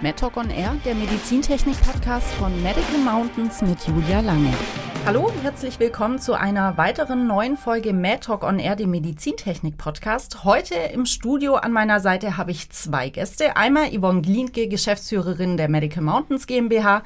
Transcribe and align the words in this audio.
MedTalk 0.00 0.36
on 0.36 0.48
Air, 0.50 0.76
der 0.84 0.94
Medizintechnik-Podcast 0.94 2.32
von 2.34 2.52
Medical 2.62 2.98
Mountains 3.04 3.60
mit 3.62 3.84
Julia 3.84 4.20
Lange. 4.20 4.54
Hallo 5.04 5.26
und 5.26 5.42
herzlich 5.42 5.80
willkommen 5.80 6.20
zu 6.20 6.34
einer 6.34 6.76
weiteren 6.76 7.26
neuen 7.26 7.56
Folge 7.56 7.92
MedTalk 7.92 8.44
on 8.44 8.60
Air, 8.60 8.76
dem 8.76 8.90
Medizintechnik-Podcast. 8.90 10.44
Heute 10.44 10.76
im 10.76 11.04
Studio 11.04 11.56
an 11.56 11.72
meiner 11.72 11.98
Seite 11.98 12.36
habe 12.36 12.52
ich 12.52 12.70
zwei 12.70 13.08
Gäste. 13.08 13.56
Einmal 13.56 13.90
Yvonne 13.90 14.22
Glienke, 14.22 14.68
Geschäftsführerin 14.68 15.56
der 15.56 15.68
Medical 15.68 16.04
Mountains 16.04 16.46
GmbH. 16.46 17.02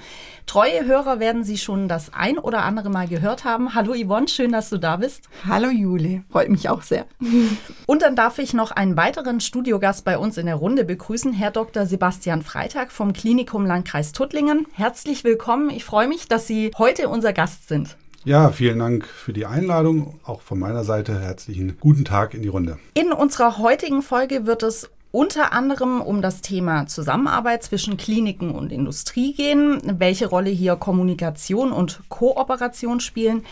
Treue 0.47 0.85
Hörer 0.85 1.21
werden 1.21 1.45
Sie 1.45 1.57
schon 1.57 1.89
das 1.89 2.13
ein 2.13 2.39
oder 2.39 2.63
andere 2.65 2.91
Mal 2.91 3.09
gehört 3.09 3.45
haben. 3.45 3.75
Hallo 3.75 3.95
Yvonne, 3.95 4.29
schön, 4.29 4.53
dass 4.53 4.71
du 4.71 4.79
da 4.79 4.97
bist. 4.97 5.29
Hallo 5.49 5.69
Juli, 5.69 6.23
freut 6.31 6.51
mich 6.51 6.69
auch 6.69 6.83
sehr. 6.83 7.07
Und 7.87 8.03
dann 8.03 8.17
darf 8.17 8.39
ich 8.39 8.53
noch 8.53 8.71
einen 8.71 8.97
weiteren 8.97 9.41
Studiogast 9.41 10.05
bei 10.05 10.19
uns 10.19 10.37
in 10.37 10.47
der 10.47 10.57
Runde 10.57 10.85
begrüßen, 10.85 11.33
Herr 11.33 11.51
Dr. 11.51 11.87
Sebastian 11.87 12.43
Freitag 12.43 12.93
vom 12.93 13.13
Klinikum 13.13 13.65
Landkreis 13.65 14.13
Tuttlingen. 14.13 14.67
Herzlich 14.73 15.25
willkommen. 15.25 15.71
Ich 15.71 15.85
freue 15.85 16.09
mich, 16.09 16.29
dass 16.29 16.47
Sie 16.47 16.71
heute 16.77 17.09
unser 17.09 17.33
Gast 17.33 17.69
sind. 17.69 17.97
Ja, 18.25 18.51
vielen 18.51 18.79
Dank 18.79 19.05
für 19.07 19.33
die 19.33 19.47
Einladung. 19.47 20.21
Auch 20.23 20.43
von 20.43 20.59
meiner 20.59 20.85
Seite 20.85 21.21
herzlichen 21.21 21.77
guten 21.81 22.05
Tag 22.05 22.35
in 22.35 22.43
die 22.43 22.49
Runde. 22.49 22.79
In 22.95 23.13
unserer 23.13 23.59
heutigen 23.59 24.01
Folge 24.01 24.47
wird 24.47 24.63
es 24.63 24.91
unter 25.13 25.53
anderem 25.53 26.01
um 26.01 26.23
das 26.23 26.41
Thema 26.41 26.87
Zusammenarbeit 26.87 27.63
zwischen 27.63 27.99
Kliniken 27.99 28.51
und 28.51 28.73
Industrie 28.73 29.35
gehen, 29.35 29.81
welche 29.85 30.27
Rolle 30.27 30.51
hier 30.51 30.75
Kommunikation 30.77 31.71
und 31.71 32.01
Kooperation 32.09 32.99
spielen. 32.99 33.45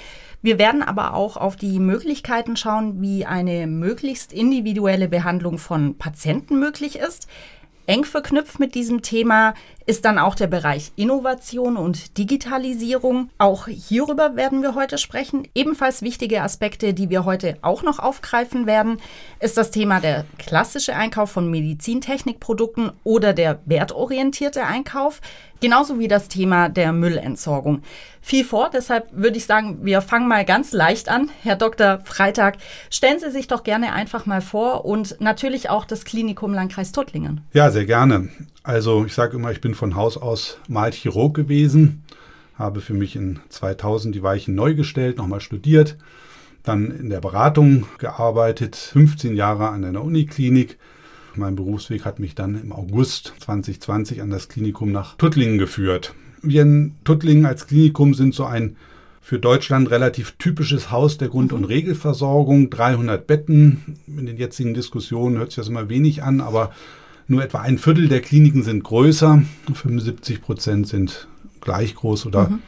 Wir 0.42 0.58
werden 0.58 0.82
aber 0.82 1.12
auch 1.12 1.36
auf 1.36 1.56
die 1.56 1.78
Möglichkeiten 1.78 2.56
schauen, 2.56 3.02
wie 3.02 3.26
eine 3.26 3.66
möglichst 3.66 4.32
individuelle 4.32 5.06
Behandlung 5.06 5.58
von 5.58 5.98
Patienten 5.98 6.58
möglich 6.58 6.98
ist. 6.98 7.28
Eng 7.86 8.04
verknüpft 8.04 8.58
mit 8.58 8.74
diesem 8.74 9.02
Thema 9.02 9.52
ist 9.90 10.04
dann 10.04 10.20
auch 10.20 10.36
der 10.36 10.46
Bereich 10.46 10.92
Innovation 10.94 11.76
und 11.76 12.16
Digitalisierung. 12.16 13.28
Auch 13.38 13.66
hierüber 13.66 14.36
werden 14.36 14.62
wir 14.62 14.76
heute 14.76 14.98
sprechen. 14.98 15.48
Ebenfalls 15.52 16.00
wichtige 16.00 16.42
Aspekte, 16.42 16.94
die 16.94 17.10
wir 17.10 17.24
heute 17.24 17.56
auch 17.62 17.82
noch 17.82 17.98
aufgreifen 17.98 18.66
werden, 18.66 18.98
ist 19.40 19.56
das 19.56 19.72
Thema 19.72 19.98
der 19.98 20.26
klassische 20.38 20.94
Einkauf 20.94 21.32
von 21.32 21.50
Medizintechnikprodukten 21.50 22.92
oder 23.02 23.32
der 23.32 23.58
wertorientierte 23.64 24.64
Einkauf, 24.64 25.20
genauso 25.60 25.98
wie 25.98 26.06
das 26.06 26.28
Thema 26.28 26.68
der 26.68 26.92
Müllentsorgung. 26.92 27.82
Viel 28.20 28.44
vor, 28.44 28.70
deshalb 28.72 29.08
würde 29.12 29.38
ich 29.38 29.46
sagen, 29.46 29.78
wir 29.82 30.02
fangen 30.02 30.28
mal 30.28 30.44
ganz 30.44 30.70
leicht 30.72 31.08
an. 31.08 31.30
Herr 31.42 31.56
Dr. 31.56 32.00
Freitag, 32.04 32.58
stellen 32.90 33.18
Sie 33.18 33.30
sich 33.30 33.48
doch 33.48 33.64
gerne 33.64 33.92
einfach 33.92 34.24
mal 34.26 34.40
vor 34.40 34.84
und 34.84 35.20
natürlich 35.20 35.68
auch 35.68 35.84
das 35.84 36.04
Klinikum 36.04 36.54
Landkreis 36.54 36.92
Tuttlingen. 36.92 37.40
Ja, 37.52 37.70
sehr 37.70 37.86
gerne. 37.86 38.28
Also 38.62 39.06
ich 39.06 39.14
sage 39.14 39.36
immer, 39.36 39.50
ich 39.52 39.60
bin 39.60 39.74
von 39.74 39.94
Haus 39.94 40.16
aus 40.16 40.58
mal 40.68 40.92
Chirurg 40.92 41.34
gewesen, 41.34 42.02
habe 42.54 42.80
für 42.80 42.94
mich 42.94 43.16
in 43.16 43.40
2000 43.48 44.14
die 44.14 44.22
Weichen 44.22 44.54
neu 44.54 44.74
gestellt, 44.74 45.16
nochmal 45.16 45.40
studiert, 45.40 45.96
dann 46.62 46.90
in 46.90 47.08
der 47.08 47.20
Beratung 47.20 47.86
gearbeitet, 47.98 48.76
15 48.76 49.34
Jahre 49.34 49.68
an 49.68 49.84
einer 49.84 50.04
Uniklinik. 50.04 50.78
Mein 51.36 51.56
Berufsweg 51.56 52.04
hat 52.04 52.18
mich 52.18 52.34
dann 52.34 52.60
im 52.60 52.72
August 52.72 53.32
2020 53.40 54.20
an 54.20 54.30
das 54.30 54.48
Klinikum 54.48 54.92
nach 54.92 55.16
Tuttlingen 55.16 55.58
geführt. 55.58 56.14
Wir 56.42 56.62
in 56.62 56.96
Tuttlingen 57.04 57.46
als 57.46 57.66
Klinikum 57.66 58.12
sind 58.14 58.34
so 58.34 58.44
ein 58.44 58.76
für 59.22 59.38
Deutschland 59.38 59.90
relativ 59.90 60.32
typisches 60.38 60.90
Haus 60.90 61.18
der 61.18 61.28
Grund- 61.28 61.52
und 61.52 61.64
Regelversorgung. 61.64 62.68
300 62.68 63.26
Betten. 63.26 63.98
In 64.06 64.26
den 64.26 64.36
jetzigen 64.36 64.74
Diskussionen 64.74 65.38
hört 65.38 65.50
sich 65.50 65.56
das 65.56 65.68
immer 65.68 65.88
wenig 65.88 66.22
an, 66.22 66.40
aber 66.40 66.72
nur 67.30 67.42
etwa 67.42 67.60
ein 67.60 67.78
Viertel 67.78 68.08
der 68.08 68.20
Kliniken 68.20 68.62
sind 68.62 68.84
größer, 68.84 69.42
75 69.72 70.42
Prozent 70.42 70.88
sind 70.88 71.28
gleich 71.60 71.94
groß 71.94 72.26
oder 72.26 72.50
mhm. 72.50 72.58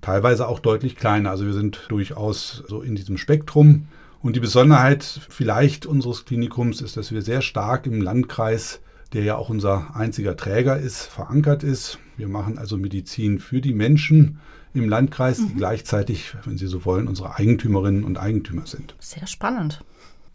teilweise 0.00 0.46
auch 0.46 0.58
deutlich 0.58 0.96
kleiner. 0.96 1.30
Also 1.30 1.46
wir 1.46 1.52
sind 1.52 1.86
durchaus 1.88 2.62
so 2.68 2.82
in 2.82 2.94
diesem 2.94 3.16
Spektrum. 3.16 3.86
Und 4.22 4.36
die 4.36 4.40
Besonderheit 4.40 5.02
vielleicht 5.30 5.86
unseres 5.86 6.26
Klinikums 6.26 6.82
ist, 6.82 6.98
dass 6.98 7.10
wir 7.10 7.22
sehr 7.22 7.40
stark 7.40 7.86
im 7.86 8.02
Landkreis, 8.02 8.80
der 9.14 9.22
ja 9.22 9.36
auch 9.36 9.48
unser 9.48 9.96
einziger 9.96 10.36
Träger 10.36 10.78
ist, 10.78 11.06
verankert 11.06 11.62
ist. 11.62 11.98
Wir 12.18 12.28
machen 12.28 12.58
also 12.58 12.76
Medizin 12.76 13.38
für 13.38 13.62
die 13.62 13.72
Menschen 13.72 14.40
im 14.74 14.88
Landkreis, 14.88 15.38
die 15.38 15.54
mhm. 15.54 15.56
gleichzeitig, 15.56 16.34
wenn 16.44 16.58
Sie 16.58 16.66
so 16.66 16.84
wollen, 16.84 17.08
unsere 17.08 17.36
Eigentümerinnen 17.36 18.04
und 18.04 18.18
Eigentümer 18.18 18.66
sind. 18.66 18.94
Sehr 19.00 19.26
spannend. 19.26 19.80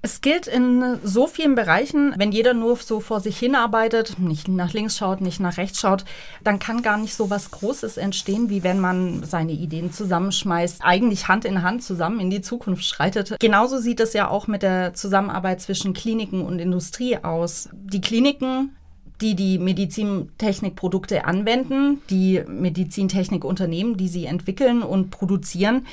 Es 0.05 0.21
gilt 0.21 0.45
in 0.45 0.99
so 1.03 1.25
vielen 1.25 1.55
Bereichen, 1.55 2.13
wenn 2.15 2.31
jeder 2.31 2.53
nur 2.53 2.75
so 2.75 2.99
vor 2.99 3.21
sich 3.21 3.39
hinarbeitet, 3.39 4.19
nicht 4.19 4.47
nach 4.47 4.71
links 4.71 4.97
schaut, 4.97 5.19
nicht 5.19 5.39
nach 5.39 5.57
rechts 5.57 5.79
schaut, 5.79 6.05
dann 6.43 6.59
kann 6.59 6.83
gar 6.83 6.97
nicht 6.97 7.15
so 7.15 7.31
was 7.31 7.49
Großes 7.49 7.97
entstehen, 7.97 8.51
wie 8.51 8.61
wenn 8.61 8.79
man 8.79 9.23
seine 9.23 9.53
Ideen 9.53 9.91
zusammenschmeißt, 9.91 10.81
eigentlich 10.83 11.27
Hand 11.27 11.43
in 11.43 11.63
Hand 11.63 11.81
zusammen 11.81 12.19
in 12.19 12.29
die 12.29 12.41
Zukunft 12.41 12.85
schreitet. 12.85 13.39
Genauso 13.39 13.79
sieht 13.79 13.99
es 13.99 14.13
ja 14.13 14.29
auch 14.29 14.45
mit 14.45 14.61
der 14.61 14.93
Zusammenarbeit 14.93 15.59
zwischen 15.59 15.93
Kliniken 15.93 16.45
und 16.45 16.59
Industrie 16.59 17.17
aus. 17.17 17.69
Die 17.73 18.01
Kliniken 18.01 18.75
die 19.21 19.33
die 19.33 19.59
Medizintechnikprodukte 19.59 21.23
anwenden, 21.23 22.01
die 22.09 22.43
Medizintechnikunternehmen, 22.45 23.95
die 23.95 24.09
sie 24.09 24.25
entwickeln 24.25 24.83
und 24.83 25.09
produzieren, 25.09 25.87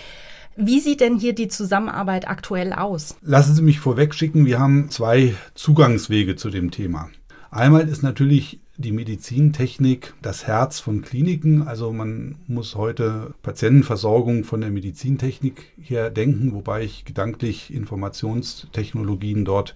wie 0.56 0.80
sieht 0.80 1.00
denn 1.00 1.18
hier 1.18 1.34
die 1.34 1.48
Zusammenarbeit 1.48 2.28
aktuell 2.28 2.72
aus? 2.72 3.16
Lassen 3.22 3.54
Sie 3.54 3.62
mich 3.62 3.80
vorweg 3.80 4.14
schicken, 4.14 4.46
wir 4.46 4.58
haben 4.58 4.90
zwei 4.90 5.34
Zugangswege 5.54 6.36
zu 6.36 6.50
dem 6.50 6.70
Thema. 6.70 7.10
Einmal 7.50 7.88
ist 7.88 8.02
natürlich 8.02 8.60
die 8.76 8.92
Medizintechnik 8.92 10.14
das 10.22 10.46
Herz 10.46 10.80
von 10.80 11.02
Kliniken. 11.02 11.66
Also 11.68 11.92
man 11.92 12.36
muss 12.46 12.74
heute 12.74 13.34
Patientenversorgung 13.42 14.44
von 14.44 14.60
der 14.60 14.70
Medizintechnik 14.70 15.72
her 15.78 16.10
denken, 16.10 16.52
wobei 16.54 16.82
ich 16.82 17.04
gedanklich 17.04 17.72
Informationstechnologien 17.72 19.44
dort 19.44 19.74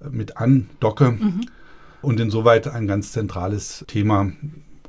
äh, 0.00 0.08
mit 0.08 0.36
andocke. 0.36 1.12
Mhm. 1.12 1.46
Und 2.02 2.20
insoweit 2.20 2.68
ein 2.68 2.86
ganz 2.86 3.12
zentrales 3.12 3.84
Thema 3.88 4.30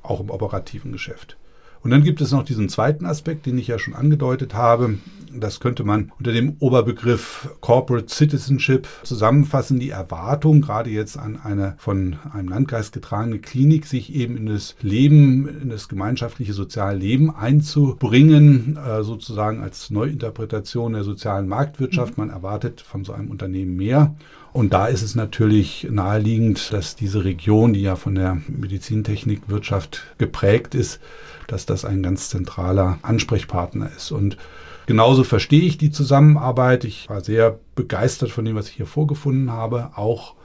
auch 0.03 0.19
im 0.19 0.29
operativen 0.29 0.91
Geschäft. 0.91 1.37
Und 1.83 1.91
dann 1.91 2.03
gibt 2.03 2.21
es 2.21 2.31
noch 2.31 2.43
diesen 2.43 2.69
zweiten 2.69 3.05
Aspekt, 3.05 3.45
den 3.45 3.57
ich 3.57 3.67
ja 3.67 3.79
schon 3.79 3.93
angedeutet 3.93 4.53
habe. 4.53 4.97
Das 5.33 5.59
könnte 5.59 5.83
man 5.83 6.11
unter 6.17 6.31
dem 6.31 6.55
Oberbegriff 6.59 7.49
Corporate 7.61 8.07
Citizenship 8.09 8.87
zusammenfassen. 9.03 9.79
Die 9.79 9.89
Erwartung, 9.89 10.61
gerade 10.61 10.89
jetzt 10.89 11.17
an 11.17 11.39
eine 11.43 11.75
von 11.77 12.17
einem 12.33 12.49
Landkreis 12.49 12.91
getragene 12.91 13.39
Klinik, 13.39 13.85
sich 13.85 14.13
eben 14.15 14.37
in 14.37 14.47
das 14.47 14.75
Leben, 14.81 15.47
in 15.61 15.69
das 15.69 15.89
gemeinschaftliche 15.89 16.53
soziale 16.53 16.97
Leben 16.97 17.35
einzubringen, 17.35 18.77
äh, 18.77 19.03
sozusagen 19.03 19.61
als 19.61 19.89
Neuinterpretation 19.91 20.93
der 20.93 21.03
sozialen 21.03 21.47
Marktwirtschaft. 21.47 22.17
Man 22.17 22.29
erwartet 22.29 22.81
von 22.81 23.03
so 23.03 23.13
einem 23.13 23.29
Unternehmen 23.29 23.75
mehr. 23.75 24.15
Und 24.53 24.73
da 24.73 24.87
ist 24.87 25.03
es 25.03 25.13
natürlich 25.13 25.87
naheliegend, 25.91 26.73
dass 26.73 26.95
diese 26.95 27.23
Region, 27.23 27.73
die 27.73 27.81
ja 27.81 27.95
von 27.95 28.15
der 28.15 28.41
Medizintechnikwirtschaft 28.47 30.03
geprägt 30.17 30.73
ist, 30.73 30.99
dass 31.47 31.65
das 31.65 31.85
ein 31.85 32.03
ganz 32.03 32.29
zentraler 32.29 32.99
Ansprechpartner 33.01 33.89
ist. 33.95 34.11
Und 34.11 34.37
genauso 34.85 35.23
verstehe 35.23 35.63
ich 35.63 35.77
die 35.77 35.91
Zusammenarbeit. 35.91 36.83
Ich 36.83 37.09
war 37.09 37.21
sehr 37.21 37.59
begeistert 37.75 38.29
von 38.29 38.45
dem, 38.45 38.55
was 38.55 38.69
ich 38.69 38.75
hier 38.75 38.85
vorgefunden 38.85 39.51
habe, 39.51 39.91
auch 39.95 40.35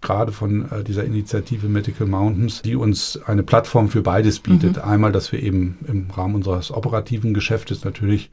gerade 0.00 0.32
von 0.32 0.70
äh, 0.70 0.84
dieser 0.84 1.04
Initiative 1.04 1.68
Medical 1.68 2.06
Mountains, 2.06 2.62
die 2.62 2.76
uns 2.76 3.20
eine 3.26 3.42
Plattform 3.42 3.88
für 3.88 4.02
beides 4.02 4.40
bietet. 4.40 4.76
Mhm. 4.76 4.82
Einmal, 4.82 5.12
dass 5.12 5.32
wir 5.32 5.42
eben 5.42 5.78
im 5.86 6.10
Rahmen 6.10 6.36
unseres 6.36 6.70
operativen 6.70 7.34
Geschäftes 7.34 7.84
natürlich 7.84 8.30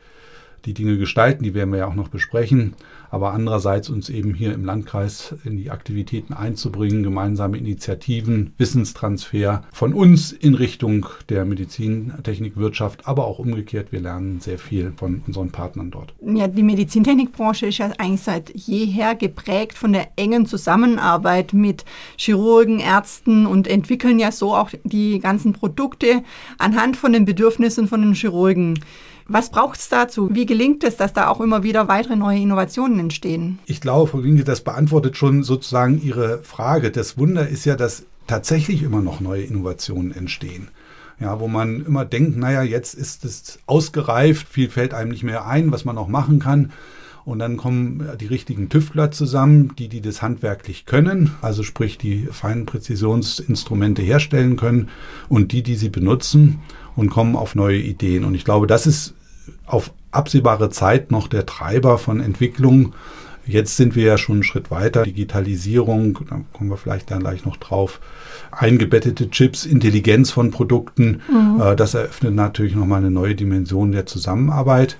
die 0.66 0.74
Dinge 0.74 0.98
gestalten, 0.98 1.44
die 1.44 1.54
werden 1.54 1.72
wir 1.72 1.80
ja 1.80 1.88
auch 1.88 1.96
noch 1.96 2.10
besprechen, 2.10 2.74
aber 3.10 3.32
andererseits 3.34 3.90
uns 3.90 4.10
eben 4.10 4.34
hier 4.34 4.54
im 4.54 4.66
Landkreis 4.66 5.36
in 5.46 5.58
die 5.58 5.72
Aktivitäten 5.72 6.34
einzubringen, 6.34 7.04
gemeinsame 7.04 7.58
Initiativen, 7.58 8.54
Wissenstransfer 8.58 9.64
von 9.72 9.94
uns 9.94 10.32
in 10.32 10.56
Richtung 10.56 11.06
der 11.30 11.46
Medizintechnikwirtschaft, 11.46 13.08
aber 13.08 13.26
auch 13.26 13.40
umgekehrt, 13.40 13.92
wir 13.92 14.02
lernen 14.02 14.40
sehr 14.42 14.60
viel 14.60 14.94
von 14.96 15.22
unseren 15.26 15.52
Partnern 15.52 15.92
dort. 15.92 16.14
Ja, 16.22 16.48
die 16.48 16.64
Medizintechnikbranche 16.64 17.68
ist 17.68 17.78
ja 17.78 17.92
eigentlich 17.98 18.22
seit 18.22 18.54
jeher 18.54 19.16
geprägt 19.16 19.78
von 19.78 19.94
der 19.94 20.10
engen 20.18 20.46
Zusammenarbeit 20.46 21.54
mit 21.54 21.86
Chirurgen, 22.18 22.80
Ärzten 22.80 23.46
und 23.46 23.68
entwickeln 23.68 24.20
ja 24.20 24.32
so 24.32 24.54
auch 24.54 24.72
die 24.84 25.20
ganzen 25.20 25.54
Produkte 25.54 26.24
anhand 26.58 26.98
von 26.98 27.14
den 27.14 27.26
Bedürfnissen 27.26 27.88
von 27.88 28.02
den 28.02 28.14
Chirurgen. 28.14 28.80
Was 29.30 29.50
braucht 29.50 29.80
es 29.80 29.90
dazu? 29.90 30.30
Wie 30.32 30.46
gelingt 30.46 30.84
es, 30.84 30.96
dass 30.96 31.12
da 31.12 31.28
auch 31.28 31.42
immer 31.42 31.64
wieder 31.64 31.88
weitere 31.90 32.16
neue 32.16 32.40
Innovationen 32.40 33.00
entstehen? 33.00 33.60
Ich 33.66 33.82
glaube, 33.82 34.10
Frau 34.10 34.24
Winke, 34.24 34.46
das 34.46 34.62
beantwortet 34.62 35.18
schon 35.18 35.44
sozusagen 35.44 36.02
Ihre 36.02 36.40
Frage. 36.44 36.92
Das 36.92 37.18
Wunder 37.18 37.48
ist 37.48 37.66
ja, 37.66 37.76
dass 37.76 38.06
tatsächlich 38.26 38.84
immer 38.84 39.02
noch 39.02 39.20
neue 39.20 39.44
Innovationen 39.44 40.14
entstehen. 40.14 40.70
Ja, 41.20 41.40
wo 41.40 41.48
man 41.48 41.84
immer 41.86 42.06
denkt, 42.06 42.38
naja, 42.38 42.62
jetzt 42.62 42.94
ist 42.94 43.26
es 43.26 43.60
ausgereift, 43.66 44.48
viel 44.48 44.70
fällt 44.70 44.94
einem 44.94 45.12
nicht 45.12 45.24
mehr 45.24 45.48
ein, 45.48 45.72
was 45.72 45.84
man 45.84 45.96
noch 45.96 46.08
machen 46.08 46.40
kann. 46.40 46.72
Und 47.26 47.40
dann 47.40 47.58
kommen 47.58 48.08
die 48.22 48.28
richtigen 48.28 48.70
Tüftler 48.70 49.12
zusammen, 49.12 49.74
die, 49.78 49.90
die 49.90 50.00
das 50.00 50.22
handwerklich 50.22 50.86
können, 50.86 51.32
also 51.42 51.62
sprich 51.62 51.98
die 51.98 52.28
feinen 52.32 52.66
Präzisionsinstrumente 52.66 54.02
herstellen 54.02 54.56
können 54.56 54.88
und 55.28 55.52
die, 55.52 55.62
die 55.62 55.76
sie 55.76 55.90
benutzen 55.90 56.60
und 56.96 57.10
kommen 57.10 57.36
auf 57.36 57.54
neue 57.54 57.80
Ideen. 57.80 58.24
Und 58.24 58.34
ich 58.34 58.46
glaube, 58.46 58.66
das 58.66 58.88
ist 58.88 59.14
auf 59.66 59.92
absehbare 60.12 60.70
Zeit 60.70 61.12
noch 61.12 61.28
der 61.28 61.46
Treiber 61.46 61.98
von 61.98 62.20
Entwicklung. 62.20 62.94
Jetzt 63.46 63.78
sind 63.78 63.96
wir 63.96 64.04
ja 64.04 64.18
schon 64.18 64.38
einen 64.38 64.44
Schritt 64.44 64.72
weiter. 64.72 65.04
Digitalisierung, 65.04 66.20
da 66.30 66.42
kommen 66.52 66.70
wir 66.70 66.78
vielleicht 66.78 67.10
dann 67.12 67.22
gleich 67.22 67.46
noch 67.46 67.58
drauf. 67.58 68.02
Eingebettete 68.52 69.30
Chips, 69.30 69.66
Intelligenz 69.66 70.32
von 70.32 70.52
Produkten, 70.52 71.22
mhm. 71.30 71.62
äh, 71.62 71.76
das 71.76 71.94
eröffnet 71.94 72.36
natürlich 72.36 72.76
nochmal 72.76 73.00
eine 73.00 73.12
neue 73.12 73.36
Dimension 73.36 73.92
der 73.92 74.06
Zusammenarbeit. 74.06 74.98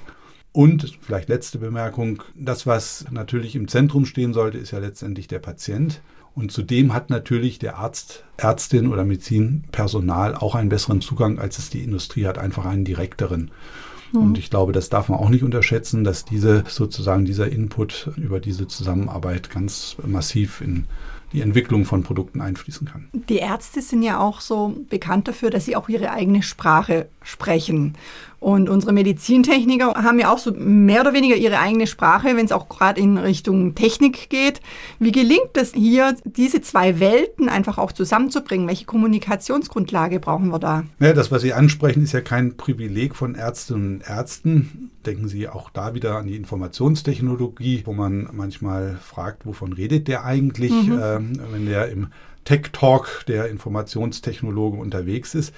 Und 0.54 0.98
vielleicht 1.02 1.30
letzte 1.30 1.60
Bemerkung, 1.60 2.24
das, 2.36 2.66
was 2.66 3.06
natürlich 3.12 3.56
im 3.56 3.68
Zentrum 3.68 4.06
stehen 4.06 4.34
sollte, 4.34 4.58
ist 4.58 4.72
ja 4.72 4.80
letztendlich 4.80 5.28
der 5.28 5.40
Patient. 5.40 6.02
Und 6.34 6.52
zudem 6.52 6.94
hat 6.94 7.10
natürlich 7.10 7.60
der 7.60 7.78
Arzt, 7.78 8.24
Ärztin 8.38 8.88
oder 8.88 9.04
Medizinpersonal 9.04 10.36
auch 10.36 10.56
einen 10.56 10.70
besseren 10.70 11.02
Zugang, 11.02 11.40
als 11.40 11.60
es 11.60 11.70
die 11.70 11.84
Industrie 11.84 12.26
hat, 12.28 12.38
einfach 12.38 12.66
einen 12.66 12.86
direkteren. 12.86 13.52
Mhm. 14.12 14.22
Und 14.22 14.38
ich 14.38 14.50
glaube, 14.50 14.72
das 14.72 14.90
darf 14.90 15.10
man 15.10 15.20
auch 15.20 15.30
nicht 15.30 15.44
unterschätzen, 15.44 16.04
dass 16.04 16.26
diese 16.26 16.64
sozusagen 16.68 17.26
dieser 17.26 17.52
Input 17.52 18.12
über 18.18 18.40
diese 18.40 18.68
Zusammenarbeit 18.68 19.50
ganz 19.50 19.98
massiv 20.06 20.62
in 20.62 20.86
die 21.34 21.42
Entwicklung 21.42 21.84
von 21.84 22.04
Produkten 22.04 22.42
einfließen 22.42 22.88
kann. 22.88 23.10
Die 23.12 23.38
Ärzte 23.38 23.82
sind 23.82 24.02
ja 24.02 24.20
auch 24.20 24.40
so 24.40 24.78
bekannt 24.90 25.28
dafür, 25.28 25.50
dass 25.50 25.66
sie 25.66 25.76
auch 25.76 25.90
ihre 25.90 26.12
eigene 26.12 26.42
Sprache 26.42 27.10
sprechen. 27.28 27.94
Und 28.40 28.70
unsere 28.70 28.94
Medizintechniker 28.94 29.96
haben 29.96 30.20
ja 30.20 30.32
auch 30.32 30.38
so 30.38 30.52
mehr 30.52 31.02
oder 31.02 31.14
weniger 31.14 31.36
ihre 31.36 31.60
eigene 31.60 31.88
Sprache, 31.88 32.36
wenn 32.36 32.46
es 32.46 32.52
auch 32.52 32.70
gerade 32.70 33.02
in 33.02 33.18
Richtung 33.18 33.74
Technik 33.74 34.30
geht. 34.30 34.62
Wie 35.00 35.12
gelingt 35.12 35.58
es 35.58 35.74
hier, 35.74 36.16
diese 36.24 36.62
zwei 36.62 37.00
Welten 37.00 37.50
einfach 37.50 37.80
auch 37.80 37.92
zusammenzubringen? 37.92 38.68
Welche 38.68 38.86
Kommunikationsgrundlage 38.86 40.20
brauchen 40.20 40.50
wir 40.50 40.60
da? 40.60 40.84
Ja, 41.00 41.14
das, 41.14 41.32
was 41.32 41.42
Sie 41.42 41.54
ansprechen, 41.54 42.04
ist 42.04 42.14
ja 42.14 42.22
kein 42.22 42.58
Privileg 42.58 43.16
von 43.16 43.34
Ärztinnen 43.34 43.96
und 43.96 44.02
Ärzten. 44.08 44.92
Denken 45.06 45.28
Sie 45.28 45.48
auch 45.48 45.72
da 45.72 45.96
wieder 45.96 46.18
an 46.18 46.28
die 46.28 46.36
Informationstechnologie, 46.36 47.84
wo 47.86 47.94
man 47.94 48.30
manchmal 48.32 48.98
fragt, 49.02 49.48
wovon 49.48 49.74
redet 49.74 50.08
der 50.08 50.26
eigentlich, 50.26 50.72
mhm. 50.72 51.00
ähm, 51.04 51.42
wenn 51.52 51.66
der 51.66 51.90
im 51.90 52.08
Tech 52.46 52.70
Talk 52.72 53.26
der 53.28 53.50
Informationstechnologe 53.50 54.78
unterwegs 54.78 55.36
ist. 55.36 55.54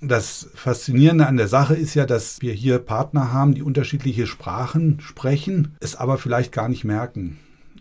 Das 0.00 0.48
Faszinierende 0.54 1.26
an 1.26 1.36
der 1.36 1.48
Sache 1.48 1.74
ist 1.74 1.94
ja, 1.94 2.06
dass 2.06 2.42
wir 2.42 2.52
hier 2.52 2.78
Partner 2.78 3.32
haben, 3.32 3.54
die 3.54 3.62
unterschiedliche 3.62 4.26
Sprachen 4.26 5.00
sprechen, 5.00 5.74
es 5.80 5.96
aber 5.96 6.18
vielleicht 6.18 6.52
gar 6.52 6.68
nicht 6.68 6.84
merken. 6.84 7.38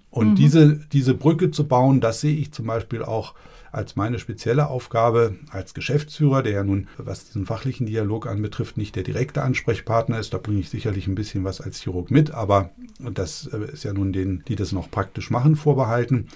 Und 0.10 0.32
mhm. 0.32 0.36
diese, 0.36 0.76
diese 0.94 1.14
Brücke 1.14 1.52
zu 1.52 1.68
bauen, 1.68 2.00
das 2.00 2.22
sehe 2.22 2.36
ich 2.36 2.54
zum 2.54 2.68
Beispiel 2.68 3.04
auch 3.04 3.34
als 3.76 3.98
meine 3.98 4.20
spezielle 4.20 4.68
Aufgabe 4.68 5.36
als 5.50 5.74
Geschäftsführer, 5.74 6.42
der 6.42 6.54
ja 6.54 6.64
nun, 6.64 6.88
was 6.98 7.26
diesen 7.26 7.46
fachlichen 7.46 7.86
Dialog 7.86 8.26
anbetrifft, 8.26 8.78
nicht 8.78 8.96
der 8.96 9.04
direkte 9.04 9.42
Ansprechpartner 9.42 10.18
ist. 10.18 10.34
Da 10.34 10.38
bringe 10.38 10.62
ich 10.62 10.70
sicherlich 10.70 11.08
ein 11.08 11.16
bisschen 11.16 11.44
was 11.44 11.60
als 11.60 11.82
Chirurg 11.82 12.10
mit, 12.10 12.32
aber 12.32 12.70
das 13.00 13.48
äh, 13.48 13.74
ist 13.74 13.84
ja 13.84 13.92
nun 13.92 14.14
denen, 14.14 14.46
die 14.48 14.56
das 14.56 14.72
noch 14.72 14.90
praktisch 14.90 15.30
machen, 15.30 15.58
vorbehalten. 15.58 16.28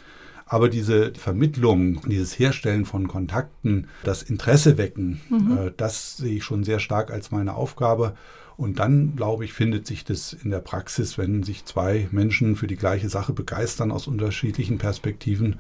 Aber 0.52 0.68
diese 0.68 1.14
Vermittlung, 1.14 2.02
dieses 2.10 2.38
Herstellen 2.40 2.86
von 2.86 3.08
Kontakten, 3.08 3.88
das 4.04 4.24
Interesse 4.24 4.80
wecken, 4.80 5.22
mhm. 5.30 5.58
äh, 5.58 5.72
das 5.78 6.18
sehe 6.18 6.38
ich 6.38 6.44
schon 6.44 6.64
sehr 6.64 6.80
stark 6.80 7.12
als 7.12 7.30
meine 7.30 7.54
Aufgabe. 7.54 8.16
Und 8.58 8.80
dann, 8.80 9.16
glaube 9.16 9.46
ich, 9.46 9.54
findet 9.54 9.86
sich 9.86 10.04
das 10.04 10.34
in 10.34 10.50
der 10.50 10.60
Praxis, 10.60 11.20
wenn 11.20 11.44
sich 11.44 11.66
zwei 11.66 12.10
Menschen 12.12 12.56
für 12.56 12.66
die 12.66 12.76
gleiche 12.76 13.10
Sache 13.10 13.32
begeistern 13.32 13.92
aus 13.92 14.08
unterschiedlichen 14.08 14.80
Perspektiven, 14.80 15.60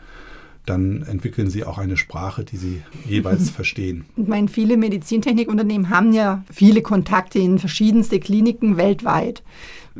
dann 0.69 1.03
entwickeln 1.03 1.49
sie 1.49 1.63
auch 1.63 1.77
eine 1.77 1.97
Sprache, 1.97 2.43
die 2.43 2.57
sie 2.57 2.81
jeweils 3.07 3.49
verstehen. 3.59 4.05
Ich 4.15 4.27
meine, 4.27 4.47
viele 4.47 4.77
Medizintechnikunternehmen 4.77 5.89
haben 5.89 6.13
ja 6.13 6.43
viele 6.51 6.81
Kontakte 6.81 7.39
in 7.39 7.59
verschiedenste 7.59 8.19
Kliniken 8.19 8.77
weltweit. 8.77 9.43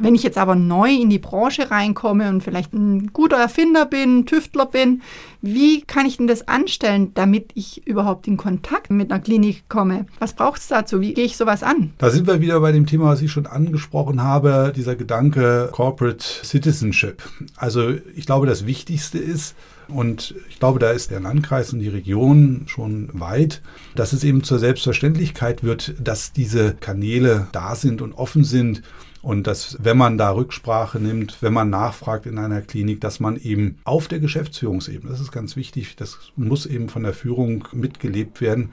Wenn 0.02 0.16
ich 0.16 0.24
jetzt 0.24 0.38
aber 0.38 0.56
neu 0.56 0.90
in 0.90 1.10
die 1.10 1.20
Branche 1.20 1.72
reinkomme 1.72 2.30
und 2.30 2.42
vielleicht 2.42 2.74
ein 2.74 3.12
guter 3.12 3.38
Erfinder 3.38 3.86
bin, 3.86 4.26
Tüftler 4.26 4.66
bin, 4.66 5.02
wie 5.42 5.82
kann 5.82 6.06
ich 6.06 6.18
denn 6.18 6.28
das 6.28 6.48
anstellen, 6.48 7.12
damit 7.16 7.52
ich 7.56 7.86
überhaupt 7.86 8.28
in 8.28 8.38
Kontakt 8.38 8.92
mit 8.92 9.12
einer 9.12 9.22
Klinik 9.22 9.68
komme? 9.68 10.06
Was 10.20 10.34
braucht 10.34 10.62
es 10.62 10.68
dazu? 10.68 11.02
Wie 11.02 11.14
gehe 11.14 11.26
ich 11.26 11.36
sowas 11.36 11.64
an? 11.64 11.92
Da 11.98 12.12
sind 12.12 12.28
wir 12.28 12.40
wieder 12.40 12.60
bei 12.62 12.72
dem 12.72 12.86
Thema, 12.86 13.06
was 13.06 13.22
ich 13.22 13.32
schon 13.32 13.46
angesprochen 13.46 14.24
habe, 14.24 14.72
dieser 14.74 14.96
Gedanke 14.96 15.70
Corporate 15.74 16.24
Citizenship. 16.44 17.22
Also 17.58 17.94
ich 18.16 18.26
glaube, 18.26 18.48
das 18.48 18.66
Wichtigste 18.66 19.18
ist, 19.18 19.56
und 19.90 20.36
ich 20.50 20.60
glaube, 20.60 20.80
da 20.80 20.92
ist 20.92 21.12
der 21.12 21.20
Landkreis 21.20 21.74
und 21.74 21.80
die 21.80 21.88
Region 21.88 22.64
schon 22.68 23.10
weit, 23.14 23.62
dass 23.96 24.14
es 24.14 24.24
eben 24.24 24.44
zur 24.44 24.60
Selbstverständlichkeit 24.60 25.64
wird, 25.64 25.96
dass 26.00 26.34
diese 26.34 26.76
Kanäle 26.76 27.48
da 27.52 27.76
sind 27.76 28.02
und 28.02 28.14
offen 28.14 28.44
sind. 28.44 28.82
Und 29.22 29.48
dass, 29.48 29.78
wenn 29.82 29.98
man 29.98 30.18
da 30.18 30.32
Rücksprache 30.32 30.98
nimmt, 30.98 31.42
wenn 31.42 31.52
man 31.52 31.70
nachfragt 31.70 32.26
in 32.26 32.38
einer 32.38 32.62
Klinik, 32.62 33.02
dass 33.02 33.20
man 33.20 33.36
eben 33.36 33.78
auf 33.84 34.08
der 34.08 34.20
Geschäftsführungsebene, 34.20 35.12
das 35.12 35.20
ist 35.20 35.34
ganz 35.34 35.58
wichtig, 35.58 35.98
das 35.98 36.18
muss 36.38 36.66
eben 36.66 36.88
von 36.88 37.04
der 37.04 37.12
Führung 37.12 37.68
mitgelebt 37.74 38.40
werden, 38.40 38.70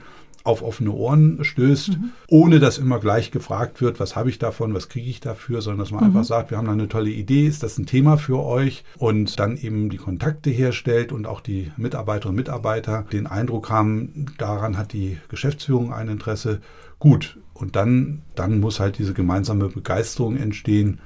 auf 0.47 0.61
offene 0.63 0.91
Ohren 0.91 1.43
stößt, 1.43 1.89
mhm. 1.89 2.11
ohne 2.27 2.59
dass 2.59 2.77
immer 2.77 2.99
gleich 2.99 3.31
gefragt 3.31 3.81
wird, 3.81 3.99
was 3.99 4.15
habe 4.15 4.29
ich 4.29 4.39
davon, 4.39 4.73
was 4.73 4.89
kriege 4.89 5.09
ich 5.09 5.19
dafür, 5.19 5.61
sondern 5.61 5.79
dass 5.79 5.91
man 5.91 6.01
mhm. 6.01 6.07
einfach 6.07 6.23
sagt, 6.23 6.51
wir 6.51 6.57
haben 6.57 6.67
da 6.67 6.73
eine 6.73 6.87
tolle 6.87 7.09
Idee, 7.09 7.47
ist 7.47 7.63
das 7.63 7.77
ein 7.77 7.85
Thema 7.85 8.17
für 8.17 8.43
euch 8.43 8.83
und 8.97 9.39
dann 9.39 9.57
eben 9.57 9.89
die 9.89 9.97
Kontakte 9.97 10.49
herstellt 10.49 11.11
und 11.11 11.27
auch 11.27 11.41
die 11.41 11.71
Mitarbeiterinnen 11.77 12.27
und 12.27 12.35
Mitarbeiter 12.35 13.05
den 13.11 13.27
Eindruck 13.27 13.69
haben, 13.69 14.27
daran 14.37 14.77
hat 14.77 14.93
die 14.93 15.17
Geschäftsführung 15.27 15.93
ein 15.93 16.07
Interesse. 16.07 16.61
Gut, 16.99 17.37
und 17.53 17.75
dann, 17.75 18.21
dann 18.35 18.59
muss 18.59 18.79
halt 18.79 18.97
diese 18.97 19.13
gemeinsame 19.13 19.69
Begeisterung 19.69 20.37
entstehen. 20.37 20.99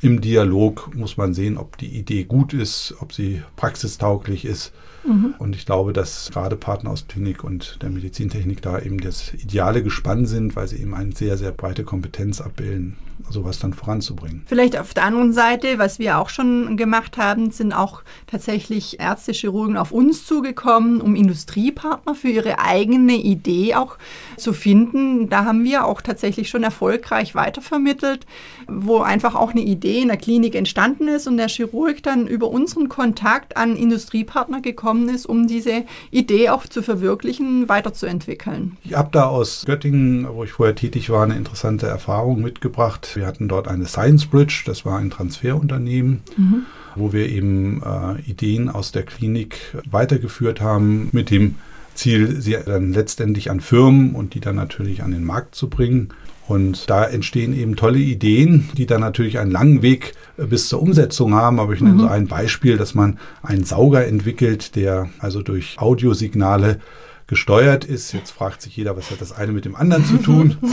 Im 0.00 0.20
Dialog 0.20 0.94
muss 0.94 1.16
man 1.16 1.34
sehen, 1.34 1.56
ob 1.58 1.76
die 1.76 1.98
Idee 1.98 2.24
gut 2.24 2.52
ist, 2.52 2.94
ob 3.00 3.12
sie 3.12 3.42
praxistauglich 3.56 4.44
ist. 4.44 4.72
Mhm. 5.04 5.34
Und 5.38 5.56
ich 5.56 5.66
glaube, 5.66 5.92
dass 5.92 6.30
gerade 6.30 6.56
Partner 6.56 6.90
aus 6.90 7.08
Klinik 7.08 7.42
und 7.42 7.82
der 7.82 7.90
Medizintechnik 7.90 8.62
da 8.62 8.78
eben 8.78 8.98
das 8.98 9.34
ideale 9.34 9.82
Gespann 9.82 10.26
sind, 10.26 10.54
weil 10.54 10.68
sie 10.68 10.76
eben 10.76 10.94
eine 10.94 11.12
sehr, 11.12 11.36
sehr 11.36 11.50
breite 11.50 11.84
Kompetenz 11.84 12.40
abbilden 12.40 12.96
sowas 13.30 13.58
dann 13.58 13.72
voranzubringen. 13.72 14.42
Vielleicht 14.46 14.78
auf 14.78 14.94
der 14.94 15.04
anderen 15.04 15.32
Seite, 15.32 15.78
was 15.78 15.98
wir 15.98 16.18
auch 16.18 16.28
schon 16.28 16.76
gemacht 16.76 17.16
haben, 17.18 17.50
sind 17.50 17.72
auch 17.72 18.02
tatsächlich 18.26 19.00
Ärzte, 19.00 19.32
Chirurgen 19.32 19.76
auf 19.76 19.92
uns 19.92 20.26
zugekommen, 20.26 21.00
um 21.00 21.14
Industriepartner 21.14 22.14
für 22.14 22.28
ihre 22.28 22.58
eigene 22.58 23.14
Idee 23.14 23.74
auch 23.74 23.96
zu 24.36 24.52
finden. 24.52 25.28
Da 25.28 25.44
haben 25.44 25.64
wir 25.64 25.84
auch 25.84 26.00
tatsächlich 26.00 26.48
schon 26.48 26.62
erfolgreich 26.62 27.34
weitervermittelt, 27.34 28.26
wo 28.66 28.98
einfach 28.98 29.34
auch 29.34 29.50
eine 29.50 29.60
Idee 29.60 30.00
in 30.00 30.08
der 30.08 30.16
Klinik 30.16 30.54
entstanden 30.54 31.08
ist 31.08 31.26
und 31.26 31.36
der 31.36 31.48
Chirurg 31.48 32.02
dann 32.02 32.26
über 32.26 32.48
unseren 32.48 32.88
Kontakt 32.88 33.56
an 33.56 33.76
Industriepartner 33.76 34.60
gekommen 34.60 35.08
ist, 35.08 35.26
um 35.26 35.46
diese 35.46 35.84
Idee 36.10 36.50
auch 36.50 36.66
zu 36.66 36.82
verwirklichen, 36.82 37.68
weiterzuentwickeln. 37.68 38.76
Ich 38.84 38.94
habe 38.94 39.08
da 39.12 39.26
aus 39.26 39.64
Göttingen, 39.66 40.26
wo 40.34 40.44
ich 40.44 40.52
vorher 40.52 40.74
tätig 40.74 41.10
war, 41.10 41.24
eine 41.24 41.36
interessante 41.36 41.86
Erfahrung 41.86 42.40
mitgebracht. 42.40 43.07
Wir 43.16 43.26
hatten 43.26 43.48
dort 43.48 43.68
eine 43.68 43.86
Science 43.86 44.26
Bridge, 44.26 44.62
das 44.66 44.84
war 44.84 44.98
ein 44.98 45.10
Transferunternehmen, 45.10 46.20
mhm. 46.36 46.62
wo 46.94 47.12
wir 47.12 47.28
eben 47.28 47.82
äh, 47.82 48.20
Ideen 48.22 48.68
aus 48.68 48.92
der 48.92 49.04
Klinik 49.04 49.76
weitergeführt 49.90 50.60
haben 50.60 51.08
mit 51.12 51.30
dem 51.30 51.56
Ziel, 51.94 52.40
sie 52.40 52.56
dann 52.64 52.92
letztendlich 52.92 53.50
an 53.50 53.60
Firmen 53.60 54.14
und 54.14 54.34
die 54.34 54.40
dann 54.40 54.56
natürlich 54.56 55.02
an 55.02 55.10
den 55.10 55.24
Markt 55.24 55.54
zu 55.54 55.68
bringen. 55.68 56.10
Und 56.46 56.88
da 56.88 57.04
entstehen 57.04 57.52
eben 57.52 57.76
tolle 57.76 57.98
Ideen, 57.98 58.70
die 58.74 58.86
dann 58.86 59.02
natürlich 59.02 59.38
einen 59.38 59.50
langen 59.50 59.82
Weg 59.82 60.14
äh, 60.38 60.46
bis 60.46 60.68
zur 60.68 60.80
Umsetzung 60.80 61.34
haben. 61.34 61.60
Aber 61.60 61.74
ich 61.74 61.80
nenne 61.80 61.96
mhm. 61.96 62.00
so 62.00 62.06
ein 62.06 62.26
Beispiel, 62.26 62.78
dass 62.78 62.94
man 62.94 63.18
einen 63.42 63.64
Sauger 63.64 64.06
entwickelt, 64.06 64.74
der 64.74 65.10
also 65.18 65.42
durch 65.42 65.78
Audiosignale 65.78 66.78
gesteuert 67.26 67.84
ist. 67.84 68.12
Jetzt 68.12 68.30
fragt 68.30 68.62
sich 68.62 68.76
jeder, 68.76 68.96
was 68.96 69.10
hat 69.10 69.20
das 69.20 69.32
eine 69.32 69.52
mit 69.52 69.66
dem 69.66 69.76
anderen 69.76 70.04
zu 70.06 70.16
tun? 70.16 70.56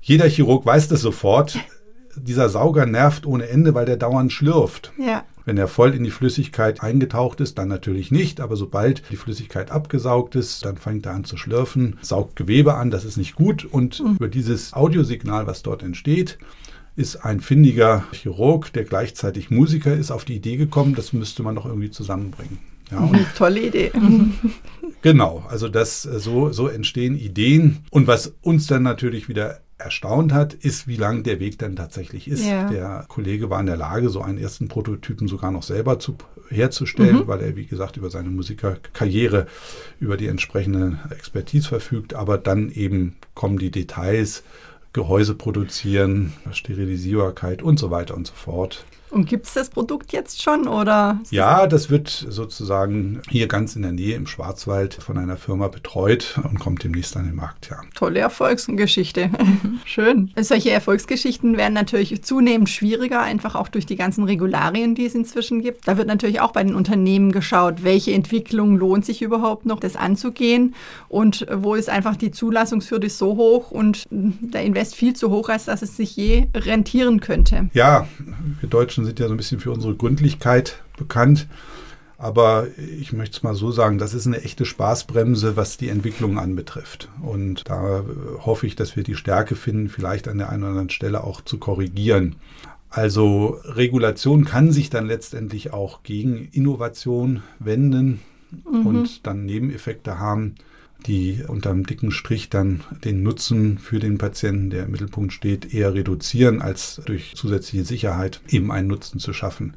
Jeder 0.00 0.28
Chirurg 0.28 0.64
weiß 0.64 0.88
das 0.88 1.00
sofort. 1.00 1.58
Dieser 2.16 2.48
Sauger 2.48 2.86
nervt 2.86 3.26
ohne 3.26 3.48
Ende, 3.48 3.74
weil 3.74 3.86
der 3.86 3.96
dauernd 3.96 4.32
schlürft. 4.32 4.92
Ja. 4.98 5.24
Wenn 5.44 5.56
er 5.56 5.68
voll 5.68 5.94
in 5.94 6.04
die 6.04 6.10
Flüssigkeit 6.10 6.82
eingetaucht 6.82 7.40
ist, 7.40 7.58
dann 7.58 7.68
natürlich 7.68 8.10
nicht, 8.10 8.40
aber 8.40 8.56
sobald 8.56 9.02
die 9.10 9.16
Flüssigkeit 9.16 9.70
abgesaugt 9.70 10.34
ist, 10.34 10.64
dann 10.64 10.76
fängt 10.76 11.06
er 11.06 11.12
an 11.12 11.24
zu 11.24 11.36
schlürfen, 11.36 11.98
saugt 12.02 12.36
Gewebe 12.36 12.74
an, 12.74 12.90
das 12.90 13.04
ist 13.04 13.16
nicht 13.16 13.34
gut 13.34 13.64
und 13.64 14.00
mhm. 14.00 14.16
über 14.16 14.28
dieses 14.28 14.74
Audiosignal, 14.74 15.46
was 15.46 15.62
dort 15.62 15.82
entsteht, 15.82 16.38
ist 16.94 17.24
ein 17.24 17.40
findiger 17.40 18.04
Chirurg, 18.12 18.72
der 18.72 18.84
gleichzeitig 18.84 19.50
Musiker 19.50 19.94
ist, 19.94 20.10
auf 20.10 20.24
die 20.24 20.36
Idee 20.36 20.56
gekommen, 20.56 20.94
das 20.94 21.12
müsste 21.12 21.42
man 21.42 21.54
doch 21.54 21.66
irgendwie 21.66 21.90
zusammenbringen. 21.90 22.58
Ja, 22.90 23.08
Tolle 23.36 23.68
Idee. 23.68 23.92
Genau, 25.02 25.44
also 25.48 25.68
das 25.68 26.02
so, 26.02 26.52
so 26.52 26.68
entstehen 26.68 27.16
Ideen. 27.16 27.84
Und 27.90 28.06
was 28.06 28.34
uns 28.42 28.66
dann 28.66 28.82
natürlich 28.82 29.28
wieder 29.28 29.60
erstaunt 29.80 30.32
hat, 30.32 30.54
ist, 30.54 30.86
wie 30.86 30.96
lang 30.96 31.22
der 31.22 31.40
Weg 31.40 31.58
dann 31.58 31.76
tatsächlich 31.76 32.28
ist. 32.28 32.44
Ja. 32.46 32.68
Der 32.70 33.04
Kollege 33.08 33.50
war 33.50 33.60
in 33.60 33.66
der 33.66 33.76
Lage, 33.76 34.08
so 34.10 34.20
einen 34.20 34.38
ersten 34.38 34.68
Prototypen 34.68 35.28
sogar 35.28 35.50
noch 35.50 35.62
selber 35.62 35.98
zu, 35.98 36.16
herzustellen, 36.48 37.16
Mhm. 37.16 37.26
weil 37.26 37.40
er, 37.40 37.56
wie 37.56 37.66
gesagt, 37.66 37.96
über 37.96 38.10
seine 38.10 38.28
Musikerkarriere, 38.30 39.46
über 40.00 40.16
die 40.16 40.26
entsprechende 40.26 40.98
Expertise 41.10 41.68
verfügt. 41.68 42.14
Aber 42.14 42.38
dann 42.38 42.70
eben 42.70 43.16
kommen 43.34 43.58
die 43.58 43.70
Details, 43.70 44.42
Gehäuse 44.92 45.34
produzieren, 45.34 46.32
Sterilisierbarkeit 46.52 47.62
und 47.62 47.78
so 47.78 47.90
weiter 47.90 48.16
und 48.16 48.26
so 48.26 48.34
fort. 48.34 48.84
Und 49.10 49.28
gibt 49.28 49.46
es 49.46 49.54
das 49.54 49.70
Produkt 49.70 50.12
jetzt 50.12 50.42
schon 50.42 50.68
oder? 50.68 51.20
Ja, 51.30 51.66
das 51.66 51.90
wird 51.90 52.08
sozusagen 52.08 53.22
hier 53.28 53.48
ganz 53.48 53.76
in 53.76 53.82
der 53.82 53.92
Nähe 53.92 54.14
im 54.14 54.26
Schwarzwald 54.26 54.94
von 54.94 55.18
einer 55.18 55.36
Firma 55.36 55.68
betreut 55.68 56.40
und 56.44 56.60
kommt 56.60 56.84
demnächst 56.84 57.16
an 57.16 57.24
den 57.24 57.34
Markt, 57.34 57.70
ja. 57.70 57.80
Tolle 57.94 58.20
Erfolgsgeschichte. 58.20 59.30
Schön. 59.84 60.30
Solche 60.40 60.70
Erfolgsgeschichten 60.70 61.56
werden 61.56 61.74
natürlich 61.74 62.22
zunehmend 62.22 62.68
schwieriger, 62.68 63.20
einfach 63.20 63.54
auch 63.54 63.68
durch 63.68 63.86
die 63.86 63.96
ganzen 63.96 64.24
Regularien, 64.24 64.94
die 64.94 65.06
es 65.06 65.14
inzwischen 65.14 65.60
gibt. 65.60 65.88
Da 65.88 65.96
wird 65.96 66.06
natürlich 66.06 66.40
auch 66.40 66.52
bei 66.52 66.62
den 66.62 66.74
Unternehmen 66.74 67.32
geschaut, 67.32 67.82
welche 67.82 68.12
Entwicklung 68.12 68.76
lohnt 68.76 69.04
sich 69.04 69.22
überhaupt 69.22 69.66
noch, 69.66 69.80
das 69.80 69.96
anzugehen 69.96 70.74
und 71.08 71.46
wo 71.52 71.74
ist 71.74 71.88
einfach 71.88 72.16
die 72.16 72.30
Zulassungshürde 72.30 73.08
so 73.08 73.36
hoch 73.36 73.70
und 73.70 74.06
der 74.10 74.62
Invest 74.62 74.94
viel 74.94 75.14
zu 75.14 75.30
hoch, 75.30 75.48
als 75.48 75.64
dass 75.64 75.82
es 75.82 75.96
sich 75.96 76.16
je 76.16 76.48
rentieren 76.54 77.20
könnte. 77.20 77.68
Ja, 77.72 78.06
wir 78.60 78.68
Deutschen 78.68 78.99
sind 79.04 79.18
ja 79.18 79.26
so 79.26 79.34
ein 79.34 79.36
bisschen 79.36 79.60
für 79.60 79.72
unsere 79.72 79.94
Gründlichkeit 79.94 80.82
bekannt. 80.96 81.46
Aber 82.18 82.66
ich 82.76 83.14
möchte 83.14 83.38
es 83.38 83.42
mal 83.42 83.54
so 83.54 83.70
sagen, 83.70 83.96
das 83.96 84.12
ist 84.12 84.26
eine 84.26 84.42
echte 84.42 84.66
Spaßbremse, 84.66 85.56
was 85.56 85.78
die 85.78 85.88
Entwicklung 85.88 86.38
anbetrifft. 86.38 87.08
Und 87.22 87.68
da 87.70 88.04
hoffe 88.40 88.66
ich, 88.66 88.76
dass 88.76 88.94
wir 88.94 89.04
die 89.04 89.14
Stärke 89.14 89.56
finden, 89.56 89.88
vielleicht 89.88 90.28
an 90.28 90.36
der 90.36 90.50
einen 90.50 90.62
oder 90.62 90.70
anderen 90.72 90.90
Stelle 90.90 91.24
auch 91.24 91.40
zu 91.40 91.56
korrigieren. 91.56 92.36
Also 92.90 93.58
Regulation 93.64 94.44
kann 94.44 94.70
sich 94.70 94.90
dann 94.90 95.06
letztendlich 95.06 95.72
auch 95.72 96.02
gegen 96.02 96.48
Innovation 96.52 97.42
wenden 97.58 98.20
und 98.64 99.26
dann 99.26 99.46
Nebeneffekte 99.46 100.18
haben, 100.18 100.56
die 101.06 101.42
unterm 101.46 101.84
dicken 101.84 102.10
Strich 102.10 102.48
dann 102.50 102.82
den 103.04 103.22
Nutzen 103.22 103.78
für 103.78 103.98
den 103.98 104.18
Patienten, 104.18 104.70
der 104.70 104.84
im 104.84 104.92
Mittelpunkt 104.92 105.32
steht, 105.32 105.74
eher 105.74 105.94
reduzieren, 105.94 106.62
als 106.62 107.00
durch 107.04 107.34
zusätzliche 107.36 107.84
Sicherheit 107.84 108.40
eben 108.48 108.70
einen 108.70 108.88
Nutzen 108.88 109.18
zu 109.18 109.32
schaffen. 109.32 109.74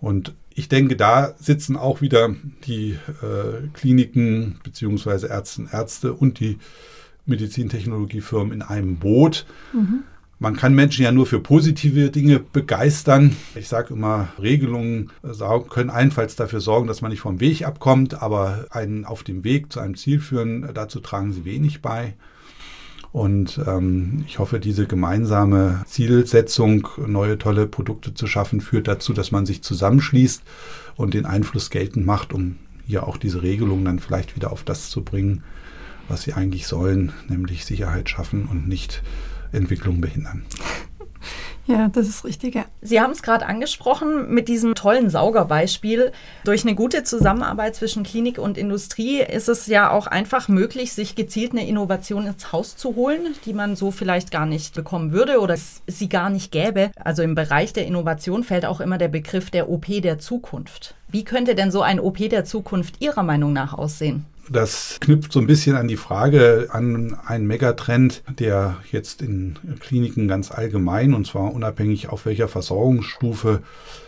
Und 0.00 0.34
ich 0.54 0.68
denke, 0.68 0.96
da 0.96 1.34
sitzen 1.38 1.76
auch 1.76 2.00
wieder 2.00 2.34
die 2.66 2.98
äh, 3.22 3.68
Kliniken 3.72 4.58
beziehungsweise 4.62 5.28
Ärzte, 5.28 5.68
Ärzte 5.70 6.12
und 6.12 6.40
die 6.40 6.58
Medizintechnologiefirmen 7.26 8.52
in 8.52 8.62
einem 8.62 8.96
Boot. 8.96 9.46
Man 10.42 10.56
kann 10.56 10.74
Menschen 10.74 11.04
ja 11.04 11.12
nur 11.12 11.26
für 11.26 11.38
positive 11.38 12.10
Dinge 12.10 12.40
begeistern. 12.40 13.36
Ich 13.54 13.68
sage 13.68 13.92
immer, 13.92 14.28
Regelungen 14.40 15.10
äh, 15.22 15.58
können 15.68 15.90
allenfalls 15.90 16.34
dafür 16.34 16.60
sorgen, 16.60 16.86
dass 16.86 17.02
man 17.02 17.10
nicht 17.10 17.20
vom 17.20 17.40
Weg 17.40 17.66
abkommt, 17.66 18.22
aber 18.22 18.64
einen 18.70 19.04
auf 19.04 19.22
dem 19.22 19.44
Weg 19.44 19.70
zu 19.70 19.80
einem 19.80 19.98
Ziel 19.98 20.18
führen, 20.18 20.62
äh, 20.64 20.72
dazu 20.72 21.00
tragen 21.00 21.34
sie 21.34 21.44
wenig 21.44 21.82
bei. 21.82 22.14
Und 23.12 23.60
ähm, 23.66 24.24
ich 24.26 24.38
hoffe, 24.38 24.60
diese 24.60 24.86
gemeinsame 24.86 25.84
Zielsetzung, 25.86 26.88
neue 27.06 27.36
tolle 27.36 27.66
Produkte 27.66 28.14
zu 28.14 28.26
schaffen, 28.26 28.62
führt 28.62 28.88
dazu, 28.88 29.12
dass 29.12 29.32
man 29.32 29.44
sich 29.44 29.62
zusammenschließt 29.62 30.42
und 30.96 31.12
den 31.12 31.26
Einfluss 31.26 31.68
geltend 31.68 32.06
macht, 32.06 32.32
um 32.32 32.56
hier 32.86 33.06
auch 33.06 33.18
diese 33.18 33.42
Regelungen 33.42 33.84
dann 33.84 33.98
vielleicht 33.98 34.36
wieder 34.36 34.52
auf 34.52 34.64
das 34.64 34.88
zu 34.88 35.02
bringen, 35.02 35.42
was 36.08 36.22
sie 36.22 36.32
eigentlich 36.32 36.66
sollen, 36.66 37.12
nämlich 37.28 37.66
Sicherheit 37.66 38.08
schaffen 38.08 38.48
und 38.50 38.66
nicht 38.66 39.02
Entwicklung 39.52 40.00
behindern. 40.00 40.44
Ja, 41.70 41.88
das 41.88 42.08
ist 42.08 42.24
richtig. 42.24 42.56
Ja. 42.56 42.64
Sie 42.80 43.00
haben 43.00 43.12
es 43.12 43.22
gerade 43.22 43.46
angesprochen 43.46 44.32
mit 44.32 44.48
diesem 44.48 44.74
tollen 44.74 45.08
Saugerbeispiel. 45.08 46.10
Durch 46.44 46.64
eine 46.64 46.74
gute 46.74 47.04
Zusammenarbeit 47.04 47.76
zwischen 47.76 48.02
Klinik 48.02 48.38
und 48.38 48.58
Industrie 48.58 49.20
ist 49.20 49.48
es 49.48 49.66
ja 49.66 49.90
auch 49.90 50.08
einfach 50.08 50.48
möglich, 50.48 50.92
sich 50.92 51.14
gezielt 51.14 51.52
eine 51.52 51.66
Innovation 51.66 52.26
ins 52.26 52.50
Haus 52.50 52.76
zu 52.76 52.96
holen, 52.96 53.34
die 53.44 53.52
man 53.52 53.76
so 53.76 53.92
vielleicht 53.92 54.32
gar 54.32 54.46
nicht 54.46 54.74
bekommen 54.74 55.12
würde 55.12 55.38
oder 55.38 55.54
es 55.54 55.82
sie 55.86 56.08
gar 56.08 56.28
nicht 56.28 56.50
gäbe. 56.50 56.90
Also 56.96 57.22
im 57.22 57.36
Bereich 57.36 57.72
der 57.72 57.86
Innovation 57.86 58.42
fällt 58.42 58.66
auch 58.66 58.80
immer 58.80 58.98
der 58.98 59.08
Begriff 59.08 59.50
der 59.50 59.68
OP 59.68 59.86
der 59.86 60.18
Zukunft. 60.18 60.96
Wie 61.08 61.24
könnte 61.24 61.54
denn 61.54 61.70
so 61.70 61.82
ein 61.82 62.00
OP 62.00 62.18
der 62.18 62.44
Zukunft 62.44 63.00
Ihrer 63.00 63.22
Meinung 63.22 63.52
nach 63.52 63.74
aussehen? 63.74 64.24
Das 64.52 64.98
knüpft 64.98 65.30
so 65.30 65.38
ein 65.38 65.46
bisschen 65.46 65.76
an 65.76 65.86
die 65.86 65.96
Frage 65.96 66.66
an 66.72 67.16
einen 67.24 67.46
Megatrend, 67.46 68.24
der 68.36 68.78
jetzt 68.90 69.22
in 69.22 69.56
Kliniken 69.78 70.26
ganz 70.26 70.50
allgemein 70.50 71.14
und 71.14 71.24
zwar 71.24 71.54
unabhängig 71.54 72.08
auf 72.08 72.26
welcher 72.26 72.48
Versorgungsstufe 72.48 73.62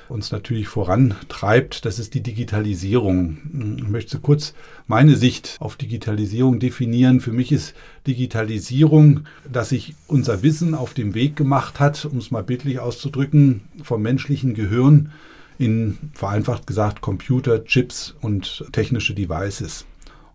uns 0.08 0.32
natürlich 0.32 0.66
vorantreibt. 0.66 1.84
Das 1.84 2.00
ist 2.00 2.14
die 2.14 2.24
Digitalisierung. 2.24 3.76
Ich 3.76 3.88
möchte 3.88 4.18
kurz 4.18 4.52
meine 4.88 5.14
Sicht 5.14 5.58
auf 5.60 5.76
Digitalisierung 5.76 6.58
definieren. 6.58 7.20
Für 7.20 7.32
mich 7.32 7.52
ist 7.52 7.74
Digitalisierung, 8.08 9.28
dass 9.48 9.68
sich 9.68 9.94
unser 10.08 10.42
Wissen 10.42 10.74
auf 10.74 10.92
dem 10.92 11.14
Weg 11.14 11.36
gemacht 11.36 11.78
hat, 11.78 12.04
um 12.04 12.18
es 12.18 12.32
mal 12.32 12.42
bildlich 12.42 12.80
auszudrücken, 12.80 13.60
vom 13.84 14.02
menschlichen 14.02 14.54
Gehirn 14.54 15.12
in 15.58 15.98
vereinfacht 16.14 16.66
gesagt 16.66 17.00
Computer, 17.00 17.64
Chips 17.64 18.16
und 18.20 18.64
technische 18.72 19.14
Devices. 19.14 19.86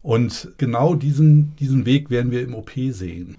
Und 0.07 0.53
genau 0.57 0.95
diesen, 0.95 1.53
diesen 1.57 1.85
Weg 1.85 2.09
werden 2.09 2.31
wir 2.31 2.41
im 2.41 2.55
OP 2.55 2.71
sehen. 2.91 3.35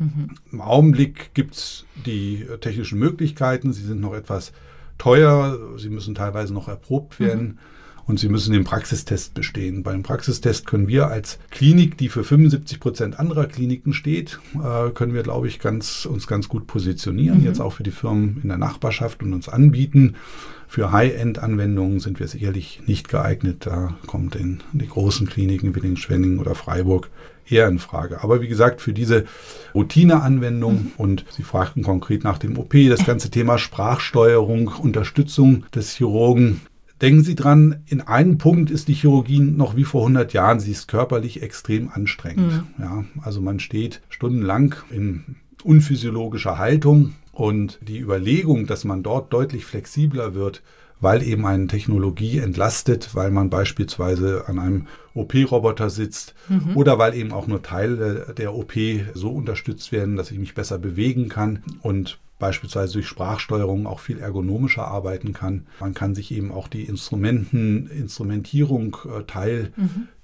Im 0.52 0.60
Augenblick 0.60 1.32
gibt 1.32 1.54
es 1.54 1.86
die 2.04 2.42
äh, 2.42 2.58
technischen 2.58 2.98
Möglichkeiten, 2.98 3.72
sie 3.72 3.86
sind 3.86 4.02
noch 4.02 4.12
etwas 4.12 4.52
teuer, 4.98 5.58
sie 5.78 5.88
müssen 5.88 6.14
teilweise 6.14 6.52
noch 6.52 6.68
erprobt 6.68 7.20
werden. 7.20 7.58
Und 8.04 8.20
sie 8.20 8.28
müssen 8.28 8.52
den 8.52 8.64
Praxistest 8.64 9.32
bestehen. 9.32 9.82
Beim 9.82 10.02
Praxistest 10.02 10.66
können 10.66 10.88
wir 10.88 11.08
als 11.08 11.38
Klinik, 11.50 11.96
die 11.96 12.10
für 12.10 12.22
75 12.22 12.80
Prozent 12.80 13.18
anderer 13.18 13.46
Kliniken 13.46 13.94
steht, 13.94 14.38
äh, 14.54 14.90
können 14.90 15.14
wir, 15.14 15.22
glaube 15.22 15.48
ich, 15.48 15.60
ganz, 15.60 16.04
uns 16.04 16.26
ganz 16.26 16.50
gut 16.50 16.66
positionieren, 16.66 17.42
jetzt 17.42 17.60
auch 17.60 17.72
für 17.72 17.82
die 17.82 17.90
Firmen 17.90 18.40
in 18.42 18.48
der 18.48 18.58
Nachbarschaft 18.58 19.22
und 19.22 19.32
uns 19.32 19.48
anbieten. 19.48 20.16
Für 20.70 20.92
High-End-Anwendungen 20.92 21.98
sind 21.98 22.20
wir 22.20 22.28
sicherlich 22.28 22.82
nicht 22.86 23.08
geeignet. 23.08 23.64
Da 23.64 23.96
kommt 24.06 24.36
in 24.36 24.60
die 24.72 24.86
großen 24.86 25.26
Kliniken 25.26 25.74
wie 25.74 25.80
den 25.80 25.96
Schwenning 25.96 26.38
oder 26.38 26.54
Freiburg 26.54 27.08
eher 27.48 27.66
in 27.68 27.78
Frage. 27.78 28.22
Aber 28.22 28.42
wie 28.42 28.48
gesagt, 28.48 28.82
für 28.82 28.92
diese 28.92 29.24
Routineanwendung 29.74 30.92
und 30.98 31.24
Sie 31.30 31.42
fragten 31.42 31.82
konkret 31.82 32.22
nach 32.22 32.36
dem 32.36 32.58
OP, 32.58 32.74
das 32.90 33.06
ganze 33.06 33.30
Thema 33.30 33.56
Sprachsteuerung, 33.56 34.68
Unterstützung 34.68 35.64
des 35.74 35.92
Chirurgen. 35.96 36.60
Denken 37.00 37.22
Sie 37.24 37.34
dran, 37.34 37.76
in 37.86 38.02
einem 38.02 38.36
Punkt 38.36 38.70
ist 38.70 38.88
die 38.88 38.94
Chirurgie 38.94 39.38
noch 39.40 39.74
wie 39.74 39.84
vor 39.84 40.02
100 40.02 40.34
Jahren. 40.34 40.60
Sie 40.60 40.72
ist 40.72 40.86
körperlich 40.86 41.42
extrem 41.42 41.88
anstrengend. 41.88 42.64
Ja, 42.78 43.04
also 43.22 43.40
man 43.40 43.58
steht 43.58 44.02
stundenlang 44.10 44.74
in 44.90 45.36
unphysiologischer 45.62 46.58
Haltung 46.58 47.14
und 47.38 47.78
die 47.82 48.00
Überlegung, 48.00 48.66
dass 48.66 48.84
man 48.84 49.04
dort 49.04 49.32
deutlich 49.32 49.64
flexibler 49.64 50.34
wird, 50.34 50.60
weil 51.00 51.22
eben 51.22 51.46
eine 51.46 51.68
Technologie 51.68 52.38
entlastet, 52.38 53.14
weil 53.14 53.30
man 53.30 53.48
beispielsweise 53.48 54.48
an 54.48 54.58
einem 54.58 54.86
OP-Roboter 55.14 55.88
sitzt 55.88 56.34
oder 56.74 56.98
weil 56.98 57.14
eben 57.14 57.32
auch 57.32 57.46
nur 57.46 57.62
Teile 57.62 58.34
der 58.36 58.54
OP 58.54 58.72
so 59.14 59.30
unterstützt 59.30 59.92
werden, 59.92 60.16
dass 60.16 60.32
ich 60.32 60.38
mich 60.40 60.54
besser 60.54 60.78
bewegen 60.78 61.28
kann 61.28 61.62
und 61.82 62.18
beispielsweise 62.38 62.94
durch 62.94 63.06
Sprachsteuerung 63.08 63.86
auch 63.86 64.00
viel 64.00 64.18
ergonomischer 64.20 64.86
arbeiten 64.86 65.32
kann. 65.32 65.66
Man 65.80 65.94
kann 65.94 66.14
sich 66.14 66.30
eben 66.32 66.52
auch 66.52 66.68
die 66.68 66.84
Instrumenten, 66.84 67.88
Instrumentierung 67.90 68.96
äh, 69.06 69.24
Teil 69.24 69.72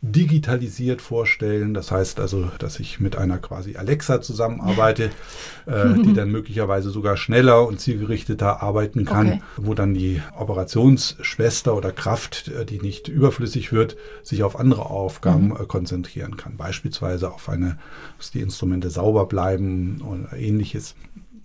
digitalisiert 0.03 1.01
vorstellen. 1.01 1.73
Das 1.75 1.91
heißt 1.91 2.21
also, 2.21 2.51
dass 2.59 2.79
ich 2.79 3.01
mit 3.01 3.17
einer 3.17 3.39
quasi 3.39 3.77
Alexa 3.77 4.21
zusammenarbeite, 4.21 5.11
äh, 5.67 5.95
die 6.05 6.13
dann 6.13 6.31
möglicherweise 6.31 6.91
sogar 6.91 7.17
schneller 7.17 7.67
und 7.67 7.81
zielgerichteter 7.81 8.63
arbeiten 8.63 9.05
kann, 9.05 9.15
Okay. 9.25 9.43
wo 9.57 9.75
dann 9.75 9.95
die 9.95 10.21
Operationsschwester 10.37 11.75
oder 11.75 11.91
Kraft, 11.93 12.49
äh, 12.49 12.67
die 12.67 12.81
nicht 12.81 13.09
überflüssig 13.09 13.73
wird, 13.73 13.97
sich 14.23 14.43
auf 14.43 14.59
andere 14.59 14.87
Aufgaben 14.91 15.53
äh, 15.53 15.65
konzentrieren 15.65 16.37
kann. 16.37 16.57
Beispielsweise 16.57 17.33
auf 17.33 17.49
eine, 17.49 17.79
dass 18.19 18.31
die 18.31 18.41
Instrumente 18.41 18.91
sauber 18.91 19.27
bleiben 19.27 20.03
oder 20.03 20.37
ähnliches. 20.37 20.95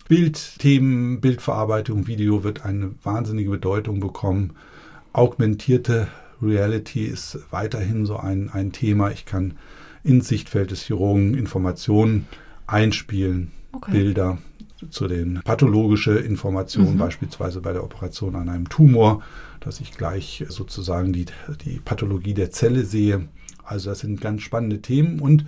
Bildthemen, 0.09 1.21
Bildverarbeitung, 1.21 2.07
Video 2.07 2.43
wird 2.43 2.65
eine 2.65 2.95
wahnsinnige 3.03 3.51
Bedeutung 3.51 3.99
bekommen. 3.99 4.55
Augmentierte 5.13 6.07
Reality 6.41 7.05
ist 7.05 7.37
weiterhin 7.51 8.07
so 8.07 8.17
ein, 8.17 8.49
ein 8.49 8.71
Thema. 8.71 9.11
Ich 9.11 9.25
kann 9.25 9.53
ins 10.03 10.27
Sichtfeld 10.27 10.71
des 10.71 10.81
Chirurgen 10.81 11.35
Informationen 11.35 12.27
einspielen, 12.65 13.51
Okay. 13.71 13.91
Bilder 13.91 14.39
zu 14.89 15.07
den 15.07 15.41
pathologischen 15.43 16.17
Informationen, 16.17 16.97
beispielsweise 16.97 17.61
bei 17.61 17.71
der 17.71 17.83
Operation 17.83 18.35
an 18.35 18.49
einem 18.49 18.67
Tumor, 18.67 19.21
dass 19.59 19.79
ich 19.79 19.91
gleich 19.91 20.43
sozusagen 20.49 21.13
die, 21.13 21.25
die 21.65 21.79
Pathologie 21.79 22.33
der 22.33 22.49
Zelle 22.49 22.83
sehe. 22.83 23.27
Also 23.63 23.91
das 23.91 23.99
sind 23.99 24.21
ganz 24.21 24.41
spannende 24.41 24.81
Themen 24.81 25.19
und 25.19 25.45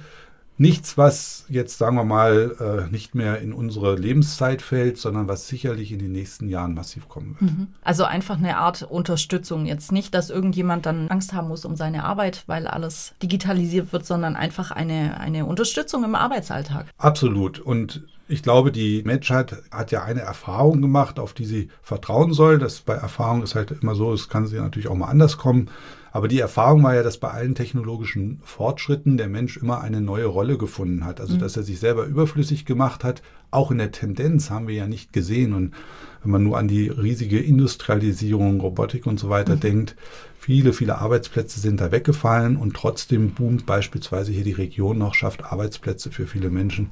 nichts, 0.61 0.95
was 0.95 1.45
jetzt, 1.49 1.79
sagen 1.79 1.95
wir 1.95 2.03
mal, 2.03 2.85
äh, 2.87 2.91
nicht 2.91 3.15
mehr 3.15 3.39
in 3.39 3.51
unsere 3.51 3.95
Lebenszeit 3.95 4.61
fällt, 4.61 4.99
sondern 4.99 5.27
was 5.27 5.47
sicherlich 5.47 5.91
in 5.91 5.97
den 5.97 6.11
nächsten 6.11 6.47
Jahren 6.47 6.75
massiv 6.75 7.09
kommen 7.09 7.35
wird. 7.39 7.51
Mhm. 7.51 7.67
Also 7.81 8.03
einfach 8.03 8.37
eine 8.37 8.57
Art 8.57 8.83
Unterstützung. 8.83 9.65
Jetzt 9.65 9.91
nicht, 9.91 10.13
dass 10.13 10.29
irgendjemand 10.29 10.85
dann 10.85 11.07
Angst 11.07 11.33
haben 11.33 11.47
muss 11.47 11.65
um 11.65 11.75
seine 11.75 12.03
Arbeit, 12.03 12.43
weil 12.45 12.67
alles 12.67 13.15
digitalisiert 13.23 13.91
wird, 13.91 14.05
sondern 14.05 14.35
einfach 14.35 14.69
eine, 14.69 15.19
eine 15.19 15.47
Unterstützung 15.47 16.03
im 16.03 16.13
Arbeitsalltag. 16.13 16.85
Absolut. 16.97 17.59
Und 17.59 18.03
ich 18.27 18.43
glaube, 18.43 18.71
die 18.71 19.01
Menschheit 19.03 19.57
hat 19.71 19.91
ja 19.91 20.03
eine 20.03 20.21
Erfahrung 20.21 20.79
gemacht, 20.81 21.19
auf 21.19 21.33
die 21.33 21.45
sie 21.45 21.69
vertrauen 21.81 22.33
soll. 22.33 22.59
Das 22.59 22.81
bei 22.81 22.93
Erfahrung 22.93 23.41
ist 23.41 23.55
halt 23.55 23.71
immer 23.71 23.95
so, 23.95 24.13
es 24.13 24.29
kann 24.29 24.45
sie 24.45 24.59
natürlich 24.59 24.87
auch 24.87 24.95
mal 24.95 25.09
anders 25.09 25.37
kommen. 25.37 25.69
Aber 26.11 26.27
die 26.27 26.39
Erfahrung 26.39 26.83
war 26.83 26.93
ja, 26.93 27.03
dass 27.03 27.17
bei 27.17 27.29
allen 27.29 27.55
technologischen 27.55 28.41
Fortschritten 28.43 29.17
der 29.17 29.29
Mensch 29.29 29.57
immer 29.57 29.81
eine 29.81 30.01
neue 30.01 30.25
Rolle 30.25 30.57
gefunden 30.57 31.05
hat. 31.05 31.21
Also, 31.21 31.35
mhm. 31.35 31.39
dass 31.39 31.55
er 31.55 31.63
sich 31.63 31.79
selber 31.79 32.05
überflüssig 32.05 32.65
gemacht 32.65 33.03
hat. 33.03 33.21
Auch 33.49 33.71
in 33.71 33.77
der 33.77 33.91
Tendenz 33.91 34.49
haben 34.49 34.67
wir 34.67 34.75
ja 34.75 34.87
nicht 34.87 35.13
gesehen. 35.13 35.53
Und 35.53 35.73
wenn 36.21 36.31
man 36.31 36.43
nur 36.43 36.57
an 36.57 36.67
die 36.67 36.89
riesige 36.89 37.39
Industrialisierung, 37.39 38.59
Robotik 38.59 39.07
und 39.07 39.19
so 39.19 39.29
weiter 39.29 39.55
mhm. 39.55 39.61
denkt, 39.61 39.95
viele, 40.37 40.73
viele 40.73 40.97
Arbeitsplätze 40.97 41.59
sind 41.59 41.79
da 41.79 41.91
weggefallen 41.91 42.57
und 42.57 42.75
trotzdem 42.75 43.31
boomt 43.31 43.65
beispielsweise 43.65 44.33
hier 44.33 44.43
die 44.43 44.51
Region 44.51 44.97
noch, 44.97 45.13
schafft 45.13 45.45
Arbeitsplätze 45.45 46.11
für 46.11 46.27
viele 46.27 46.49
Menschen. 46.49 46.91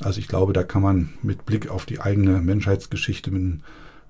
Also 0.00 0.20
ich 0.20 0.28
glaube, 0.28 0.52
da 0.52 0.62
kann 0.62 0.82
man 0.82 1.14
mit 1.22 1.44
Blick 1.44 1.70
auf 1.70 1.86
die 1.86 2.00
eigene 2.00 2.40
Menschheitsgeschichte 2.40 3.30
mit 3.30 3.42
einer 3.42 3.60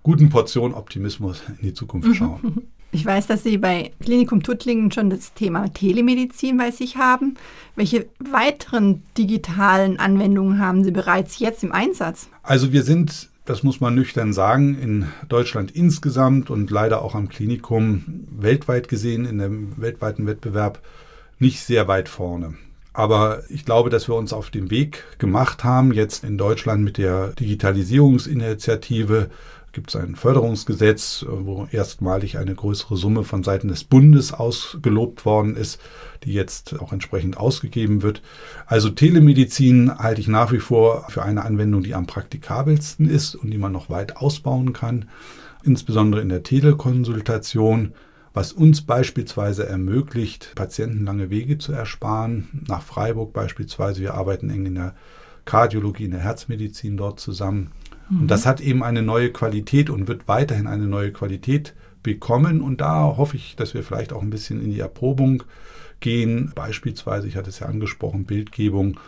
guten 0.02 0.28
Portion 0.28 0.74
Optimismus 0.74 1.42
in 1.48 1.68
die 1.68 1.74
Zukunft 1.74 2.08
mhm. 2.08 2.14
schauen. 2.14 2.62
Ich 2.94 3.04
weiß, 3.04 3.26
dass 3.26 3.42
Sie 3.42 3.58
bei 3.58 3.90
Klinikum 3.98 4.44
Tuttlingen 4.44 4.92
schon 4.92 5.10
das 5.10 5.34
Thema 5.34 5.68
Telemedizin 5.74 6.56
bei 6.56 6.70
sich 6.70 6.96
haben. 6.96 7.34
Welche 7.74 8.06
weiteren 8.20 9.02
digitalen 9.18 9.98
Anwendungen 9.98 10.60
haben 10.60 10.84
Sie 10.84 10.92
bereits 10.92 11.40
jetzt 11.40 11.64
im 11.64 11.72
Einsatz? 11.72 12.28
Also 12.44 12.72
wir 12.72 12.84
sind, 12.84 13.30
das 13.46 13.64
muss 13.64 13.80
man 13.80 13.96
nüchtern 13.96 14.32
sagen, 14.32 14.78
in 14.80 15.08
Deutschland 15.28 15.72
insgesamt 15.72 16.50
und 16.50 16.70
leider 16.70 17.02
auch 17.02 17.16
am 17.16 17.28
Klinikum 17.28 18.04
weltweit 18.30 18.86
gesehen, 18.86 19.24
in 19.24 19.38
dem 19.38 19.72
weltweiten 19.76 20.28
Wettbewerb 20.28 20.78
nicht 21.40 21.64
sehr 21.64 21.88
weit 21.88 22.08
vorne. 22.08 22.54
Aber 22.92 23.42
ich 23.48 23.64
glaube, 23.64 23.90
dass 23.90 24.08
wir 24.08 24.14
uns 24.14 24.32
auf 24.32 24.50
den 24.50 24.70
Weg 24.70 25.02
gemacht 25.18 25.64
haben, 25.64 25.92
jetzt 25.92 26.22
in 26.22 26.38
Deutschland 26.38 26.84
mit 26.84 26.98
der 26.98 27.30
Digitalisierungsinitiative 27.30 29.30
gibt 29.74 29.90
es 29.90 29.96
ein 29.96 30.16
Förderungsgesetz, 30.16 31.26
wo 31.28 31.68
erstmalig 31.70 32.38
eine 32.38 32.54
größere 32.54 32.96
Summe 32.96 33.24
von 33.24 33.42
Seiten 33.42 33.68
des 33.68 33.84
Bundes 33.84 34.32
ausgelobt 34.32 35.26
worden 35.26 35.56
ist, 35.56 35.80
die 36.24 36.32
jetzt 36.32 36.80
auch 36.80 36.92
entsprechend 36.92 37.36
ausgegeben 37.36 38.02
wird. 38.02 38.22
Also 38.66 38.88
Telemedizin 38.88 39.98
halte 39.98 40.20
ich 40.20 40.28
nach 40.28 40.52
wie 40.52 40.60
vor 40.60 41.06
für 41.10 41.22
eine 41.22 41.44
Anwendung, 41.44 41.82
die 41.82 41.94
am 41.94 42.06
praktikabelsten 42.06 43.08
ist 43.08 43.34
und 43.34 43.50
die 43.50 43.58
man 43.58 43.72
noch 43.72 43.90
weit 43.90 44.16
ausbauen 44.16 44.72
kann, 44.72 45.10
insbesondere 45.64 46.22
in 46.22 46.30
der 46.30 46.42
Telekonsultation 46.42 47.92
was 48.36 48.52
uns 48.52 48.82
beispielsweise 48.82 49.64
ermöglicht, 49.68 50.56
Patienten 50.56 51.04
lange 51.04 51.30
Wege 51.30 51.56
zu 51.56 51.72
ersparen. 51.72 52.48
Nach 52.66 52.82
Freiburg 52.82 53.32
beispielsweise, 53.32 54.00
wir 54.00 54.14
arbeiten 54.14 54.50
eng 54.50 54.66
in 54.66 54.74
der 54.74 54.96
Kardiologie, 55.44 56.06
in 56.06 56.10
der 56.10 56.20
Herzmedizin 56.20 56.96
dort 56.96 57.20
zusammen. 57.20 57.70
Mhm. 58.08 58.22
Und 58.22 58.30
das 58.30 58.46
hat 58.46 58.60
eben 58.60 58.82
eine 58.82 59.02
neue 59.02 59.30
Qualität 59.30 59.90
und 59.90 60.08
wird 60.08 60.28
weiterhin 60.28 60.66
eine 60.66 60.86
neue 60.86 61.12
Qualität 61.12 61.74
bekommen. 62.02 62.60
Und 62.60 62.80
da 62.80 63.16
hoffe 63.16 63.36
ich, 63.36 63.56
dass 63.56 63.74
wir 63.74 63.82
vielleicht 63.82 64.12
auch 64.12 64.22
ein 64.22 64.30
bisschen 64.30 64.62
in 64.62 64.70
die 64.70 64.80
Erprobung 64.80 65.42
gehen. 66.00 66.52
Beispielsweise, 66.54 67.28
ich 67.28 67.36
hatte 67.36 67.50
es 67.50 67.60
ja 67.60 67.66
angesprochen, 67.66 68.24
Bildgebung 68.24 68.98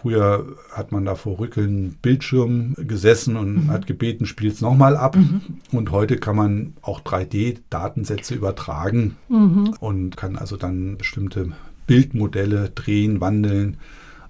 Früher 0.00 0.46
hat 0.70 0.92
man 0.92 1.04
da 1.04 1.16
vor 1.16 1.40
Rückeln 1.40 1.96
Bildschirm 2.00 2.74
gesessen 2.78 3.36
und 3.36 3.64
mhm. 3.64 3.68
hat 3.68 3.88
gebeten, 3.88 4.26
spiel 4.26 4.48
es 4.48 4.60
nochmal 4.60 4.96
ab. 4.96 5.16
Mhm. 5.16 5.40
Und 5.72 5.90
heute 5.90 6.18
kann 6.18 6.36
man 6.36 6.74
auch 6.82 7.00
3D-Datensätze 7.00 8.36
übertragen 8.36 9.16
mhm. 9.28 9.74
und 9.80 10.16
kann 10.16 10.36
also 10.36 10.56
dann 10.56 10.98
bestimmte 10.98 11.50
Bildmodelle 11.88 12.70
drehen, 12.70 13.20
wandeln, 13.20 13.78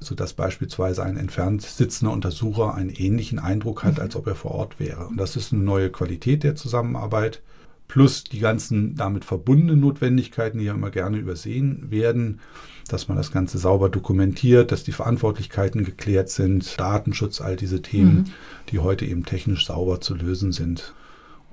sodass 0.01 0.33
beispielsweise 0.33 1.03
ein 1.03 1.17
entfernt 1.17 1.63
sitzender 1.63 2.13
Untersucher 2.13 2.75
einen 2.75 2.91
ähnlichen 2.91 3.39
Eindruck 3.39 3.85
hat, 3.85 3.97
mhm. 3.97 4.03
als 4.03 4.17
ob 4.17 4.27
er 4.27 4.35
vor 4.35 4.53
Ort 4.53 4.81
wäre. 4.81 5.07
Und 5.07 5.17
das 5.17 5.37
ist 5.37 5.53
eine 5.53 5.63
neue 5.63 5.91
Qualität 5.91 6.45
der 6.45 6.57
Zusammenarbeit. 6.57 7.43
Plus 7.89 8.25
die 8.25 8.41
ganzen 8.41 8.97
damit 8.97 9.25
verbundenen 9.25 9.81
Notwendigkeiten, 9.81 10.59
die 10.59 10.67
ja 10.67 10.75
immer 10.75 10.91
gerne 10.91 11.17
übersehen 11.17 11.91
werden 11.91 12.41
dass 12.89 13.07
man 13.07 13.17
das 13.17 13.31
Ganze 13.31 13.59
sauber 13.59 13.89
dokumentiert, 13.89 14.73
dass 14.73 14.83
die 14.83 14.93
Verantwortlichkeiten 14.93 15.85
geklärt 15.85 16.31
sind, 16.31 16.81
Datenschutz, 16.81 17.41
all 17.41 17.57
diese 17.57 17.83
Themen, 17.83 18.17
mhm. 18.17 18.25
die 18.71 18.79
heute 18.81 19.05
eben 19.05 19.25
technisch 19.25 19.67
sauber 19.67 20.01
zu 20.01 20.15
lösen 20.15 20.53
sind. 20.53 20.95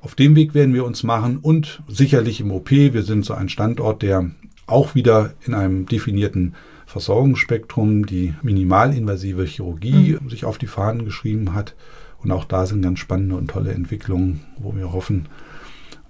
Auf 0.01 0.15
dem 0.15 0.35
Weg 0.35 0.53
werden 0.53 0.73
wir 0.73 0.85
uns 0.85 1.03
machen 1.03 1.37
und 1.37 1.83
sicherlich 1.87 2.39
im 2.39 2.51
OP. 2.51 2.71
Wir 2.71 3.03
sind 3.03 3.25
so 3.25 3.33
ein 3.33 3.49
Standort, 3.49 4.01
der 4.01 4.31
auch 4.65 4.95
wieder 4.95 5.33
in 5.45 5.53
einem 5.53 5.85
definierten 5.85 6.55
Versorgungsspektrum 6.85 8.05
die 8.05 8.33
minimalinvasive 8.41 9.45
Chirurgie 9.45 10.17
mhm. 10.19 10.29
sich 10.29 10.45
auf 10.45 10.57
die 10.57 10.67
Fahnen 10.67 11.05
geschrieben 11.05 11.53
hat. 11.53 11.75
Und 12.21 12.31
auch 12.31 12.45
da 12.45 12.65
sind 12.65 12.81
ganz 12.81 12.99
spannende 12.99 13.35
und 13.35 13.49
tolle 13.49 13.71
Entwicklungen, 13.73 14.41
wo 14.57 14.75
wir 14.75 14.91
hoffen, 14.91 15.27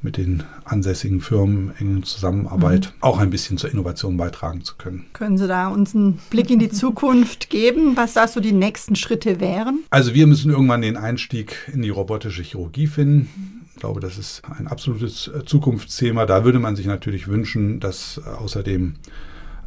mit 0.06 0.18
den 0.18 0.44
ansässigen 0.64 1.20
Firmen 1.20 1.74
in 1.80 2.04
Zusammenarbeit 2.04 2.86
mhm. 2.86 3.02
auch 3.02 3.18
ein 3.18 3.32
bisschen 3.32 3.58
zur 3.58 3.72
Innovation 3.72 4.16
beitragen 4.16 4.64
zu 4.64 4.76
können. 4.76 5.06
Können 5.14 5.38
Sie 5.38 5.48
da 5.48 5.68
uns 5.68 5.96
einen 5.96 6.20
Blick 6.30 6.50
in 6.50 6.60
die 6.60 6.70
Zukunft 6.72 7.50
geben, 7.50 7.98
was 7.98 8.14
da 8.14 8.28
so 8.28 8.40
die 8.40 8.54
nächsten 8.54 8.96
Schritte 8.96 9.42
wären? 9.42 9.80
Also 9.90 10.14
wir 10.14 10.28
müssen 10.28 10.52
irgendwann 10.52 10.82
den 10.82 10.96
Einstieg 10.96 11.70
in 11.74 11.82
die 11.82 11.90
robotische 11.90 12.44
Chirurgie 12.44 12.88
finden. 12.88 13.66
Ich 13.74 13.82
glaube, 13.82 14.00
das 14.00 14.18
ist 14.18 14.42
ein 14.58 14.68
absolutes 14.68 15.30
Zukunftsthema. 15.46 16.26
Da 16.26 16.46
würde 16.46 16.60
man 16.60 16.78
sich 16.78 16.86
natürlich 16.86 17.28
wünschen, 17.28 17.82
dass 17.82 18.20
außerdem 18.20 18.96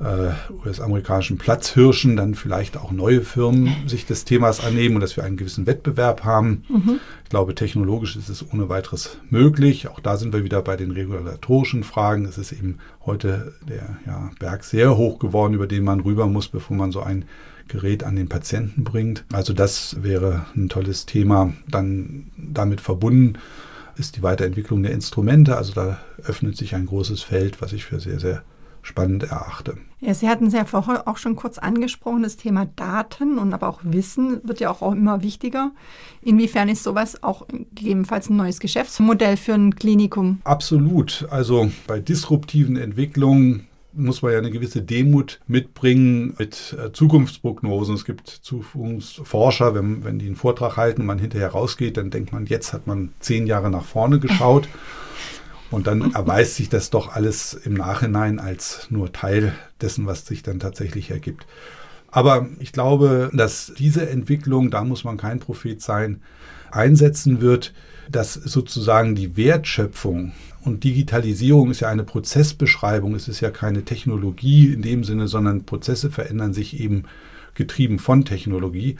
äh, 0.01 0.53
US-amerikanischen 0.53 1.39
Platzhirschen 1.39 2.17
dann 2.17 2.35
vielleicht 2.35 2.77
auch 2.77 2.93
neue 2.93 3.23
Firmen 3.23 3.75
sich 3.87 4.07
des 4.07 4.25
Themas 4.25 4.65
annehmen 4.65 4.97
und 4.97 5.01
dass 5.01 5.17
wir 5.17 5.25
einen 5.25 5.37
gewissen 5.37 5.67
Wettbewerb 5.67 6.25
haben. 6.25 6.63
Mhm. 6.69 7.01
Ich 7.25 7.31
glaube, 7.31 7.55
technologisch 7.55 8.17
ist 8.17 8.29
es 8.29 8.45
ohne 8.53 8.69
weiteres 8.69 9.19
möglich. 9.29 9.89
Auch 9.89 10.01
da 10.01 10.17
sind 10.17 10.33
wir 10.33 10.45
wieder 10.45 10.63
bei 10.63 10.77
den 10.77 10.93
regulatorischen 10.93 11.83
Fragen. 11.83 12.25
Es 12.25 12.39
ist 12.39 12.53
eben 12.53 12.79
heute 13.05 13.55
der 13.69 13.97
ja, 14.07 14.31
Berg 14.39 14.65
sehr 14.65 14.97
hoch 14.97 15.19
geworden, 15.19 15.55
über 15.55 15.67
den 15.67 15.85
man 15.85 16.01
rüber 16.01 16.27
muss, 16.27 16.49
bevor 16.49 16.77
man 16.77 16.93
so 16.93 17.01
ein 17.01 17.25
Gerät 17.67 18.03
an 18.05 18.17
den 18.17 18.29
Patienten 18.29 18.85
bringt. 18.85 19.25
Also 19.33 19.53
das 19.53 20.03
wäre 20.03 20.47
ein 20.57 20.69
tolles 20.69 21.07
Thema. 21.07 21.53
Dann 21.69 22.31
damit 22.37 22.81
verbunden 22.81 23.35
ist 23.97 24.17
die 24.17 24.23
Weiterentwicklung 24.23 24.83
der 24.83 24.93
Instrumente. 24.93 25.57
Also 25.57 25.75
da 25.75 25.99
öffnet 26.23 26.57
sich 26.57 26.75
ein 26.75 26.87
großes 26.87 27.23
Feld, 27.23 27.61
was 27.61 27.73
ich 27.73 27.85
für 27.85 28.01
sehr, 28.01 28.21
sehr 28.21 28.43
spannend 28.83 29.25
erachte. 29.25 29.77
Ja, 30.01 30.15
Sie 30.15 30.29
hatten 30.29 30.47
es 30.47 30.53
ja 30.53 30.65
vorher 30.65 31.09
auch 31.09 31.17
schon 31.17 31.35
kurz 31.35 31.59
angesprochen, 31.59 32.23
das 32.23 32.37
Thema 32.37 32.67
Daten 32.77 33.39
und 33.39 33.53
aber 33.53 33.69
auch 33.69 33.81
Wissen 33.83 34.41
wird 34.45 34.61
ja 34.61 34.71
auch, 34.71 34.93
immer 34.93 35.23
wichtiger. 35.23 35.73
Inwiefern 36.23 36.69
ist 36.69 36.85
sowas 36.85 37.23
auch 37.23 37.47
gegebenenfalls 37.49 38.31
ein 38.31 38.37
neues 38.37 38.61
Geschäftsmodell 38.61 39.37
für 39.37 39.55
ein 39.55 39.75
Klinikum? 39.75 40.41
Absolut. 40.45 41.27
Also 41.31 41.71
bei 41.87 41.99
disruptiven 41.99 42.77
Entwicklungen 42.77 43.67
muss 43.93 44.23
man 44.23 44.33
ja 44.33 44.39
eine 44.39 44.51
gewisse 44.51 44.83
Demut 44.83 45.41
mitbringen 45.49 46.35
mit 46.39 46.77
äh, 46.79 46.93
Zukunftsprognosen. 46.93 47.95
Es 47.97 48.05
gibt 48.05 48.29
Zukunftsforscher, 48.29 49.75
wenn, 49.75 50.05
wenn 50.05 50.21
die 50.21 50.27
einen 50.27 50.37
Vortrag 50.37 50.77
halten 50.77 51.01
und 51.01 51.07
man 51.09 51.19
hinterher 51.19 51.51
rausgeht, 51.51 51.97
dann 51.97 52.11
denkt 52.11 52.33
man, 52.33 52.47
jetzt 52.47 52.73
hat 52.73 52.87
man 52.87 53.13
zehn 53.19 53.47
Jahre 53.47 53.71
nach 53.71 53.85
vorne 53.85 54.21
geschaut. 54.21 54.69
Und 55.71 55.87
dann 55.87 56.15
erweist 56.15 56.55
sich 56.55 56.69
das 56.69 56.91
doch 56.91 57.15
alles 57.15 57.53
im 57.53 57.75
Nachhinein 57.75 58.39
als 58.39 58.87
nur 58.91 59.13
Teil 59.13 59.55
dessen, 59.81 60.07
was 60.07 60.27
sich 60.27 60.43
dann 60.43 60.61
tatsächlich 60.61 61.11
ergibt. 61.11 61.47
Aber 62.11 62.49
ich 62.59 62.73
glaube, 62.73 63.31
dass 63.35 63.73
diese 63.77 64.09
Entwicklung, 64.09 64.71
da 64.71 64.83
muss 64.83 65.05
man 65.05 65.19
kein 65.19 65.41
Prophet 65.41 65.83
sein, 65.83 66.23
einsetzen 66.71 67.41
wird, 67.41 67.75
dass 68.11 68.33
sozusagen 68.33 69.15
die 69.15 69.37
Wertschöpfung 69.37 70.33
und 70.63 70.85
Digitalisierung 70.85 71.71
ist 71.71 71.81
ja 71.81 71.89
eine 71.89 72.05
Prozessbeschreibung, 72.05 73.15
es 73.15 73.29
ist 73.29 73.41
ja 73.41 73.51
keine 73.51 73.85
Technologie 73.85 74.73
in 74.73 74.83
dem 74.83 75.05
Sinne, 75.05 75.29
sondern 75.29 75.65
Prozesse 75.65 76.11
verändern 76.11 76.53
sich 76.53 76.81
eben 76.81 77.05
getrieben 77.55 77.99
von 77.99 78.25
Technologie, 78.25 78.97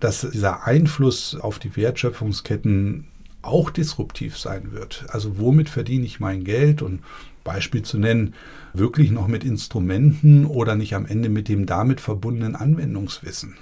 dass 0.00 0.28
dieser 0.32 0.66
Einfluss 0.66 1.36
auf 1.38 1.58
die 1.58 1.76
Wertschöpfungsketten 1.76 3.06
auch 3.42 3.70
disruptiv 3.70 4.38
sein 4.38 4.72
wird. 4.72 5.04
Also 5.08 5.38
womit 5.38 5.68
verdiene 5.68 6.04
ich 6.04 6.20
mein 6.20 6.44
Geld 6.44 6.82
und 6.82 7.00
Beispiel 7.44 7.82
zu 7.82 7.98
nennen, 7.98 8.34
wirklich 8.72 9.10
noch 9.10 9.26
mit 9.26 9.44
Instrumenten 9.44 10.46
oder 10.46 10.74
nicht 10.74 10.94
am 10.94 11.06
Ende 11.06 11.28
mit 11.28 11.48
dem 11.48 11.66
damit 11.66 12.00
verbundenen 12.00 12.56
Anwendungswissen. 12.56 13.56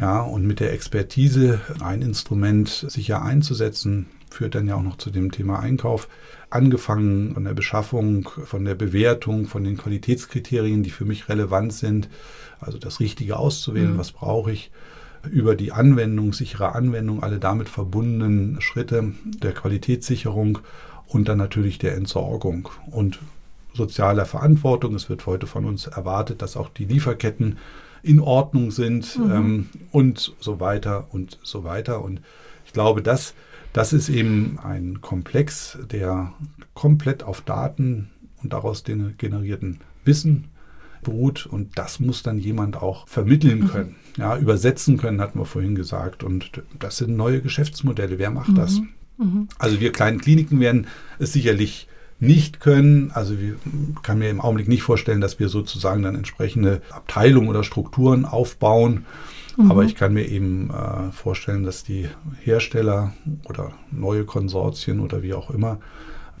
Ja, 0.00 0.20
und 0.20 0.46
mit 0.46 0.60
der 0.60 0.72
Expertise 0.72 1.60
ein 1.80 2.02
Instrument 2.02 2.86
sicher 2.88 3.22
einzusetzen, 3.22 4.06
führt 4.30 4.54
dann 4.54 4.66
ja 4.66 4.74
auch 4.74 4.82
noch 4.82 4.98
zu 4.98 5.10
dem 5.10 5.30
Thema 5.30 5.60
Einkauf. 5.60 6.08
Angefangen 6.50 7.34
von 7.34 7.44
der 7.44 7.54
Beschaffung, 7.54 8.28
von 8.44 8.64
der 8.64 8.74
Bewertung, 8.74 9.46
von 9.46 9.64
den 9.64 9.76
Qualitätskriterien, 9.76 10.82
die 10.82 10.90
für 10.90 11.04
mich 11.04 11.28
relevant 11.28 11.72
sind. 11.72 12.08
Also 12.60 12.78
das 12.78 13.00
Richtige 13.00 13.36
auszuwählen, 13.36 13.94
mhm. 13.94 13.98
was 13.98 14.12
brauche 14.12 14.52
ich 14.52 14.70
über 15.30 15.56
die 15.56 15.72
Anwendung, 15.72 16.32
sichere 16.32 16.74
Anwendung, 16.74 17.22
alle 17.22 17.38
damit 17.38 17.68
verbundenen 17.68 18.60
Schritte 18.60 19.12
der 19.24 19.52
Qualitätssicherung 19.52 20.58
und 21.06 21.28
dann 21.28 21.38
natürlich 21.38 21.78
der 21.78 21.94
Entsorgung 21.94 22.68
und 22.90 23.18
sozialer 23.74 24.26
Verantwortung. 24.26 24.94
Es 24.94 25.08
wird 25.08 25.26
heute 25.26 25.46
von 25.46 25.64
uns 25.64 25.86
erwartet, 25.86 26.42
dass 26.42 26.56
auch 26.56 26.68
die 26.68 26.84
Lieferketten 26.84 27.58
in 28.02 28.20
Ordnung 28.20 28.70
sind 28.70 29.18
mhm. 29.18 29.30
ähm, 29.30 29.68
und 29.92 30.34
so 30.40 30.60
weiter 30.60 31.06
und 31.10 31.38
so 31.42 31.64
weiter. 31.64 32.02
Und 32.02 32.20
ich 32.64 32.72
glaube, 32.72 33.02
das, 33.02 33.34
das 33.72 33.92
ist 33.92 34.08
eben 34.08 34.58
ein 34.62 35.00
Komplex, 35.00 35.78
der 35.90 36.32
komplett 36.74 37.22
auf 37.22 37.40
Daten 37.40 38.10
und 38.42 38.52
daraus 38.52 38.82
den 38.82 39.16
generierten 39.18 39.80
Wissen 40.04 40.44
beruht. 41.06 41.46
Und 41.46 41.78
das 41.78 42.00
muss 42.00 42.22
dann 42.22 42.38
jemand 42.38 42.76
auch 42.76 43.08
vermitteln 43.08 43.60
mhm. 43.60 43.68
können. 43.68 43.96
Mhm. 44.16 44.22
Ja, 44.22 44.36
übersetzen 44.36 44.98
können, 44.98 45.20
hatten 45.20 45.38
wir 45.38 45.46
vorhin 45.46 45.74
gesagt. 45.74 46.22
Und 46.22 46.62
das 46.78 46.98
sind 46.98 47.16
neue 47.16 47.40
Geschäftsmodelle. 47.40 48.18
Wer 48.18 48.30
macht 48.30 48.50
mhm. 48.50 48.54
das? 48.56 48.80
Mhm. 49.18 49.48
Also 49.58 49.80
wir 49.80 49.92
kleinen 49.92 50.20
Kliniken 50.20 50.60
werden 50.60 50.86
es 51.18 51.32
sicherlich 51.32 51.88
nicht 52.18 52.60
können. 52.60 53.10
Also 53.12 53.34
ich 53.34 54.02
kann 54.02 54.18
mir 54.18 54.30
im 54.30 54.40
Augenblick 54.40 54.68
nicht 54.68 54.82
vorstellen, 54.82 55.20
dass 55.20 55.38
wir 55.38 55.48
sozusagen 55.48 56.02
dann 56.02 56.14
entsprechende 56.14 56.82
Abteilungen 56.90 57.48
oder 57.48 57.62
Strukturen 57.62 58.24
aufbauen. 58.24 59.06
Mhm. 59.56 59.70
Aber 59.70 59.84
ich 59.84 59.94
kann 59.94 60.12
mir 60.12 60.26
eben 60.26 60.70
äh, 60.70 61.12
vorstellen, 61.12 61.64
dass 61.64 61.84
die 61.84 62.08
Hersteller 62.42 63.12
oder 63.48 63.72
neue 63.90 64.24
Konsortien 64.24 65.00
oder 65.00 65.22
wie 65.22 65.34
auch 65.34 65.50
immer 65.50 65.78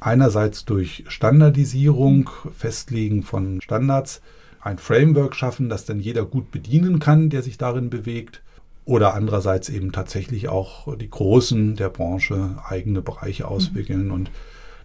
einerseits 0.00 0.64
durch 0.64 1.04
Standardisierung, 1.08 2.30
Festlegen 2.56 3.22
von 3.22 3.60
Standards, 3.60 4.20
ein 4.66 4.78
Framework 4.78 5.34
schaffen, 5.34 5.68
das 5.68 5.84
dann 5.84 6.00
jeder 6.00 6.24
gut 6.24 6.50
bedienen 6.50 6.98
kann, 6.98 7.30
der 7.30 7.42
sich 7.42 7.56
darin 7.56 7.88
bewegt. 7.88 8.42
Oder 8.84 9.14
andererseits 9.14 9.68
eben 9.68 9.90
tatsächlich 9.92 10.48
auch 10.48 10.96
die 10.96 11.10
Großen 11.10 11.76
der 11.76 11.88
Branche 11.88 12.56
eigene 12.68 13.02
Bereiche 13.02 13.44
mhm. 13.44 13.48
auswickeln. 13.48 14.06
Mhm. 14.06 14.12
Und 14.12 14.30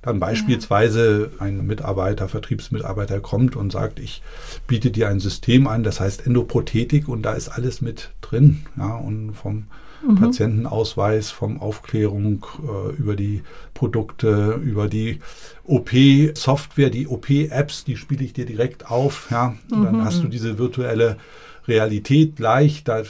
dann 0.02 0.20
beispielsweise 0.20 1.32
ein 1.38 1.66
Mitarbeiter, 1.68 2.28
Vertriebsmitarbeiter 2.28 3.20
kommt 3.20 3.56
und 3.56 3.72
sagt, 3.72 4.00
ich 4.00 4.24
biete 4.66 4.90
dir 4.90 5.10
ein 5.10 5.20
System 5.20 5.68
an, 5.68 5.84
das 5.84 6.00
heißt 6.00 6.26
Endoprothetik 6.26 7.08
und 7.08 7.22
da 7.22 7.34
ist 7.34 7.50
alles 7.50 7.82
mit 7.82 8.12
drin. 8.22 8.64
Ja, 8.78 8.96
und 8.96 9.34
vom 9.34 9.68
mhm. 10.06 10.16
Patientenausweis, 10.16 11.32
vom 11.32 11.60
Aufklärung 11.60 12.46
äh, 12.62 12.96
über 12.96 13.16
die 13.16 13.44
Produkte, 13.74 14.60
über 14.64 14.88
die 14.88 15.20
OP-Software, 15.66 16.90
die 16.90 17.08
OP-Apps, 17.08 17.84
die 17.84 17.98
spiele 17.98 18.24
ich 18.24 18.34
dir 18.34 18.46
direkt 18.46 18.90
auf. 18.90 19.30
Ja, 19.32 19.56
und 19.72 19.84
dann 19.84 19.98
mhm. 19.98 20.06
hast 20.06 20.24
du 20.24 20.28
diese 20.28 20.58
virtuelle 20.58 21.18
Realität 21.68 22.36
gleich. 22.36 22.84
Da, 22.84 23.04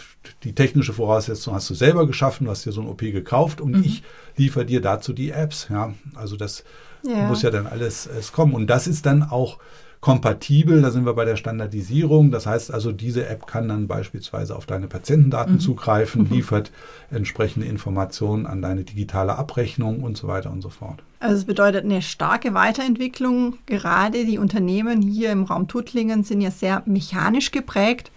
die 0.44 0.54
technische 0.54 0.94
Voraussetzung 0.94 1.54
hast 1.54 1.70
du 1.70 1.74
selber 1.74 2.06
geschaffen, 2.08 2.46
du 2.46 2.52
hast 2.52 2.66
dir 2.66 2.72
so 2.72 2.82
ein 2.82 2.88
OP 2.88 3.00
gekauft 3.00 3.62
und 3.62 3.78
mhm. 3.78 3.84
ich 3.84 4.04
liefere 4.38 4.66
dir 4.66 4.82
dazu 4.82 5.14
die 5.14 5.32
Apps. 5.32 5.68
Ja, 5.70 5.94
also 6.16 6.36
das 6.36 6.64
ja. 7.04 7.28
muss 7.28 7.42
ja 7.42 7.50
dann 7.50 7.68
alles 7.68 8.08
es 8.08 8.32
kommen. 8.32 8.54
Und 8.54 8.68
das 8.68 8.88
ist 8.88 9.06
dann 9.06 9.24
auch 9.24 9.58
kompatibel, 10.02 10.82
da 10.82 10.90
sind 10.90 11.06
wir 11.06 11.14
bei 11.14 11.26
der 11.26 11.36
Standardisierung. 11.36 12.32
Das 12.32 12.48
heißt 12.48 12.74
also, 12.74 12.92
diese 12.92 13.28
App 13.28 13.46
kann 13.46 13.68
dann 13.68 13.88
beispielsweise 13.88 14.56
auf 14.56 14.66
deine 14.66 14.88
Patientendaten 14.88 15.54
mhm. 15.54 15.60
zugreifen, 15.60 16.24
mhm. 16.24 16.32
liefert 16.32 16.72
entsprechende 17.12 17.68
Informationen 17.68 18.48
an 18.48 18.64
deine 18.64 18.84
digitale 18.84 19.38
Abrechnung 19.38 20.02
und 20.02 20.18
so 20.18 20.28
weiter 20.28 20.52
und 20.52 20.62
so 20.62 20.70
fort. 20.70 21.04
Also 21.20 21.36
es 21.36 21.46
bedeutet 21.46 21.86
eine 21.86 22.02
starke 22.02 22.56
Weiterentwicklung. 22.56 23.58
Gerade 23.68 24.26
die 24.26 24.40
Unternehmen 24.40 25.04
hier 25.04 25.32
im 25.32 25.44
Raum 25.44 25.68
Tuttlingen 25.68 26.24
sind 26.24 26.42
ja 26.42 26.50
sehr 26.50 26.82
mechanisch 26.88 27.52
geprägt. 27.52 28.12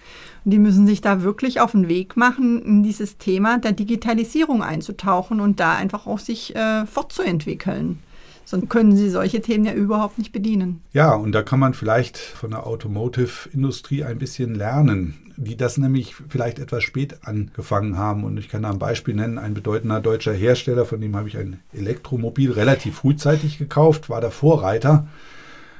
Und 0.47 0.53
die 0.53 0.59
müssen 0.59 0.87
sich 0.87 1.03
da 1.03 1.23
wirklich 1.23 1.61
auf 1.61 1.73
den 1.73 1.89
Weg 1.89 2.17
machen, 2.17 2.63
in 2.63 2.83
dieses 2.83 3.19
Thema 3.19 3.59
der 3.59 3.73
Digitalisierung 3.73 4.63
einzutauchen 4.63 5.41
und 5.41 5.61
da 5.61 5.75
einfach 5.75 6.07
auch 6.07 6.19
sich 6.19 6.57
äh, 6.57 6.87
fortzuentwickeln. 6.87 7.99
Sonst 8.45 8.69
können 8.69 8.97
sie 8.97 9.09
solche 9.09 9.41
Themen 9.41 9.65
ja 9.65 9.73
überhaupt 9.73 10.19
nicht 10.19 10.33
bedienen. 10.33 10.81
Ja, 10.93 11.15
und 11.15 11.33
da 11.33 11.43
kann 11.43 11.59
man 11.59 11.75
vielleicht 11.75 12.19
von 12.19 12.51
der 12.51 12.67
Automotive-Industrie 12.67 14.05
ein 14.05 14.19
bisschen 14.19 14.55
lernen, 14.55 15.15
die 15.37 15.57
das 15.57 15.79
nämlich 15.79 16.15
vielleicht 16.29 16.59
etwas 16.59 16.83
spät 16.83 17.19
angefangen 17.23 17.97
haben. 17.97 18.25
Und 18.25 18.39
ich 18.39 18.49
kann 18.49 18.63
da 18.63 18.71
ein 18.71 18.79
Beispiel 18.79 19.15
nennen. 19.15 19.39
Ein 19.39 19.55
bedeutender 19.55 20.01
deutscher 20.01 20.33
Hersteller, 20.33 20.85
von 20.85 21.01
dem 21.01 21.17
habe 21.17 21.29
ich 21.29 21.39
ein 21.39 21.61
Elektromobil 21.73 22.53
relativ 22.53 22.97
frühzeitig 22.97 23.59
gekauft, 23.59 24.11
war 24.11 24.21
der 24.21 24.31
Vorreiter 24.31 25.09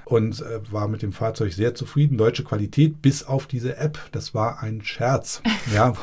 und 0.05 0.41
äh, 0.41 0.61
war 0.71 0.89
mit 0.89 1.03
dem 1.03 1.13
Fahrzeug 1.13 1.53
sehr 1.53 1.75
zufrieden. 1.75 2.19
Deutsche 2.19 2.45
Qualität 2.45 3.03
bis 3.03 3.25
auf 3.25 3.47
diese 3.47 3.77
App. 3.77 3.99
Das 4.13 4.35
war 4.35 4.63
ein 4.63 4.83
Scherz. 4.83 5.43
ja, 5.75 5.95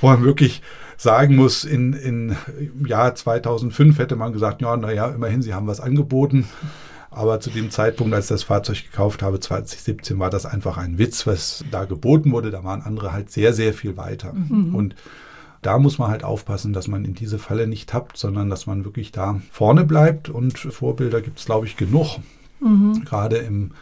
wo 0.00 0.08
man 0.08 0.24
wirklich 0.24 0.62
sagen 1.02 1.34
muss, 1.34 1.64
in, 1.64 1.92
in 1.94 2.36
Jahr 2.86 3.14
2005 3.14 3.98
hätte 3.98 4.14
man 4.14 4.32
gesagt, 4.32 4.62
ja, 4.62 4.76
naja, 4.76 5.08
immerhin, 5.08 5.42
sie 5.42 5.52
haben 5.52 5.66
was 5.66 5.80
angeboten. 5.80 6.46
Aber 7.10 7.40
zu 7.40 7.50
dem 7.50 7.70
Zeitpunkt, 7.70 8.14
als 8.14 8.26
ich 8.26 8.30
das 8.30 8.42
Fahrzeug 8.44 8.84
gekauft 8.84 9.22
habe, 9.22 9.40
2017, 9.40 10.18
war 10.18 10.30
das 10.30 10.46
einfach 10.46 10.78
ein 10.78 10.98
Witz, 10.98 11.26
was 11.26 11.64
da 11.70 11.84
geboten 11.84 12.32
wurde. 12.32 12.50
Da 12.50 12.64
waren 12.64 12.82
andere 12.82 13.12
halt 13.12 13.30
sehr, 13.30 13.52
sehr 13.52 13.74
viel 13.74 13.96
weiter. 13.96 14.32
Mhm. 14.32 14.74
Und 14.74 14.94
da 15.60 15.78
muss 15.78 15.98
man 15.98 16.10
halt 16.10 16.24
aufpassen, 16.24 16.72
dass 16.72 16.88
man 16.88 17.04
in 17.04 17.14
diese 17.14 17.38
Falle 17.38 17.66
nicht 17.66 17.90
tappt, 17.90 18.16
sondern 18.16 18.48
dass 18.48 18.66
man 18.66 18.84
wirklich 18.84 19.12
da 19.12 19.40
vorne 19.50 19.84
bleibt. 19.84 20.28
Und 20.28 20.58
Vorbilder 20.58 21.20
gibt 21.20 21.40
es, 21.40 21.44
glaube 21.44 21.66
ich, 21.66 21.76
genug. 21.76 22.18
Mhm. 22.60 23.04
Gerade 23.04 23.38
im 23.38 23.72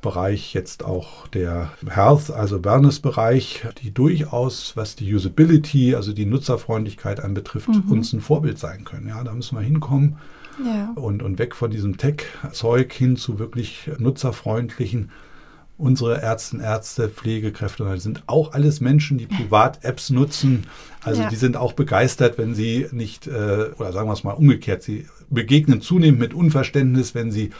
Bereich 0.00 0.54
jetzt 0.54 0.84
auch 0.84 1.26
der 1.28 1.72
Health, 1.88 2.30
also 2.30 2.64
Wellness-Bereich, 2.64 3.66
die 3.82 3.92
durchaus, 3.92 4.76
was 4.76 4.94
die 4.94 5.12
Usability, 5.12 5.94
also 5.94 6.12
die 6.12 6.26
Nutzerfreundlichkeit 6.26 7.20
anbetrifft, 7.20 7.68
mhm. 7.68 7.90
uns 7.90 8.12
ein 8.12 8.20
Vorbild 8.20 8.58
sein 8.58 8.84
können. 8.84 9.08
Ja, 9.08 9.22
da 9.24 9.32
müssen 9.32 9.56
wir 9.56 9.62
hinkommen. 9.62 10.16
Ja. 10.64 10.92
Und, 10.94 11.22
und 11.22 11.38
weg 11.38 11.54
von 11.54 11.70
diesem 11.70 11.96
Tech-Zeug 11.96 12.92
hin 12.92 13.16
zu 13.16 13.38
wirklich 13.38 13.90
nutzerfreundlichen 13.98 15.10
unsere 15.78 16.20
Ärzte, 16.20 16.58
Ärzte, 16.58 17.08
Pflegekräfte 17.08 17.98
sind 17.98 18.24
auch 18.26 18.52
alles 18.52 18.80
Menschen, 18.80 19.16
die 19.16 19.26
Privat-Apps 19.26 20.10
nutzen. 20.10 20.66
Also 21.02 21.22
ja. 21.22 21.28
die 21.28 21.36
sind 21.36 21.56
auch 21.56 21.72
begeistert, 21.72 22.36
wenn 22.36 22.54
sie 22.54 22.88
nicht, 22.90 23.28
äh, 23.28 23.70
oder 23.78 23.92
sagen 23.92 24.08
wir 24.08 24.12
es 24.12 24.24
mal 24.24 24.32
umgekehrt, 24.32 24.82
sie 24.82 25.06
begegnen 25.30 25.80
zunehmend 25.80 26.20
mit 26.20 26.34
Unverständnis, 26.34 27.14
wenn 27.14 27.30
sie 27.30 27.50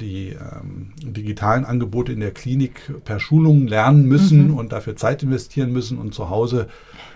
die 0.00 0.30
ähm, 0.30 0.92
digitalen 1.02 1.64
Angebote 1.64 2.12
in 2.12 2.20
der 2.20 2.32
Klinik 2.32 2.92
per 3.04 3.20
Schulung 3.20 3.66
lernen 3.66 4.06
müssen 4.06 4.48
mhm. 4.48 4.56
und 4.56 4.72
dafür 4.72 4.96
Zeit 4.96 5.22
investieren 5.22 5.72
müssen 5.72 5.98
und 5.98 6.14
zu 6.14 6.30
Hause 6.30 6.68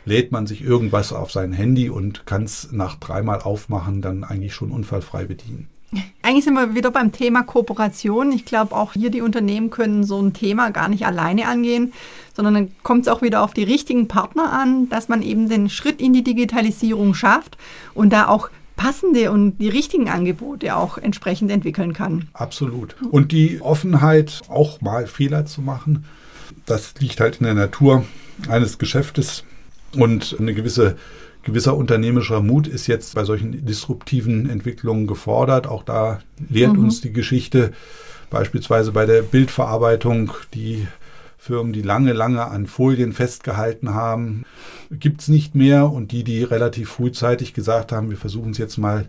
lädt 0.05 0.33
man 0.33 0.47
sich 0.47 0.63
irgendwas 0.63 1.13
auf 1.13 1.33
sein 1.33 1.53
Handy 1.53 1.89
und 1.89 2.27
kann 2.27 2.45
es 2.45 2.71
nach 2.73 2.97
dreimal 2.97 3.41
aufmachen 3.41 4.03
dann 4.03 4.25
eigentlich 4.25 4.55
schon 4.55 4.71
unfallfrei 4.71 5.25
bedienen. 5.25 5.69
Eigentlich 6.23 6.45
sind 6.45 6.55
wir 6.55 6.75
wieder 6.75 6.91
beim 6.91 7.13
Thema 7.13 7.43
Kooperation. 7.43 8.33
Ich 8.33 8.45
glaube, 8.45 8.75
auch 8.75 8.95
hier 8.95 9.11
die 9.11 9.21
Unternehmen 9.21 9.71
können 9.71 10.05
so 10.05 10.21
ein 10.21 10.33
Thema 10.33 10.71
gar 10.71 10.89
nicht 10.89 11.07
alleine 11.07 11.47
angehen, 11.47 11.93
sondern 12.35 12.55
dann 12.55 12.71
kommt 12.83 13.03
es 13.03 13.09
auch 13.09 13.23
wieder 13.23 13.43
auf 13.43 13.55
die 13.55 13.63
richtigen 13.63 14.09
Partner 14.09 14.53
an, 14.53 14.89
dass 14.89 15.09
man 15.09 15.23
eben 15.23 15.49
den 15.49 15.69
Schritt 15.69 16.01
in 16.01 16.13
die 16.13 16.25
Digitalisierung 16.25 17.15
schafft 17.15 17.57
und 17.95 18.13
da 18.13 18.27
auch 18.29 18.49
passende 18.77 19.31
und 19.31 19.59
die 19.59 19.69
richtigen 19.69 20.09
Angebote 20.09 20.77
auch 20.77 20.99
entsprechend 20.99 21.51
entwickeln 21.51 21.93
kann. 21.93 22.29
Absolut. 22.33 22.97
Und 23.11 23.33
die 23.33 23.61
Offenheit, 23.61 24.43
auch 24.49 24.81
mal 24.81 25.07
Fehler 25.07 25.47
zu 25.47 25.61
machen, 25.63 26.05
das 26.67 26.95
liegt 26.99 27.21
halt 27.21 27.37
in 27.37 27.45
der 27.45 27.55
Natur 27.55 28.05
eines 28.49 28.79
Geschäftes 28.79 29.45
und 29.97 30.37
eine 30.39 30.55
gewisse 30.55 30.97
gewisser 31.45 31.77
unternehmerischer 31.77 32.41
Mut 32.41 32.67
ist 32.67 32.87
jetzt 32.87 33.15
bei 33.15 33.25
solchen 33.25 33.65
disruptiven 33.65 34.49
Entwicklungen 34.49 35.07
gefordert. 35.07 35.67
Auch 35.67 35.83
da 35.83 36.21
lehrt 36.49 36.73
mhm. 36.73 36.85
uns 36.85 37.01
die 37.03 37.13
Geschichte 37.13 37.73
beispielsweise 38.31 38.93
bei 38.93 39.07
der 39.07 39.23
Bildverarbeitung, 39.23 40.33
die 40.55 40.89
Firmen, 41.45 41.75
die 41.75 41.83
lange, 41.83 42.15
lange 42.15 42.47
an 42.47 42.67
Folien 42.67 43.13
festgehalten 43.13 43.93
haben, 43.93 44.47
gibt 44.91 45.21
es 45.21 45.29
nicht 45.29 45.55
mehr. 45.55 45.91
Und 45.91 46.11
die, 46.11 46.25
die 46.25 46.43
relativ 46.43 46.89
frühzeitig 46.89 47.53
gesagt 47.53 47.93
haben, 47.93 48.09
wir 48.09 48.17
versuchen 48.17 48.53
es 48.53 48.59
jetzt 48.59 48.79
mal 48.79 49.05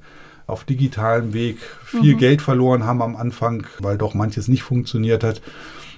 auf 0.45 0.65
digitalem 0.65 1.33
Weg, 1.33 1.59
viel 1.85 2.15
mhm. 2.15 2.19
Geld 2.19 2.41
verloren 2.41 2.83
haben 2.83 3.01
am 3.01 3.15
Anfang, 3.15 3.65
weil 3.79 3.97
doch 3.97 4.15
manches 4.15 4.49
nicht 4.49 4.63
funktioniert 4.63 5.23
hat, 5.23 5.41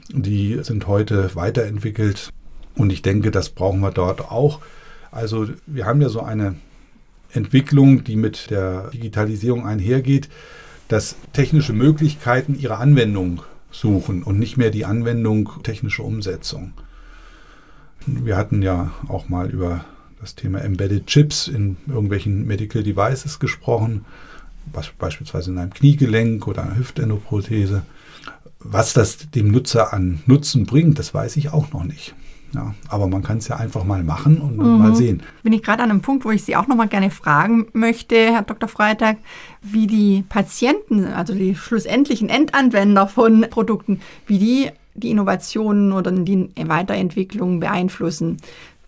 die 0.09 0.59
sind 0.61 0.85
heute 0.85 1.33
weiterentwickelt. 1.33 2.29
Und 2.75 2.93
ich 2.93 3.01
denke, 3.01 3.31
das 3.31 3.49
brauchen 3.49 3.79
wir 3.79 3.91
dort 3.91 4.21
auch. 4.21 4.61
Also 5.09 5.47
wir 5.65 5.87
haben 5.87 6.01
ja 6.01 6.09
so 6.09 6.21
eine 6.21 6.53
Entwicklung, 7.31 8.03
die 8.03 8.15
mit 8.15 8.51
der 8.51 8.91
Digitalisierung 8.91 9.65
einhergeht, 9.65 10.29
dass 10.87 11.15
technische 11.33 11.73
Möglichkeiten 11.73 12.53
ihre 12.59 12.77
Anwendung 12.77 13.41
suchen 13.71 14.23
und 14.23 14.39
nicht 14.39 14.57
mehr 14.57 14.69
die 14.69 14.85
Anwendung 14.85 15.49
technische 15.63 16.03
Umsetzung. 16.03 16.73
Wir 18.05 18.37
hatten 18.37 18.61
ja 18.61 18.91
auch 19.07 19.29
mal 19.29 19.49
über 19.49 19.85
das 20.19 20.35
Thema 20.35 20.59
Embedded 20.59 21.07
Chips 21.07 21.47
in 21.47 21.77
irgendwelchen 21.87 22.45
Medical 22.47 22.83
Devices 22.83 23.39
gesprochen, 23.39 24.05
beispielsweise 24.99 25.51
in 25.51 25.57
einem 25.57 25.73
Kniegelenk 25.73 26.47
oder 26.47 26.63
einer 26.63 26.77
Hüftendoprothese. 26.77 27.83
Was 28.59 28.93
das 28.93 29.29
dem 29.29 29.51
Nutzer 29.51 29.93
an 29.93 30.21
Nutzen 30.25 30.65
bringt, 30.65 30.99
das 30.99 31.13
weiß 31.13 31.37
ich 31.37 31.49
auch 31.49 31.71
noch 31.71 31.83
nicht. 31.83 32.15
Ja, 32.57 32.73
aber 32.89 33.07
man 33.07 33.21
kann 33.21 33.37
es 33.37 33.47
ja 33.49 33.57
einfach 33.57 33.83
mal 33.83 34.03
machen 34.03 34.41
und 34.41 34.57
mhm. 34.57 34.79
mal 34.79 34.95
sehen. 34.95 35.21
Bin 35.43 35.53
ich 35.53 35.61
gerade 35.61 35.83
an 35.83 35.91
einem 35.91 36.01
Punkt, 36.01 36.25
wo 36.25 36.31
ich 36.31 36.43
Sie 36.43 36.55
auch 36.55 36.65
noch 36.65 36.75
mal 36.75 36.87
gerne 36.87 37.11
fragen 37.11 37.67
möchte, 37.73 38.15
Herr 38.15 38.41
Dr. 38.41 38.67
Freitag, 38.67 39.17
wie 39.61 39.85
die 39.85 40.23
Patienten, 40.27 41.05
also 41.05 41.35
die 41.35 41.53
schlussendlichen 41.53 42.29
Endanwender 42.29 43.07
von 43.07 43.45
Produkten, 43.51 44.01
wie 44.25 44.39
die 44.39 44.71
die 44.95 45.11
Innovationen 45.11 45.91
oder 45.91 46.11
die 46.11 46.49
Weiterentwicklung 46.55 47.59
beeinflussen. 47.59 48.37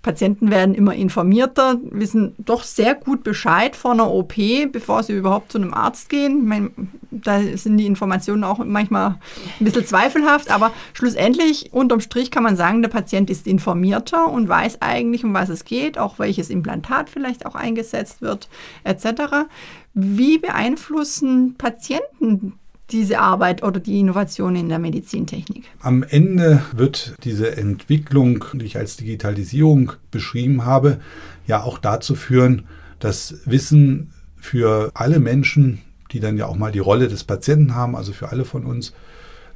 Patienten 0.02 0.50
werden 0.50 0.76
immer 0.76 0.96
informierter, 0.96 1.78
wissen 1.84 2.34
doch 2.38 2.64
sehr 2.64 2.96
gut 2.96 3.24
Bescheid 3.24 3.76
vor 3.76 3.92
einer 3.92 4.10
OP, 4.10 4.34
bevor 4.72 5.04
sie 5.04 5.14
überhaupt 5.14 5.52
zu 5.52 5.58
einem 5.58 5.74
Arzt 5.74 6.08
gehen. 6.08 6.46
Meine, 6.48 6.72
da 7.12 7.42
sind 7.58 7.78
die 7.78 7.86
Informationen 7.86 8.46
auch 8.46 8.60
manchmal 8.64 9.20
ein 9.60 9.66
bisschen 9.66 9.86
zweifelhaft, 9.86 10.52
aber 10.52 10.72
schlussendlich, 10.94 11.74
unterm 11.74 12.00
Strich 12.00 12.32
kann 12.32 12.44
man 12.44 12.56
sagen, 12.56 12.82
der 12.82 12.90
Patient 12.90 13.30
ist 13.30 13.46
informierter 13.46 14.32
und 14.32 14.48
weiß 14.48 14.82
eigentlich, 14.82 15.26
um 15.26 15.34
was 15.34 15.50
es 15.50 15.66
geht, 15.66 15.98
auch 15.98 16.18
welches 16.18 16.50
Implantat 16.50 17.10
vielleicht 17.10 17.46
auch 17.46 17.56
eingesetzt 17.56 18.22
wird, 18.22 18.48
etc. 18.86 19.50
Wie 19.94 20.38
beeinflussen 20.38 21.56
Patienten 21.58 22.54
diese 22.92 23.20
Arbeit 23.20 23.64
oder 23.64 23.80
die 23.80 24.00
Innovation 24.00 24.56
in 24.56 24.70
der 24.70 24.80
Medizintechnik? 24.80 25.66
Am 25.80 26.04
Ende 26.04 26.62
wird 26.74 27.16
diese 27.24 27.56
Entwicklung, 27.56 28.46
die 28.54 28.66
ich 28.66 28.78
als 28.78 28.98
Digitalisierung 28.98 29.94
beschrieben 30.12 30.66
habe, 30.66 31.00
ja 31.48 31.64
auch 31.64 31.78
dazu 31.78 32.16
führen, 32.16 32.66
dass 33.00 33.36
Wissen 33.46 34.12
für 34.38 34.92
alle 34.94 35.20
Menschen, 35.20 35.82
die 36.12 36.20
dann 36.20 36.38
ja 36.38 36.48
auch 36.48 36.56
mal 36.56 36.72
die 36.72 36.80
Rolle 36.80 37.08
des 37.08 37.24
Patienten 37.24 37.76
haben, 37.76 37.96
also 37.96 38.14
für 38.14 38.30
alle 38.30 38.46
von 38.46 38.66
uns, 38.66 38.94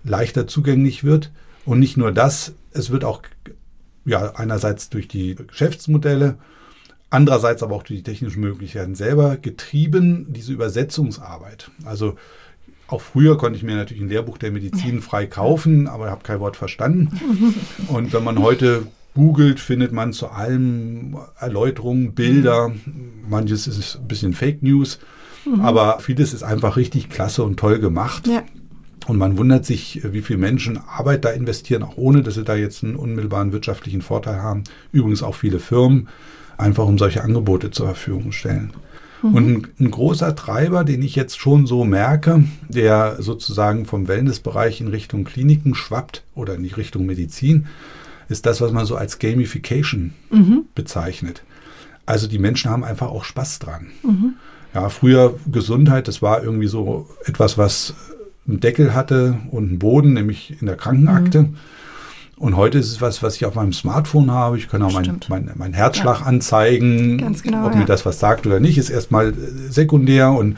leichter 0.03 0.47
zugänglich 0.47 1.03
wird. 1.03 1.31
Und 1.65 1.79
nicht 1.79 1.97
nur 1.97 2.11
das, 2.11 2.53
es 2.71 2.89
wird 2.89 3.03
auch 3.03 3.21
ja, 4.05 4.33
einerseits 4.35 4.89
durch 4.89 5.07
die 5.07 5.35
Geschäftsmodelle, 5.35 6.37
andererseits 7.09 7.63
aber 7.63 7.75
auch 7.75 7.83
durch 7.83 7.99
die 7.99 8.03
technischen 8.03 8.41
Möglichkeiten 8.41 8.95
selber 8.95 9.37
getrieben, 9.37 10.27
diese 10.33 10.51
Übersetzungsarbeit. 10.51 11.71
Also 11.85 12.15
auch 12.93 13.01
früher 13.01 13.37
konnte 13.37 13.57
ich 13.57 13.63
mir 13.63 13.75
natürlich 13.75 14.03
ein 14.03 14.09
Lehrbuch 14.09 14.37
der 14.37 14.51
Medizin 14.51 15.01
frei 15.01 15.25
kaufen, 15.25 15.87
aber 15.87 16.09
habe 16.09 16.23
kein 16.23 16.39
Wort 16.39 16.55
verstanden. 16.55 17.09
Und 17.87 18.13
wenn 18.13 18.23
man 18.23 18.39
heute 18.39 18.83
googelt, 19.15 19.59
findet 19.59 19.91
man 19.91 20.13
zu 20.13 20.29
allem 20.29 21.17
Erläuterungen, 21.39 22.13
Bilder. 22.13 22.71
Manches 23.27 23.67
ist 23.67 23.95
ein 23.95 24.07
bisschen 24.07 24.33
Fake 24.33 24.63
News, 24.63 24.99
mhm. 25.45 25.61
aber 25.61 25.99
vieles 25.99 26.33
ist 26.33 26.43
einfach 26.43 26.77
richtig 26.77 27.09
klasse 27.09 27.43
und 27.43 27.59
toll 27.59 27.79
gemacht. 27.79 28.27
Ja. 28.27 28.43
Und 29.07 29.17
man 29.17 29.37
wundert 29.37 29.65
sich, 29.65 30.01
wie 30.03 30.21
viele 30.21 30.39
Menschen 30.39 30.77
Arbeit 30.77 31.25
da 31.25 31.29
investieren, 31.31 31.83
auch 31.83 31.97
ohne, 31.97 32.23
dass 32.23 32.35
sie 32.35 32.43
da 32.43 32.55
jetzt 32.55 32.83
einen 32.83 32.95
unmittelbaren 32.95 33.51
wirtschaftlichen 33.51 34.01
Vorteil 34.01 34.41
haben. 34.41 34.63
Übrigens 34.91 35.23
auch 35.23 35.35
viele 35.35 35.59
Firmen, 35.59 36.07
einfach 36.57 36.85
um 36.85 36.97
solche 36.97 37.23
Angebote 37.23 37.71
zur 37.71 37.87
Verfügung 37.87 38.31
stellen. 38.31 38.71
Mhm. 39.23 39.33
Und 39.33 39.47
ein, 39.47 39.67
ein, 39.79 39.91
großer 39.91 40.35
Treiber, 40.35 40.83
den 40.83 41.01
ich 41.01 41.15
jetzt 41.15 41.39
schon 41.39 41.65
so 41.65 41.85
merke, 41.85 42.43
der 42.67 43.17
sozusagen 43.19 43.85
vom 43.85 44.07
Wellnessbereich 44.07 44.81
in 44.81 44.89
Richtung 44.89 45.23
Kliniken 45.23 45.73
schwappt 45.73 46.23
oder 46.35 46.55
in 46.55 46.63
die 46.63 46.73
Richtung 46.73 47.05
Medizin, 47.05 47.67
ist 48.29 48.45
das, 48.45 48.61
was 48.61 48.71
man 48.71 48.85
so 48.85 48.95
als 48.95 49.19
Gamification 49.19 50.13
mhm. 50.29 50.65
bezeichnet. 50.75 51.43
Also 52.05 52.27
die 52.27 52.39
Menschen 52.39 52.69
haben 52.69 52.83
einfach 52.83 53.07
auch 53.07 53.23
Spaß 53.23 53.59
dran. 53.59 53.87
Mhm. 54.03 54.33
Ja, 54.73 54.89
früher 54.89 55.39
Gesundheit, 55.51 56.07
das 56.07 56.21
war 56.21 56.43
irgendwie 56.43 56.67
so 56.67 57.07
etwas, 57.25 57.57
was 57.57 57.93
einen 58.47 58.59
Deckel 58.59 58.93
hatte 58.93 59.39
und 59.51 59.69
einen 59.69 59.79
Boden, 59.79 60.13
nämlich 60.13 60.59
in 60.59 60.67
der 60.67 60.75
Krankenakte. 60.75 61.43
Mhm. 61.43 61.55
Und 62.43 62.57
heute 62.57 62.77
ist 62.77 62.91
es 62.91 62.99
was, 62.99 63.23
was 63.23 63.37
ich 63.37 63.45
auf 63.45 63.55
meinem 63.55 63.71
Smartphone 63.71 64.29
habe. 64.29 64.57
Ich 64.57 64.67
kann 64.67 64.81
auch 64.81 64.91
meinen 64.91 65.17
mein, 65.29 65.49
mein 65.55 65.71
Herzschlag 65.71 66.19
ja. 66.19 66.25
anzeigen. 66.25 67.19
Genau, 67.41 67.65
Ob 67.65 67.71
ja. 67.71 67.79
mir 67.79 67.85
das 67.85 68.05
was 68.05 68.19
sagt 68.19 68.45
oder 68.45 68.59
nicht, 68.59 68.77
ist 68.77 68.89
erstmal 68.89 69.29
äh, 69.29 69.33
sekundär. 69.69 70.29
Und 70.29 70.57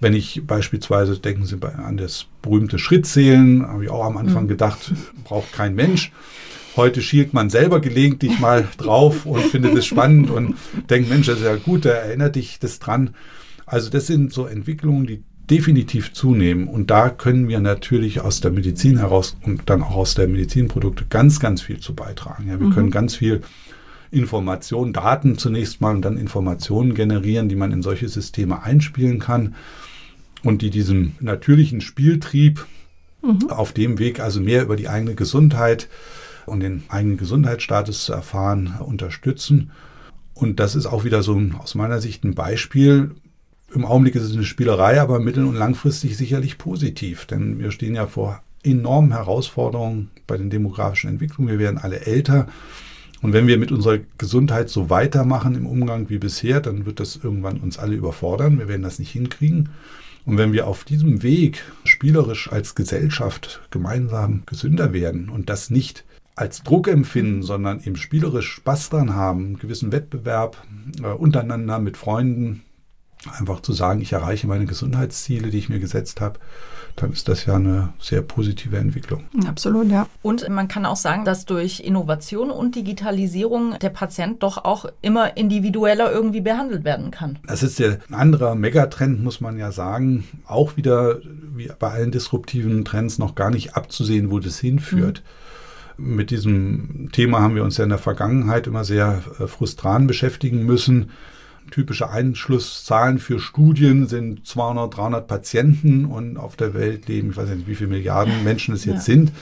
wenn 0.00 0.12
ich 0.12 0.44
beispielsweise, 0.44 1.16
denken 1.20 1.46
Sie 1.46 1.56
an 1.62 1.96
das 1.98 2.26
berühmte 2.42 2.80
Schrittzählen, 2.80 3.64
habe 3.64 3.84
ich 3.84 3.90
auch 3.90 4.04
am 4.04 4.16
Anfang 4.16 4.42
mhm. 4.42 4.48
gedacht, 4.48 4.92
braucht 5.24 5.52
kein 5.52 5.76
Mensch. 5.76 6.10
Heute 6.74 7.00
schielt 7.00 7.32
man 7.32 7.48
selber 7.48 7.80
gelegentlich 7.80 8.36
mal 8.40 8.66
drauf 8.76 9.24
und 9.24 9.44
findet 9.44 9.76
es 9.76 9.86
spannend 9.86 10.30
und 10.30 10.56
denkt, 10.90 11.10
Mensch, 11.10 11.28
das 11.28 11.38
ist 11.38 11.44
ja 11.44 11.54
gut, 11.54 11.84
da 11.84 11.90
erinnert 11.90 12.34
dich 12.34 12.58
das 12.58 12.80
dran. 12.80 13.10
Also 13.66 13.88
das 13.88 14.08
sind 14.08 14.32
so 14.32 14.46
Entwicklungen, 14.46 15.06
die 15.06 15.22
definitiv 15.50 16.12
zunehmen. 16.12 16.68
Und 16.68 16.90
da 16.90 17.08
können 17.08 17.48
wir 17.48 17.60
natürlich 17.60 18.20
aus 18.20 18.40
der 18.40 18.52
Medizin 18.52 18.98
heraus 18.98 19.36
und 19.42 19.62
dann 19.66 19.82
auch 19.82 19.96
aus 19.96 20.14
der 20.14 20.28
Medizinprodukte 20.28 21.06
ganz, 21.08 21.40
ganz 21.40 21.60
viel 21.62 21.80
zu 21.80 21.94
beitragen. 21.94 22.48
Ja, 22.48 22.60
wir 22.60 22.68
mhm. 22.68 22.74
können 22.74 22.90
ganz 22.90 23.16
viel 23.16 23.42
Informationen, 24.12 24.92
Daten 24.92 25.38
zunächst 25.38 25.80
mal 25.80 25.94
und 25.94 26.02
dann 26.02 26.16
Informationen 26.16 26.94
generieren, 26.94 27.48
die 27.48 27.56
man 27.56 27.72
in 27.72 27.82
solche 27.82 28.08
Systeme 28.08 28.62
einspielen 28.62 29.18
kann 29.18 29.54
und 30.42 30.62
die 30.62 30.70
diesem 30.70 31.12
natürlichen 31.20 31.80
Spieltrieb 31.80 32.66
mhm. 33.22 33.50
auf 33.50 33.72
dem 33.72 33.98
Weg, 33.98 34.20
also 34.20 34.40
mehr 34.40 34.62
über 34.62 34.76
die 34.76 34.88
eigene 34.88 35.14
Gesundheit 35.14 35.88
und 36.46 36.60
den 36.60 36.82
eigenen 36.88 37.18
Gesundheitsstatus 37.18 38.04
zu 38.04 38.12
erfahren, 38.12 38.74
unterstützen. 38.80 39.70
Und 40.34 40.58
das 40.58 40.74
ist 40.74 40.86
auch 40.86 41.04
wieder 41.04 41.22
so 41.22 41.40
aus 41.58 41.74
meiner 41.74 42.00
Sicht 42.00 42.24
ein 42.24 42.34
Beispiel, 42.34 43.10
im 43.74 43.84
Augenblick 43.84 44.14
ist 44.14 44.24
es 44.24 44.32
eine 44.32 44.44
Spielerei, 44.44 45.00
aber 45.00 45.20
mittel- 45.20 45.44
und 45.44 45.54
langfristig 45.54 46.16
sicherlich 46.16 46.58
positiv, 46.58 47.26
denn 47.26 47.58
wir 47.58 47.70
stehen 47.70 47.94
ja 47.94 48.06
vor 48.06 48.42
enormen 48.62 49.12
Herausforderungen 49.12 50.10
bei 50.26 50.36
den 50.36 50.50
demografischen 50.50 51.10
Entwicklungen. 51.10 51.50
Wir 51.50 51.58
werden 51.58 51.78
alle 51.78 52.00
älter. 52.00 52.46
Und 53.22 53.32
wenn 53.32 53.46
wir 53.46 53.58
mit 53.58 53.70
unserer 53.70 53.98
Gesundheit 54.18 54.70
so 54.70 54.90
weitermachen 54.90 55.54
im 55.54 55.66
Umgang 55.66 56.08
wie 56.08 56.18
bisher, 56.18 56.60
dann 56.60 56.86
wird 56.86 57.00
das 57.00 57.16
irgendwann 57.22 57.58
uns 57.58 57.78
alle 57.78 57.94
überfordern. 57.94 58.58
Wir 58.58 58.68
werden 58.68 58.82
das 58.82 58.98
nicht 58.98 59.10
hinkriegen. 59.10 59.70
Und 60.24 60.38
wenn 60.38 60.52
wir 60.52 60.66
auf 60.66 60.84
diesem 60.84 61.22
Weg 61.22 61.62
spielerisch 61.84 62.50
als 62.52 62.74
Gesellschaft 62.74 63.62
gemeinsam 63.70 64.42
gesünder 64.46 64.92
werden 64.92 65.28
und 65.28 65.48
das 65.48 65.70
nicht 65.70 66.04
als 66.36 66.62
Druck 66.62 66.88
empfinden, 66.88 67.42
sondern 67.42 67.82
eben 67.84 67.96
spielerisch 67.96 68.50
Spaß 68.50 68.90
dran 68.90 69.14
haben, 69.14 69.44
einen 69.46 69.58
gewissen 69.58 69.92
Wettbewerb 69.92 70.56
äh, 71.02 71.06
untereinander 71.06 71.78
mit 71.78 71.96
Freunden, 71.96 72.62
einfach 73.28 73.60
zu 73.60 73.72
sagen, 73.72 74.00
ich 74.00 74.12
erreiche 74.12 74.46
meine 74.46 74.64
Gesundheitsziele, 74.64 75.50
die 75.50 75.58
ich 75.58 75.68
mir 75.68 75.78
gesetzt 75.78 76.20
habe, 76.20 76.38
dann 76.96 77.12
ist 77.12 77.28
das 77.28 77.46
ja 77.46 77.54
eine 77.54 77.92
sehr 78.00 78.22
positive 78.22 78.76
Entwicklung. 78.76 79.24
Absolut, 79.46 79.90
ja. 79.90 80.06
Und 80.22 80.48
man 80.48 80.68
kann 80.68 80.86
auch 80.86 80.96
sagen, 80.96 81.24
dass 81.24 81.44
durch 81.44 81.80
Innovation 81.80 82.50
und 82.50 82.74
Digitalisierung 82.74 83.78
der 83.78 83.90
Patient 83.90 84.42
doch 84.42 84.64
auch 84.64 84.86
immer 85.02 85.36
individueller 85.36 86.10
irgendwie 86.10 86.40
behandelt 86.40 86.84
werden 86.84 87.10
kann. 87.10 87.38
Das 87.46 87.62
ist 87.62 87.78
ja 87.78 87.96
ein 88.08 88.14
anderer 88.14 88.54
Megatrend, 88.54 89.22
muss 89.22 89.40
man 89.40 89.58
ja 89.58 89.70
sagen. 89.70 90.24
Auch 90.46 90.76
wieder, 90.76 91.18
wie 91.54 91.70
bei 91.78 91.90
allen 91.90 92.10
disruptiven 92.10 92.84
Trends, 92.84 93.18
noch 93.18 93.34
gar 93.34 93.50
nicht 93.50 93.76
abzusehen, 93.76 94.30
wo 94.30 94.40
das 94.40 94.58
hinführt. 94.58 95.22
Mhm. 95.96 96.16
Mit 96.16 96.30
diesem 96.30 97.10
Thema 97.12 97.40
haben 97.40 97.54
wir 97.54 97.64
uns 97.64 97.76
ja 97.76 97.84
in 97.84 97.90
der 97.90 97.98
Vergangenheit 97.98 98.66
immer 98.66 98.84
sehr 98.84 99.22
äh, 99.38 99.46
frustran 99.46 100.06
beschäftigen 100.06 100.64
müssen 100.64 101.10
typische 101.70 102.10
Einschlusszahlen 102.10 103.18
für 103.18 103.40
Studien 103.40 104.06
sind 104.06 104.46
200, 104.46 104.96
300 104.96 105.26
Patienten 105.26 106.04
und 106.04 106.36
auf 106.36 106.56
der 106.56 106.74
Welt 106.74 107.08
leben, 107.08 107.30
ich 107.30 107.36
weiß 107.36 107.48
nicht, 107.50 107.68
wie 107.68 107.74
viele 107.74 107.90
Milliarden 107.90 108.44
Menschen 108.44 108.74
es 108.74 108.84
jetzt 108.84 109.08
ja. 109.08 109.14
sind. 109.14 109.32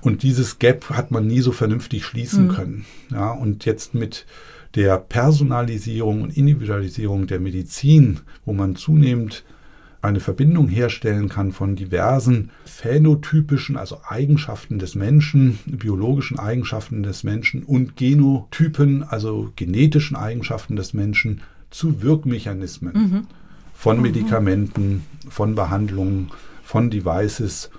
Und 0.00 0.22
dieses 0.22 0.58
Gap 0.58 0.90
hat 0.90 1.10
man 1.10 1.26
nie 1.26 1.40
so 1.40 1.52
vernünftig 1.52 2.04
schließen 2.04 2.46
mhm. 2.46 2.52
können. 2.52 2.84
Ja, 3.10 3.30
und 3.30 3.64
jetzt 3.64 3.94
mit 3.94 4.26
der 4.74 4.98
Personalisierung 4.98 6.22
und 6.22 6.36
Individualisierung 6.36 7.26
der 7.26 7.40
Medizin, 7.40 8.20
wo 8.44 8.52
man 8.52 8.76
zunehmend 8.76 9.44
eine 10.00 10.20
Verbindung 10.20 10.68
herstellen 10.68 11.28
kann 11.28 11.52
von 11.52 11.74
diversen 11.74 12.50
phänotypischen, 12.64 13.76
also 13.76 13.98
Eigenschaften 14.06 14.78
des 14.78 14.94
Menschen, 14.94 15.58
biologischen 15.66 16.38
Eigenschaften 16.38 17.02
des 17.02 17.24
Menschen 17.24 17.64
und 17.64 17.96
Genotypen, 17.96 19.02
also 19.02 19.52
genetischen 19.56 20.16
Eigenschaften 20.16 20.76
des 20.76 20.94
Menschen 20.94 21.40
zu 21.70 22.02
Wirkmechanismen 22.02 22.92
mhm. 22.94 23.26
von 23.74 23.96
mhm. 23.96 24.02
Medikamenten, 24.02 25.04
von 25.28 25.54
Behandlungen, 25.54 26.30
von 26.62 26.90
Devices. 26.90 27.70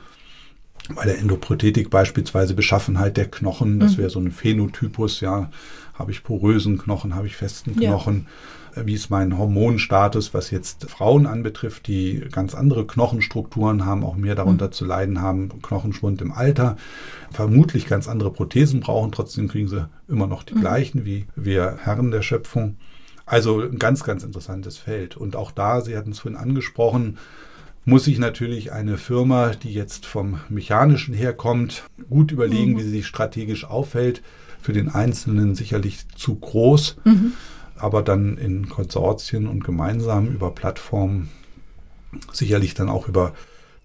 Bei 0.95 1.05
der 1.05 1.19
Endoprothetik 1.19 1.89
beispielsweise 1.89 2.55
Beschaffenheit 2.55 3.17
der 3.17 3.29
Knochen, 3.29 3.79
das 3.79 3.93
mhm. 3.93 3.97
wäre 3.97 4.09
so 4.09 4.19
ein 4.19 4.31
Phänotypus, 4.31 5.21
ja, 5.21 5.51
habe 5.93 6.11
ich 6.11 6.23
porösen 6.23 6.77
Knochen, 6.77 7.13
habe 7.15 7.27
ich 7.27 7.35
festen 7.35 7.75
Knochen. 7.75 8.25
Ja 8.25 8.31
wie 8.75 8.93
ist 8.93 9.09
mein 9.09 9.37
Hormonstatus, 9.37 10.33
was 10.33 10.51
jetzt 10.51 10.89
Frauen 10.89 11.25
anbetrifft, 11.25 11.87
die 11.87 12.25
ganz 12.31 12.55
andere 12.55 12.85
Knochenstrukturen 12.85 13.85
haben, 13.85 14.03
auch 14.03 14.15
mehr 14.15 14.35
darunter 14.35 14.67
mhm. 14.67 14.71
zu 14.71 14.85
leiden 14.85 15.21
haben, 15.21 15.49
Knochenschwund 15.61 16.21
im 16.21 16.31
Alter, 16.31 16.77
vermutlich 17.31 17.87
ganz 17.87 18.07
andere 18.07 18.31
Prothesen 18.31 18.79
brauchen, 18.79 19.11
trotzdem 19.11 19.47
kriegen 19.47 19.67
sie 19.67 19.87
immer 20.07 20.27
noch 20.27 20.43
die 20.43 20.55
mhm. 20.55 20.61
gleichen 20.61 21.05
wie 21.05 21.25
wir 21.35 21.77
Herren 21.81 22.11
der 22.11 22.21
Schöpfung. 22.21 22.77
Also 23.29 23.61
ein 23.61 23.77
ganz, 23.77 24.03
ganz 24.03 24.23
interessantes 24.23 24.79
Feld. 24.79 25.15
Und 25.15 25.35
auch 25.35 25.51
da, 25.51 25.81
Sie 25.81 25.95
hatten 25.95 26.11
es 26.11 26.19
vorhin 26.19 26.39
angesprochen, 26.39 27.19
muss 27.85 28.05
sich 28.05 28.17
natürlich 28.17 28.71
eine 28.71 28.97
Firma, 28.97 29.51
die 29.51 29.71
jetzt 29.71 30.07
vom 30.07 30.39
Mechanischen 30.49 31.13
herkommt, 31.13 31.83
gut 32.09 32.31
überlegen, 32.31 32.73
mhm. 32.73 32.77
wie 32.79 32.83
sie 32.83 32.89
sich 32.89 33.07
strategisch 33.07 33.65
aufhält. 33.65 34.23
Für 34.61 34.73
den 34.73 34.89
Einzelnen 34.89 35.53
sicherlich 35.53 36.07
zu 36.15 36.35
groß, 36.35 36.97
mhm. 37.05 37.33
aber 37.77 38.01
dann 38.01 38.35
in 38.37 38.67
Konsortien 38.67 39.47
und 39.47 39.63
gemeinsam 39.63 40.27
über 40.27 40.51
Plattformen, 40.51 41.29
sicherlich 42.33 42.73
dann 42.73 42.89
auch 42.89 43.07
über 43.07 43.33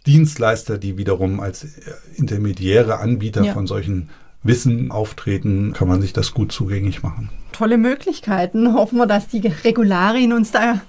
Dienstleister, 0.06 0.78
die 0.78 0.96
wiederum 0.96 1.38
als 1.38 1.66
intermediäre 2.16 2.98
Anbieter 2.98 3.44
ja. 3.44 3.52
von 3.52 3.66
solchen 3.66 4.08
Wissen 4.44 4.90
auftreten, 4.90 5.72
kann 5.72 5.88
man 5.88 6.02
sich 6.02 6.12
das 6.12 6.34
gut 6.34 6.52
zugänglich 6.52 7.02
machen. 7.02 7.30
Tolle 7.52 7.78
Möglichkeiten. 7.78 8.74
Hoffen 8.74 8.98
wir, 8.98 9.06
dass 9.06 9.26
die 9.26 9.40
Regularien 9.64 10.32
uns 10.32 10.52
da 10.52 10.80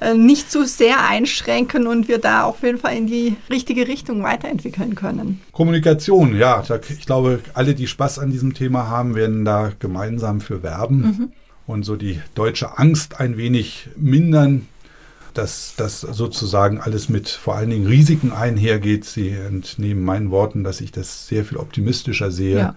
äh, 0.00 0.14
nicht 0.14 0.50
zu 0.50 0.66
sehr 0.66 1.08
einschränken 1.08 1.86
und 1.86 2.08
wir 2.08 2.18
da 2.18 2.42
auf 2.42 2.62
jeden 2.62 2.78
Fall 2.78 2.96
in 2.96 3.06
die 3.06 3.36
richtige 3.48 3.86
Richtung 3.86 4.22
weiterentwickeln 4.22 4.96
können. 4.96 5.40
Kommunikation, 5.52 6.36
ja. 6.36 6.62
Ich 6.90 7.06
glaube, 7.06 7.40
alle, 7.54 7.74
die 7.74 7.86
Spaß 7.86 8.18
an 8.18 8.30
diesem 8.30 8.52
Thema 8.52 8.88
haben, 8.88 9.14
werden 9.14 9.44
da 9.44 9.70
gemeinsam 9.78 10.40
für 10.40 10.62
werben 10.64 11.00
mhm. 11.00 11.32
und 11.66 11.84
so 11.84 11.94
die 11.94 12.20
deutsche 12.34 12.78
Angst 12.78 13.20
ein 13.20 13.36
wenig 13.36 13.88
mindern 13.96 14.66
dass 15.34 15.74
das 15.76 16.00
sozusagen 16.00 16.80
alles 16.80 17.08
mit 17.08 17.28
vor 17.28 17.56
allen 17.56 17.70
Dingen 17.70 17.88
Risiken 17.88 18.30
einhergeht. 18.30 19.04
Sie 19.04 19.30
entnehmen 19.30 20.04
meinen 20.04 20.30
Worten, 20.30 20.62
dass 20.62 20.80
ich 20.80 20.92
das 20.92 21.26
sehr 21.26 21.44
viel 21.44 21.58
optimistischer 21.58 22.30
sehe. 22.30 22.56
Ja. 22.56 22.74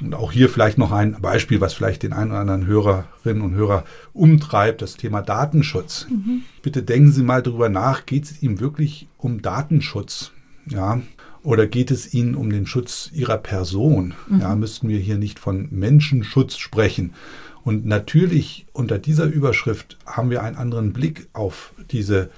Und 0.00 0.14
auch 0.14 0.32
hier 0.32 0.48
vielleicht 0.48 0.78
noch 0.78 0.92
ein 0.92 1.20
Beispiel, 1.20 1.60
was 1.60 1.74
vielleicht 1.74 2.02
den 2.02 2.12
einen 2.12 2.30
oder 2.30 2.40
anderen 2.40 2.66
Hörerinnen 2.66 3.42
und 3.42 3.54
Hörer 3.54 3.84
umtreibt, 4.12 4.82
das 4.82 4.96
Thema 4.96 5.20
Datenschutz. 5.20 6.06
Mhm. 6.08 6.42
Bitte 6.62 6.82
denken 6.82 7.12
Sie 7.12 7.22
mal 7.22 7.42
darüber 7.42 7.68
nach, 7.68 8.06
geht 8.06 8.24
es 8.24 8.42
ihm 8.42 8.60
wirklich 8.60 9.08
um 9.18 9.42
Datenschutz? 9.42 10.32
Ja, 10.66 11.00
oder 11.42 11.66
geht 11.66 11.90
es 11.90 12.12
Ihnen 12.12 12.34
um 12.34 12.50
den 12.50 12.66
Schutz 12.66 13.10
Ihrer 13.12 13.38
Person? 13.38 14.14
Mhm. 14.28 14.40
Ja, 14.40 14.54
müssten 14.54 14.88
wir 14.88 14.98
hier 14.98 15.18
nicht 15.18 15.38
von 15.38 15.68
Menschenschutz 15.70 16.56
sprechen? 16.56 17.14
Und 17.62 17.84
natürlich 17.84 18.66
unter 18.72 18.98
dieser 18.98 19.26
Überschrift 19.26 19.98
haben 20.06 20.30
wir 20.30 20.42
einen 20.42 20.56
anderen 20.56 20.92
Blick 20.92 21.28
auf 21.32 21.72
diese 21.90 22.30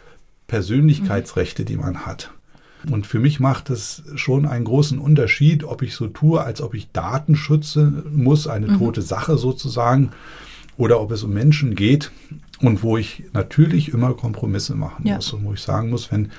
Persönlichkeitsrechte, 0.48 1.64
die 1.64 1.76
man 1.76 2.06
hat. 2.06 2.32
Und 2.90 3.06
für 3.06 3.18
mich 3.18 3.40
macht 3.40 3.70
es 3.70 4.02
schon 4.16 4.46
einen 4.46 4.64
großen 4.64 4.98
Unterschied, 4.98 5.64
ob 5.64 5.82
ich 5.82 5.94
so 5.94 6.08
tue, 6.08 6.42
als 6.42 6.60
ob 6.60 6.74
ich 6.74 6.90
Daten 6.92 7.36
schütze 7.36 8.04
muss, 8.12 8.46
eine 8.46 8.68
mhm. 8.68 8.78
tote 8.78 9.02
Sache 9.02 9.38
sozusagen, 9.38 10.10
oder 10.76 11.00
ob 11.00 11.10
es 11.12 11.22
um 11.22 11.32
Menschen 11.32 11.74
geht 11.74 12.10
und 12.60 12.82
wo 12.82 12.96
ich 12.96 13.24
natürlich 13.32 13.92
immer 13.92 14.14
Kompromisse 14.14 14.74
machen 14.74 15.06
ja. 15.06 15.16
muss 15.16 15.32
und 15.32 15.44
wo 15.44 15.52
ich 15.52 15.60
sagen 15.60 15.90
muss, 15.90 16.10
wenn 16.10 16.30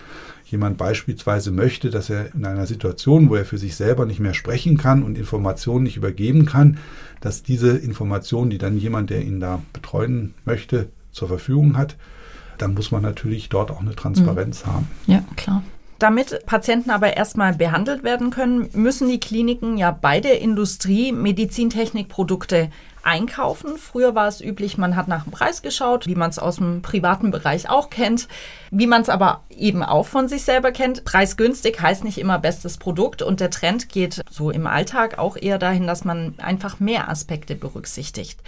jemand 0.45 0.77
beispielsweise 0.77 1.51
möchte, 1.51 1.89
dass 1.89 2.09
er 2.09 2.33
in 2.33 2.45
einer 2.45 2.67
Situation, 2.67 3.29
wo 3.29 3.35
er 3.35 3.45
für 3.45 3.57
sich 3.57 3.75
selber 3.75 4.05
nicht 4.05 4.19
mehr 4.19 4.33
sprechen 4.33 4.77
kann 4.77 5.03
und 5.03 5.17
Informationen 5.17 5.83
nicht 5.83 5.97
übergeben 5.97 6.45
kann, 6.45 6.77
dass 7.21 7.43
diese 7.43 7.77
Informationen, 7.77 8.49
die 8.49 8.57
dann 8.57 8.77
jemand, 8.77 9.09
der 9.09 9.23
ihn 9.23 9.39
da 9.39 9.61
betreuen 9.73 10.33
möchte, 10.45 10.89
zur 11.11 11.27
Verfügung 11.27 11.77
hat, 11.77 11.95
dann 12.57 12.73
muss 12.73 12.91
man 12.91 13.01
natürlich 13.01 13.49
dort 13.49 13.71
auch 13.71 13.81
eine 13.81 13.95
Transparenz 13.95 14.65
mhm. 14.65 14.71
haben. 14.71 14.87
Ja, 15.07 15.23
klar. 15.35 15.63
Damit 16.03 16.45
Patienten 16.45 16.89
aber 16.89 17.15
erstmal 17.15 17.53
behandelt 17.53 18.03
werden 18.03 18.29
können, 18.29 18.69
müssen 18.73 19.07
die 19.07 19.21
Kliniken 19.21 19.77
ja 19.77 19.91
bei 19.91 20.19
der 20.19 20.41
Industrie 20.41 21.13
Medizintechnikprodukte 21.13 22.69
einkaufen. 23.03 23.77
Früher 23.77 24.15
war 24.15 24.27
es 24.27 24.41
üblich, 24.41 24.77
man 24.77 24.95
hat 24.95 25.07
nach 25.07 25.23
dem 25.23 25.31
Preis 25.31 25.61
geschaut, 25.61 26.07
wie 26.07 26.15
man 26.15 26.29
es 26.29 26.39
aus 26.39 26.55
dem 26.55 26.81
privaten 26.81 27.31
Bereich 27.31 27.69
auch 27.69 27.89
kennt, 27.89 28.27
wie 28.71 28.87
man 28.87 29.01
es 29.01 29.09
aber 29.09 29.43
eben 29.49 29.83
auch 29.83 30.07
von 30.07 30.27
sich 30.27 30.43
selber 30.43 30.71
kennt. 30.71 31.03
Preisgünstig 31.03 31.81
heißt 31.81 32.03
nicht 32.03 32.17
immer 32.17 32.39
bestes 32.39 32.77
Produkt 32.77 33.21
und 33.21 33.39
der 33.39 33.49
Trend 33.49 33.89
geht 33.89 34.21
so 34.29 34.49
im 34.49 34.67
Alltag 34.67 35.19
auch 35.19 35.37
eher 35.37 35.59
dahin, 35.59 35.85
dass 35.85 36.05
man 36.05 36.35
einfach 36.39 36.79
mehr 36.79 37.09
Aspekte 37.09 37.55
berücksichtigt. 37.55 38.41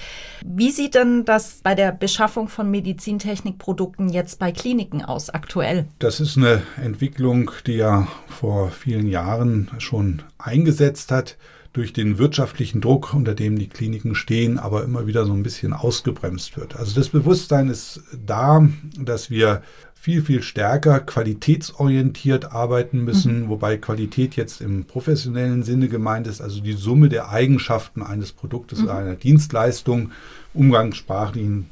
Wie 0.44 0.72
sieht 0.72 0.96
denn 0.96 1.26
das 1.26 1.60
bei 1.64 1.76
der 1.76 1.92
Beschaffung 1.92 2.48
von 2.48 2.72
Medizintechnikprodukten 2.72 4.10
jetzt 4.10 4.40
bei 4.40 4.52
Kliniken 4.52 5.04
aus 5.04 5.30
aktuell? 5.30 5.86
Das 6.00 6.20
ist 6.20 6.38
eine 6.38 6.64
Entwicklung, 6.82 7.52
die 7.68 7.74
ja 7.76 8.08
vor 8.28 8.70
vielen 8.72 9.08
Jahren 9.08 9.70
schon 9.80 10.24
eingesetzt 10.38 11.12
hat 11.12 11.38
durch 11.76 11.92
den 11.92 12.18
wirtschaftlichen 12.18 12.80
Druck, 12.80 13.14
unter 13.14 13.36
dem 13.36 13.60
die 13.60 13.68
Kliniken 13.68 14.16
stehen, 14.16 14.58
aber 14.58 14.84
immer 14.86 15.08
wieder 15.08 15.26
so 15.26 15.34
ein 15.34 15.44
bisschen 15.44 15.74
ausgebremst 15.74 16.56
wird. 16.58 16.78
Also 16.78 16.96
das 16.96 17.10
Bewusstsein 17.10 17.70
ist 17.70 18.02
da, 18.26 18.66
dass 18.98 19.30
wir 19.30 19.62
viel, 19.94 20.22
viel 20.22 20.42
stärker 20.42 21.02
qualitätsorientiert 21.02 22.54
arbeiten 22.54 23.04
müssen, 23.04 23.44
mhm. 23.44 23.50
wobei 23.50 23.76
Qualität 23.76 24.38
jetzt 24.38 24.62
im 24.62 24.86
professionellen 24.86 25.64
Sinne 25.64 25.90
gemeint 25.90 26.28
ist, 26.28 26.42
also 26.42 26.62
die 26.62 26.74
Summe 26.74 27.10
der 27.10 27.30
Eigenschaften 27.30 28.04
eines 28.04 28.32
Produktes 28.32 28.80
mhm. 28.80 28.86
oder 28.86 28.96
einer 28.96 29.16
Dienstleistung, 29.16 30.12
umgangssprachlichen 30.54 31.70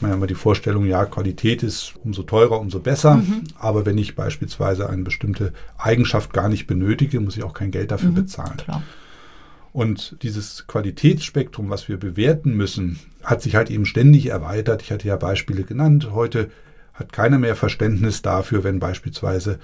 man 0.00 0.10
ja 0.10 0.16
immer 0.16 0.26
die 0.26 0.34
Vorstellung, 0.34 0.86
ja, 0.86 1.04
Qualität 1.04 1.62
ist 1.62 1.94
umso 2.02 2.24
teurer, 2.24 2.60
umso 2.60 2.80
besser. 2.80 3.16
Mhm. 3.16 3.44
Aber 3.58 3.86
wenn 3.86 3.96
ich 3.96 4.16
beispielsweise 4.16 4.90
eine 4.90 5.02
bestimmte 5.02 5.52
Eigenschaft 5.78 6.32
gar 6.32 6.48
nicht 6.48 6.66
benötige, 6.66 7.20
muss 7.20 7.36
ich 7.36 7.44
auch 7.44 7.54
kein 7.54 7.70
Geld 7.70 7.92
dafür 7.92 8.10
mhm, 8.10 8.14
bezahlen. 8.14 8.56
Klar. 8.56 8.82
Und 9.74 10.22
dieses 10.22 10.68
Qualitätsspektrum, 10.68 11.68
was 11.68 11.88
wir 11.88 11.96
bewerten 11.96 12.54
müssen, 12.56 13.00
hat 13.24 13.42
sich 13.42 13.56
halt 13.56 13.70
eben 13.70 13.86
ständig 13.86 14.26
erweitert. 14.26 14.82
Ich 14.82 14.92
hatte 14.92 15.08
ja 15.08 15.16
Beispiele 15.16 15.64
genannt. 15.64 16.10
Heute 16.12 16.48
hat 16.92 17.12
keiner 17.12 17.40
mehr 17.40 17.56
Verständnis 17.56 18.22
dafür, 18.22 18.62
wenn 18.62 18.78
beispielsweise 18.78 19.58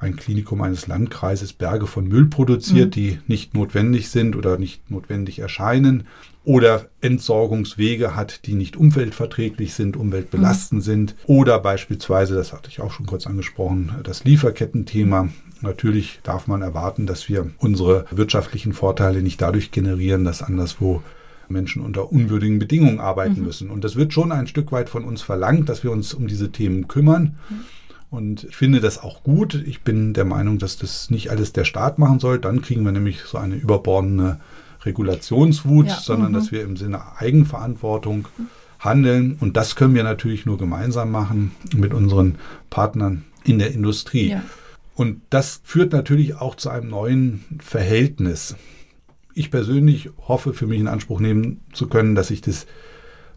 ein 0.00 0.16
Klinikum 0.16 0.62
eines 0.62 0.88
Landkreises 0.88 1.52
Berge 1.52 1.86
von 1.86 2.08
Müll 2.08 2.26
produziert, 2.26 2.88
mhm. 2.88 2.90
die 2.90 3.18
nicht 3.28 3.54
notwendig 3.54 4.10
sind 4.10 4.34
oder 4.34 4.58
nicht 4.58 4.90
notwendig 4.90 5.38
erscheinen 5.38 6.08
oder 6.42 6.88
Entsorgungswege 7.00 8.16
hat, 8.16 8.46
die 8.46 8.54
nicht 8.54 8.76
umweltverträglich 8.76 9.74
sind, 9.74 9.96
umweltbelastend 9.96 10.80
mhm. 10.80 10.84
sind 10.84 11.14
oder 11.26 11.60
beispielsweise, 11.60 12.34
das 12.34 12.52
hatte 12.52 12.68
ich 12.68 12.80
auch 12.80 12.90
schon 12.90 13.06
kurz 13.06 13.28
angesprochen, 13.28 13.94
das 14.02 14.24
Lieferkettenthema. 14.24 15.28
Natürlich 15.62 16.20
darf 16.22 16.46
man 16.46 16.62
erwarten, 16.62 17.06
dass 17.06 17.28
wir 17.28 17.50
unsere 17.58 18.06
wirtschaftlichen 18.10 18.72
Vorteile 18.72 19.22
nicht 19.22 19.40
dadurch 19.40 19.70
generieren, 19.70 20.24
dass 20.24 20.42
anderswo 20.42 21.02
Menschen 21.48 21.82
unter 21.82 22.10
unwürdigen 22.10 22.58
Bedingungen 22.58 23.00
arbeiten 23.00 23.40
mhm. 23.40 23.46
müssen. 23.46 23.70
Und 23.70 23.84
das 23.84 23.96
wird 23.96 24.12
schon 24.12 24.32
ein 24.32 24.46
Stück 24.46 24.72
weit 24.72 24.88
von 24.88 25.04
uns 25.04 25.22
verlangt, 25.22 25.68
dass 25.68 25.84
wir 25.84 25.92
uns 25.92 26.14
um 26.14 26.26
diese 26.26 26.50
Themen 26.50 26.88
kümmern. 26.88 27.36
Mhm. 27.48 27.60
Und 28.10 28.44
ich 28.44 28.56
finde 28.56 28.80
das 28.80 29.02
auch 29.02 29.22
gut. 29.22 29.54
Ich 29.66 29.82
bin 29.82 30.12
der 30.12 30.26
Meinung, 30.26 30.58
dass 30.58 30.76
das 30.76 31.10
nicht 31.10 31.30
alles 31.30 31.52
der 31.52 31.64
Staat 31.64 31.98
machen 31.98 32.20
soll. 32.20 32.38
Dann 32.38 32.60
kriegen 32.60 32.84
wir 32.84 32.92
nämlich 32.92 33.20
so 33.22 33.38
eine 33.38 33.54
überbordene 33.54 34.38
Regulationswut, 34.84 35.86
ja. 35.86 35.98
sondern 35.98 36.32
mhm. 36.32 36.34
dass 36.34 36.52
wir 36.52 36.62
im 36.62 36.76
Sinne 36.76 37.00
Eigenverantwortung 37.18 38.28
handeln. 38.80 39.36
Und 39.40 39.56
das 39.56 39.76
können 39.76 39.94
wir 39.94 40.02
natürlich 40.02 40.44
nur 40.44 40.58
gemeinsam 40.58 41.10
machen 41.10 41.52
mit 41.74 41.94
unseren 41.94 42.36
Partnern 42.68 43.24
in 43.44 43.58
der 43.58 43.72
Industrie. 43.72 44.30
Ja. 44.30 44.42
Und 44.94 45.22
das 45.30 45.60
führt 45.64 45.92
natürlich 45.92 46.36
auch 46.36 46.54
zu 46.54 46.70
einem 46.70 46.88
neuen 46.88 47.44
Verhältnis. 47.60 48.56
Ich 49.34 49.50
persönlich 49.50 50.10
hoffe, 50.28 50.52
für 50.52 50.66
mich 50.66 50.80
in 50.80 50.88
Anspruch 50.88 51.20
nehmen 51.20 51.62
zu 51.72 51.88
können, 51.88 52.14
dass 52.14 52.30
ich 52.30 52.42
das 52.42 52.66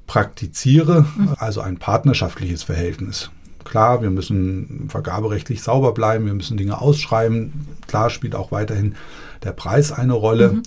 praktiziere, 0.07 1.05
mhm. 1.17 1.35
also 1.37 1.61
ein 1.61 1.77
partnerschaftliches 1.77 2.63
Verhältnis. 2.63 3.31
Klar, 3.63 4.01
wir 4.01 4.11
müssen 4.11 4.89
vergaberechtlich 4.89 5.63
sauber 5.63 5.93
bleiben, 5.93 6.25
wir 6.25 6.35
müssen 6.35 6.57
Dinge 6.57 6.79
ausschreiben. 6.79 7.67
Klar 7.87 8.09
spielt 8.09 8.35
auch 8.35 8.51
weiterhin 8.51 8.95
der 9.43 9.53
Preis 9.53 9.91
eine 9.91 10.13
Rolle. 10.13 10.53
Mhm. 10.53 10.63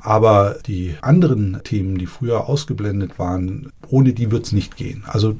Aber 0.00 0.56
die 0.66 0.96
anderen 1.00 1.60
Themen, 1.62 1.96
die 1.96 2.06
früher 2.06 2.48
ausgeblendet 2.48 3.20
waren, 3.20 3.70
ohne 3.86 4.12
die 4.12 4.32
wird 4.32 4.46
es 4.46 4.52
nicht 4.52 4.76
gehen. 4.76 5.04
Also 5.06 5.36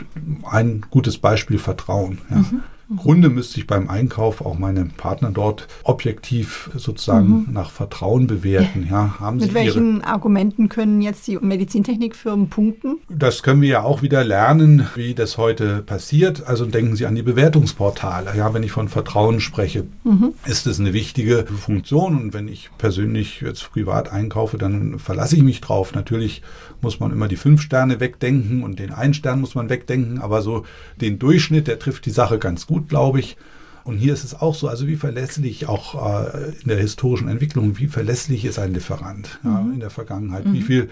ein 0.49 0.87
gutes 0.89 1.19
Beispiel 1.19 1.59
Vertrauen. 1.59 2.19
Ja. 2.31 2.37
Mhm. 2.37 2.63
Grunde 2.97 3.29
müsste 3.29 3.61
ich 3.61 3.67
beim 3.67 3.89
Einkauf 3.89 4.45
auch 4.45 4.59
meine 4.59 4.85
Partner 4.85 5.31
dort 5.31 5.69
objektiv 5.85 6.71
sozusagen 6.77 7.47
mhm. 7.47 7.47
nach 7.53 7.71
Vertrauen 7.71 8.27
bewerten. 8.27 8.87
Ja, 8.91 9.19
haben 9.21 9.39
Mit 9.39 9.51
Sie 9.51 9.55
welchen 9.55 9.97
ihre, 9.99 10.07
Argumenten 10.07 10.69
können 10.69 11.03
jetzt 11.03 11.27
die 11.27 11.39
Medizintechnikfirmen 11.39 12.49
punkten? 12.49 12.99
Das 13.09 13.43
können 13.43 13.63
wir 13.63 13.69
ja 13.69 13.83
auch 13.83 14.03
wieder 14.03 14.25
lernen, 14.25 14.87
wie 14.95 15.15
das 15.15 15.39
heute 15.39 15.83
passiert. 15.83 16.47
Also 16.47 16.67
denken 16.67 16.97
Sie 16.97 17.07
an 17.07 17.15
die 17.15 17.23
Bewertungsportale. 17.23 18.37
Ja, 18.37 18.55
wenn 18.55 18.63
ich 18.63 18.73
von 18.73 18.89
Vertrauen 18.89 19.41
spreche, 19.41 19.85
mhm. 20.05 20.33
ist 20.47 20.67
es 20.67 20.81
eine 20.81 20.93
wichtige 20.93 21.47
Funktion. 21.47 22.21
Und 22.21 22.35
wenn 22.35 22.49
ich 22.49 22.71
persönlich 22.79 23.41
jetzt 23.41 23.73
privat 23.73 24.11
einkaufe, 24.13 24.59
dann 24.59 24.99
verlasse 24.99 25.37
ich 25.37 25.43
mich 25.43 25.61
drauf. 25.61 25.95
Natürlich 25.95 26.43
muss 26.83 27.01
man 27.01 27.13
immer 27.13 27.29
die 27.29 27.37
fünf 27.37 27.63
Sterne 27.63 28.01
wegdenken 28.01 28.63
und 28.63 28.79
den 28.79 28.93
einen 28.93 29.15
Stern 29.15 29.41
muss 29.41 29.55
man 29.55 29.71
wegdenken, 29.71 30.19
aber 30.19 30.43
so 30.43 30.65
den 31.01 31.19
Durchschnitt, 31.19 31.69
der 31.69 31.79
trifft 31.79 32.07
die 32.07 32.11
Sache 32.11 32.39
ganz 32.39 32.67
gut, 32.67 32.82
glaube 32.89 33.21
ich. 33.21 33.37
Und 33.85 33.99
hier 33.99 34.13
ist 34.13 34.25
es 34.25 34.35
auch 34.35 34.55
so, 34.55 34.69
also 34.69 34.87
wie 34.87 34.97
verlässlich 34.97 35.67
auch 35.69 35.95
äh, 36.25 36.53
in 36.63 36.69
der 36.69 36.79
historischen 36.79 37.29
Entwicklung, 37.29 37.79
wie 37.79 37.89
verlässlich 37.89 38.45
ist 38.45 38.59
ein 38.59 38.75
Lieferant 38.75 39.41
mhm. 39.43 39.51
ja, 39.51 39.61
in 39.75 39.81
der 39.81 39.91
Vergangenheit, 39.91 40.47
mhm. 40.47 40.53
wie 40.53 40.63
viel 40.63 40.91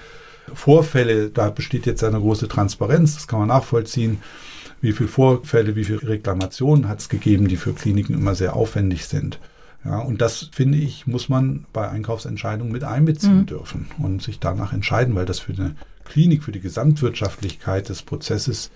Vorfälle, 0.53 1.31
da 1.31 1.51
besteht 1.51 1.87
jetzt 1.87 2.03
eine 2.03 2.19
große 2.19 2.49
Transparenz, 2.49 3.15
das 3.15 3.29
kann 3.29 3.39
man 3.39 3.49
nachvollziehen. 3.49 4.19
Wie 4.81 4.93
viele 4.93 5.09
Vorfälle, 5.09 5.77
wie 5.77 5.85
viele 5.85 6.03
Reklamationen 6.03 6.89
hat 6.89 7.01
es 7.01 7.09
gegeben, 7.09 7.49
die 7.49 7.57
für 7.57 7.75
Kliniken 7.75 8.15
immer 8.15 8.35
sehr 8.35 8.57
aufwendig 8.57 9.07
sind. 9.07 9.39
Ja, 9.85 9.99
und 9.99 10.21
das 10.21 10.51
finde 10.53 10.79
ich, 10.79 11.07
muss 11.07 11.29
man 11.29 11.67
bei 11.73 11.89
Einkaufsentscheidungen 11.89 12.73
mit 12.73 12.85
einbeziehen 12.85 13.41
mhm. 13.41 13.47
dürfen 13.47 13.87
und 13.99 14.23
sich 14.23 14.39
danach 14.41 14.73
entscheiden, 14.73 15.15
weil 15.15 15.27
das 15.27 15.39
für 15.39 15.53
eine 15.53 15.77
Klinik, 16.05 16.43
für 16.43 16.53
die 16.53 16.61
Gesamtwirtschaftlichkeit 16.61 17.89
des 17.89 18.03
Prozesses 18.03 18.71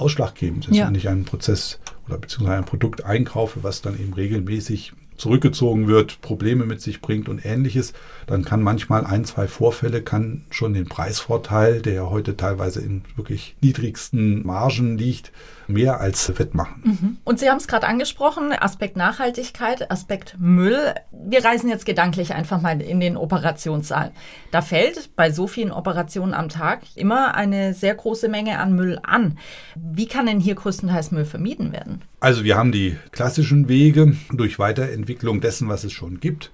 ausschlaggebend 0.00 0.68
ist. 0.68 0.76
Ja. 0.76 0.86
Wenn 0.86 0.94
ich 0.94 1.08
einen 1.08 1.24
Prozess 1.24 1.78
oder 2.06 2.18
beziehungsweise 2.18 2.58
ein 2.58 2.64
Produkt 2.64 3.04
einkaufe, 3.04 3.62
was 3.62 3.82
dann 3.82 3.98
eben 3.98 4.12
regelmäßig 4.12 4.92
zurückgezogen 5.16 5.88
wird, 5.88 6.20
Probleme 6.20 6.64
mit 6.64 6.80
sich 6.80 7.00
bringt 7.00 7.28
und 7.28 7.44
ähnliches, 7.44 7.92
dann 8.26 8.44
kann 8.44 8.62
manchmal 8.62 9.04
ein, 9.04 9.24
zwei 9.24 9.48
Vorfälle 9.48 10.00
kann 10.00 10.44
schon 10.50 10.74
den 10.74 10.86
Preisvorteil, 10.86 11.82
der 11.82 11.94
ja 11.94 12.10
heute 12.10 12.36
teilweise 12.36 12.80
in 12.80 13.02
wirklich 13.16 13.56
niedrigsten 13.60 14.46
Margen 14.46 14.96
liegt, 14.96 15.32
mehr 15.68 16.00
als 16.00 16.38
wettmachen. 16.38 16.82
Mhm. 16.82 17.16
Und 17.24 17.38
Sie 17.38 17.48
haben 17.48 17.58
es 17.58 17.68
gerade 17.68 17.86
angesprochen, 17.86 18.52
Aspekt 18.58 18.96
Nachhaltigkeit, 18.96 19.90
Aspekt 19.90 20.36
Müll. 20.38 20.78
Wir 21.12 21.44
reisen 21.44 21.68
jetzt 21.68 21.86
gedanklich 21.86 22.34
einfach 22.34 22.60
mal 22.60 22.80
in 22.80 23.00
den 23.00 23.16
Operationssaal. 23.16 24.12
Da 24.50 24.62
fällt 24.62 25.14
bei 25.14 25.30
so 25.30 25.46
vielen 25.46 25.70
Operationen 25.70 26.32
am 26.32 26.48
Tag 26.48 26.80
immer 26.96 27.34
eine 27.34 27.74
sehr 27.74 27.94
große 27.94 28.28
Menge 28.28 28.58
an 28.58 28.74
Müll 28.74 28.98
an. 29.02 29.38
Wie 29.76 30.06
kann 30.06 30.26
denn 30.26 30.40
hier 30.40 30.54
größtenteils 30.54 31.10
Müll 31.10 31.26
vermieden 31.26 31.72
werden? 31.72 32.02
Also 32.20 32.44
wir 32.44 32.56
haben 32.56 32.72
die 32.72 32.96
klassischen 33.12 33.68
Wege 33.68 34.16
durch 34.32 34.58
Weiterentwicklung 34.58 35.40
dessen, 35.40 35.68
was 35.68 35.84
es 35.84 35.92
schon 35.92 36.18
gibt. 36.18 36.50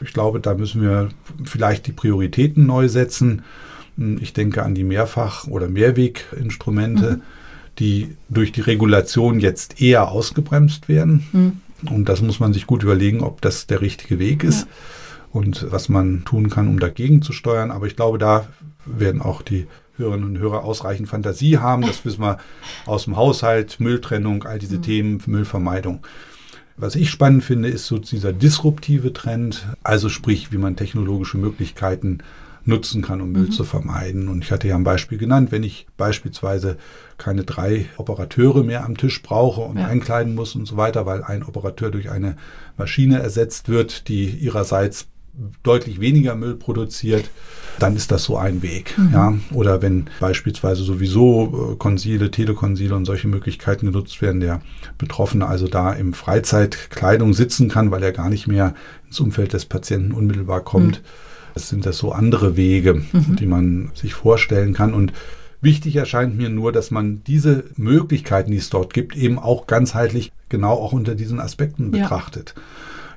Ich 0.00 0.12
glaube, 0.12 0.40
da 0.40 0.54
müssen 0.54 0.82
wir 0.82 1.08
vielleicht 1.44 1.86
die 1.86 1.92
Prioritäten 1.92 2.66
neu 2.66 2.88
setzen. 2.88 3.44
Ich 3.96 4.34
denke 4.34 4.62
an 4.62 4.74
die 4.74 4.84
Mehrfach- 4.84 5.46
oder 5.46 5.68
Mehrweginstrumente. 5.68 7.16
Mhm 7.16 7.22
die 7.78 8.16
durch 8.28 8.52
die 8.52 8.60
Regulation 8.60 9.40
jetzt 9.40 9.80
eher 9.80 10.10
ausgebremst 10.10 10.88
werden. 10.88 11.26
Mhm. 11.32 11.52
Und 11.90 12.08
das 12.08 12.22
muss 12.22 12.40
man 12.40 12.52
sich 12.52 12.66
gut 12.66 12.82
überlegen, 12.82 13.22
ob 13.22 13.40
das 13.40 13.66
der 13.66 13.80
richtige 13.80 14.18
Weg 14.18 14.44
ist 14.44 14.62
ja. 14.62 14.66
und 15.32 15.66
was 15.70 15.88
man 15.88 16.24
tun 16.24 16.48
kann, 16.48 16.68
um 16.68 16.78
dagegen 16.78 17.22
zu 17.22 17.32
steuern. 17.32 17.70
Aber 17.70 17.86
ich 17.86 17.96
glaube, 17.96 18.18
da 18.18 18.46
werden 18.86 19.20
auch 19.20 19.42
die 19.42 19.66
Hörerinnen 19.96 20.28
und 20.28 20.38
Hörer 20.38 20.64
ausreichend 20.64 21.08
Fantasie 21.08 21.58
haben. 21.58 21.82
Das 21.82 22.04
wissen 22.04 22.22
wir 22.22 22.38
aus 22.86 23.04
dem 23.04 23.16
Haushalt, 23.16 23.80
Mülltrennung, 23.80 24.44
all 24.44 24.58
diese 24.58 24.78
mhm. 24.78 24.82
Themen, 24.82 25.22
Müllvermeidung. 25.26 26.00
Was 26.78 26.94
ich 26.94 27.10
spannend 27.10 27.42
finde, 27.42 27.68
ist 27.70 27.86
so 27.86 27.98
dieser 27.98 28.34
disruptive 28.34 29.12
Trend, 29.14 29.66
also 29.82 30.10
sprich, 30.10 30.52
wie 30.52 30.58
man 30.58 30.76
technologische 30.76 31.38
Möglichkeiten 31.38 32.18
nutzen 32.66 33.00
kann, 33.00 33.20
um 33.20 33.32
Müll 33.32 33.46
mhm. 33.46 33.52
zu 33.52 33.64
vermeiden. 33.64 34.28
Und 34.28 34.44
ich 34.44 34.50
hatte 34.50 34.68
ja 34.68 34.74
ein 34.74 34.84
Beispiel 34.84 35.18
genannt, 35.18 35.52
wenn 35.52 35.62
ich 35.62 35.86
beispielsweise 35.96 36.76
keine 37.16 37.44
drei 37.44 37.86
Operateure 37.96 38.64
mehr 38.64 38.84
am 38.84 38.96
Tisch 38.96 39.22
brauche 39.22 39.62
und 39.62 39.78
ja. 39.78 39.86
einkleiden 39.86 40.34
muss 40.34 40.54
und 40.54 40.66
so 40.66 40.76
weiter, 40.76 41.06
weil 41.06 41.22
ein 41.22 41.42
Operateur 41.42 41.90
durch 41.90 42.10
eine 42.10 42.36
Maschine 42.76 43.20
ersetzt 43.20 43.68
wird, 43.68 44.08
die 44.08 44.26
ihrerseits 44.26 45.06
deutlich 45.62 46.00
weniger 46.00 46.34
Müll 46.34 46.54
produziert, 46.54 47.30
dann 47.78 47.94
ist 47.94 48.10
das 48.10 48.24
so 48.24 48.38
ein 48.38 48.62
Weg. 48.62 48.96
Mhm. 48.96 49.10
Ja? 49.12 49.34
Oder 49.52 49.82
wenn 49.82 50.06
beispielsweise 50.18 50.82
sowieso 50.82 51.72
äh, 51.72 51.76
Konsile, 51.76 52.30
Telekonsile 52.30 52.94
und 52.94 53.04
solche 53.04 53.28
Möglichkeiten 53.28 53.86
genutzt 53.86 54.22
werden, 54.22 54.40
der 54.40 54.62
Betroffene 54.96 55.46
also 55.46 55.68
da 55.68 55.92
im 55.92 56.14
Freizeitkleidung 56.14 57.34
sitzen 57.34 57.68
kann, 57.68 57.90
weil 57.90 58.02
er 58.02 58.12
gar 58.12 58.30
nicht 58.30 58.46
mehr 58.46 58.74
ins 59.06 59.20
Umfeld 59.20 59.52
des 59.52 59.66
Patienten 59.66 60.12
unmittelbar 60.12 60.62
kommt. 60.62 61.02
Mhm 61.02 61.25
sind 61.56 61.86
das 61.86 61.98
so 61.98 62.12
andere 62.12 62.56
Wege, 62.56 62.94
mhm. 62.94 63.36
die 63.36 63.46
man 63.46 63.90
sich 63.94 64.14
vorstellen 64.14 64.72
kann. 64.72 64.94
Und 64.94 65.12
wichtig 65.60 65.96
erscheint 65.96 66.36
mir 66.36 66.48
nur, 66.48 66.72
dass 66.72 66.90
man 66.90 67.22
diese 67.24 67.64
Möglichkeiten, 67.76 68.50
die 68.50 68.58
es 68.58 68.70
dort 68.70 68.94
gibt, 68.94 69.16
eben 69.16 69.38
auch 69.38 69.66
ganzheitlich 69.66 70.32
genau 70.48 70.74
auch 70.74 70.92
unter 70.92 71.14
diesen 71.14 71.40
Aspekten 71.40 71.94
ja. 71.94 72.02
betrachtet. 72.02 72.54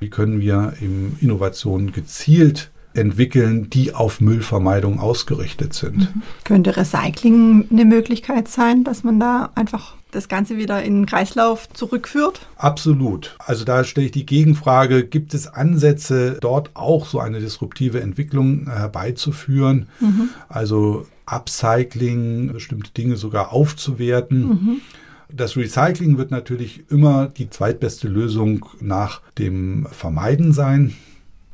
Wie 0.00 0.10
können 0.10 0.40
wir 0.40 0.74
in 0.80 1.16
Innovationen 1.20 1.92
gezielt 1.92 2.70
entwickeln, 2.94 3.70
die 3.70 3.94
auf 3.94 4.20
Müllvermeidung 4.20 4.98
ausgerichtet 4.98 5.74
sind. 5.74 5.98
Mhm. 5.98 6.22
Könnte 6.44 6.76
Recycling 6.76 7.68
eine 7.70 7.84
Möglichkeit 7.84 8.48
sein, 8.48 8.84
dass 8.84 9.04
man 9.04 9.20
da 9.20 9.50
einfach 9.54 9.94
das 10.10 10.28
Ganze 10.28 10.56
wieder 10.56 10.82
in 10.82 10.94
den 10.94 11.06
Kreislauf 11.06 11.68
zurückführt? 11.72 12.46
Absolut. 12.56 13.36
Also 13.38 13.64
da 13.64 13.84
stelle 13.84 14.06
ich 14.06 14.12
die 14.12 14.26
Gegenfrage, 14.26 15.04
gibt 15.04 15.34
es 15.34 15.46
Ansätze, 15.46 16.38
dort 16.40 16.70
auch 16.74 17.06
so 17.06 17.20
eine 17.20 17.40
disruptive 17.40 18.00
Entwicklung 18.00 18.66
herbeizuführen? 18.70 19.88
Mhm. 20.00 20.30
Also 20.48 21.06
Upcycling, 21.26 22.52
bestimmte 22.52 22.90
Dinge 22.92 23.16
sogar 23.16 23.52
aufzuwerten. 23.52 24.48
Mhm. 24.48 24.80
Das 25.32 25.56
Recycling 25.56 26.18
wird 26.18 26.30
natürlich 26.30 26.90
immer 26.90 27.28
die 27.28 27.50
zweitbeste 27.50 28.08
Lösung 28.08 28.66
nach 28.80 29.20
dem 29.38 29.86
Vermeiden 29.92 30.52
sein. 30.52 30.94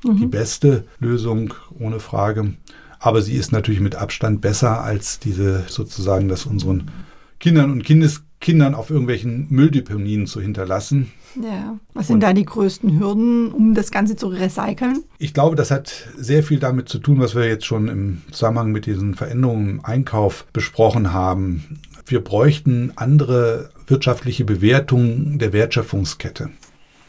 Mhm. 0.05 0.17
Die 0.17 0.27
beste 0.27 0.85
Lösung, 0.99 1.55
ohne 1.79 2.01
Frage. 2.01 2.55
Aber 2.99 3.23
sie 3.23 3.35
ist 3.35 3.53
natürlich 3.53 3.81
mit 3.81 3.95
Abstand 3.95 4.41
besser 4.41 4.83
als 4.83 5.19
diese 5.19 5.65
sozusagen, 5.69 6.29
dass 6.29 6.47
unseren 6.47 6.91
Kindern 7.39 7.71
und 7.71 7.85
Kindes 7.85 8.23
Kindern 8.47 8.77
auf 8.77 8.91
irgendwelchen 8.91 9.49
Mülldeponien 9.51 10.29
zu 10.29 10.41
hinterlassen. 10.41 11.11
Ja. 11.35 11.81
Was 11.95 12.07
sind 12.07 12.15
und 12.15 12.21
da 12.21 12.33
die 12.33 12.45
größten 12.45 12.97
Hürden, 12.97 13.51
um 13.51 13.75
das 13.75 13.91
Ganze 13.91 14.15
zu 14.15 14.29
recyceln? 14.29 15.03
Ich 15.19 15.35
glaube, 15.35 15.57
das 15.57 15.73
hat 15.73 16.07
sehr 16.17 16.45
viel 16.45 16.61
damit 16.61 16.89
zu 16.89 17.01
tun, 17.01 17.19
was 17.19 17.35
wir 17.35 17.45
jetzt 17.49 17.67
schon 17.67 17.89
im 17.89 18.23
Zusammenhang 18.31 18.71
mit 18.71 18.87
diesen 18.87 19.17
Veränderungen 19.17 19.69
im 19.69 19.85
Einkauf 19.85 20.47
besprochen 20.53 21.13
haben. 21.13 21.81
Wir 22.07 22.23
bräuchten 22.23 22.93
andere 22.95 23.71
wirtschaftliche 23.89 24.45
Bewertungen 24.45 25.41
der 25.41 25.53
Wertschöpfungskette. 25.53 26.51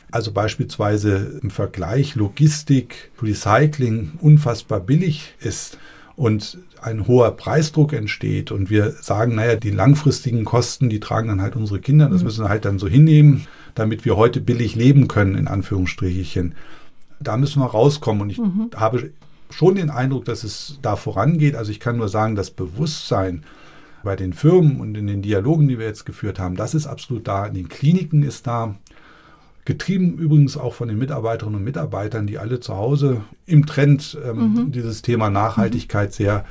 Also 0.10 0.32
beispielsweise 0.32 1.40
im 1.44 1.52
Vergleich 1.52 2.16
Logistik, 2.16 3.12
Recycling 3.22 4.14
unfassbar 4.22 4.80
billig 4.80 5.36
ist 5.40 5.78
und 6.18 6.58
ein 6.82 7.08
hoher 7.08 7.32
Preisdruck 7.38 7.94
entsteht 7.94 8.52
und 8.52 8.72
wir 8.72 8.92
sagen, 8.92 9.36
naja, 9.36 9.56
die 9.56 9.70
langfristigen 9.70 10.46
Kosten, 10.46 10.90
die 10.90 11.00
tragen 11.00 11.30
dann 11.30 11.42
halt 11.42 11.56
unsere 11.56 11.80
Kinder, 11.80 12.10
das 12.10 12.20
mhm. 12.22 12.26
müssen 12.26 12.44
wir 12.44 12.50
halt 12.50 12.66
dann 12.66 12.80
so 12.80 12.88
hinnehmen, 12.88 13.46
damit 13.76 14.04
wir 14.04 14.18
heute 14.18 14.42
billig 14.42 14.76
leben 14.76 15.08
können, 15.08 15.36
in 15.36 15.48
Anführungsstrichen. 15.48 16.56
Da 17.20 17.38
müssen 17.38 17.62
wir 17.62 17.68
rauskommen 17.68 18.24
und 18.24 18.32
ich 18.32 18.40
mhm. 18.40 18.72
habe 18.76 19.12
schon 19.52 19.76
den 19.76 19.92
Eindruck, 19.92 20.26
dass 20.26 20.44
es 20.44 20.80
da 20.82 20.96
vorangeht. 20.96 21.56
Also 21.56 21.72
ich 21.72 21.80
kann 21.80 21.98
nur 21.98 22.10
sagen, 22.10 22.36
das 22.36 22.50
Bewusstsein 22.50 23.44
bei 24.04 24.16
den 24.16 24.34
Firmen 24.34 24.82
und 24.82 24.96
in 24.96 25.06
den 25.06 25.22
Dialogen, 25.22 25.68
die 25.68 25.78
wir 25.78 25.86
jetzt 25.86 26.06
geführt 26.06 26.40
haben, 26.40 26.56
das 26.56 26.74
ist 26.74 26.88
absolut 26.88 27.28
da. 27.28 27.46
In 27.46 27.54
den 27.54 27.70
Kliniken 27.70 28.24
ist 28.24 28.48
da. 28.48 28.76
Getrieben 29.68 30.18
übrigens 30.18 30.56
auch 30.56 30.74
von 30.74 30.88
den 30.88 30.98
Mitarbeiterinnen 30.98 31.60
und 31.60 31.66
Mitarbeitern, 31.66 32.26
die 32.26 32.38
alle 32.38 32.62
zu 32.62 32.78
Hause 32.78 33.24
im 33.46 33.66
Trend 33.66 34.18
ähm, 34.26 34.54
mhm. 34.54 34.72
dieses 34.72 35.02
Thema 35.02 35.30
Nachhaltigkeit 35.30 36.14
sehr, 36.14 36.46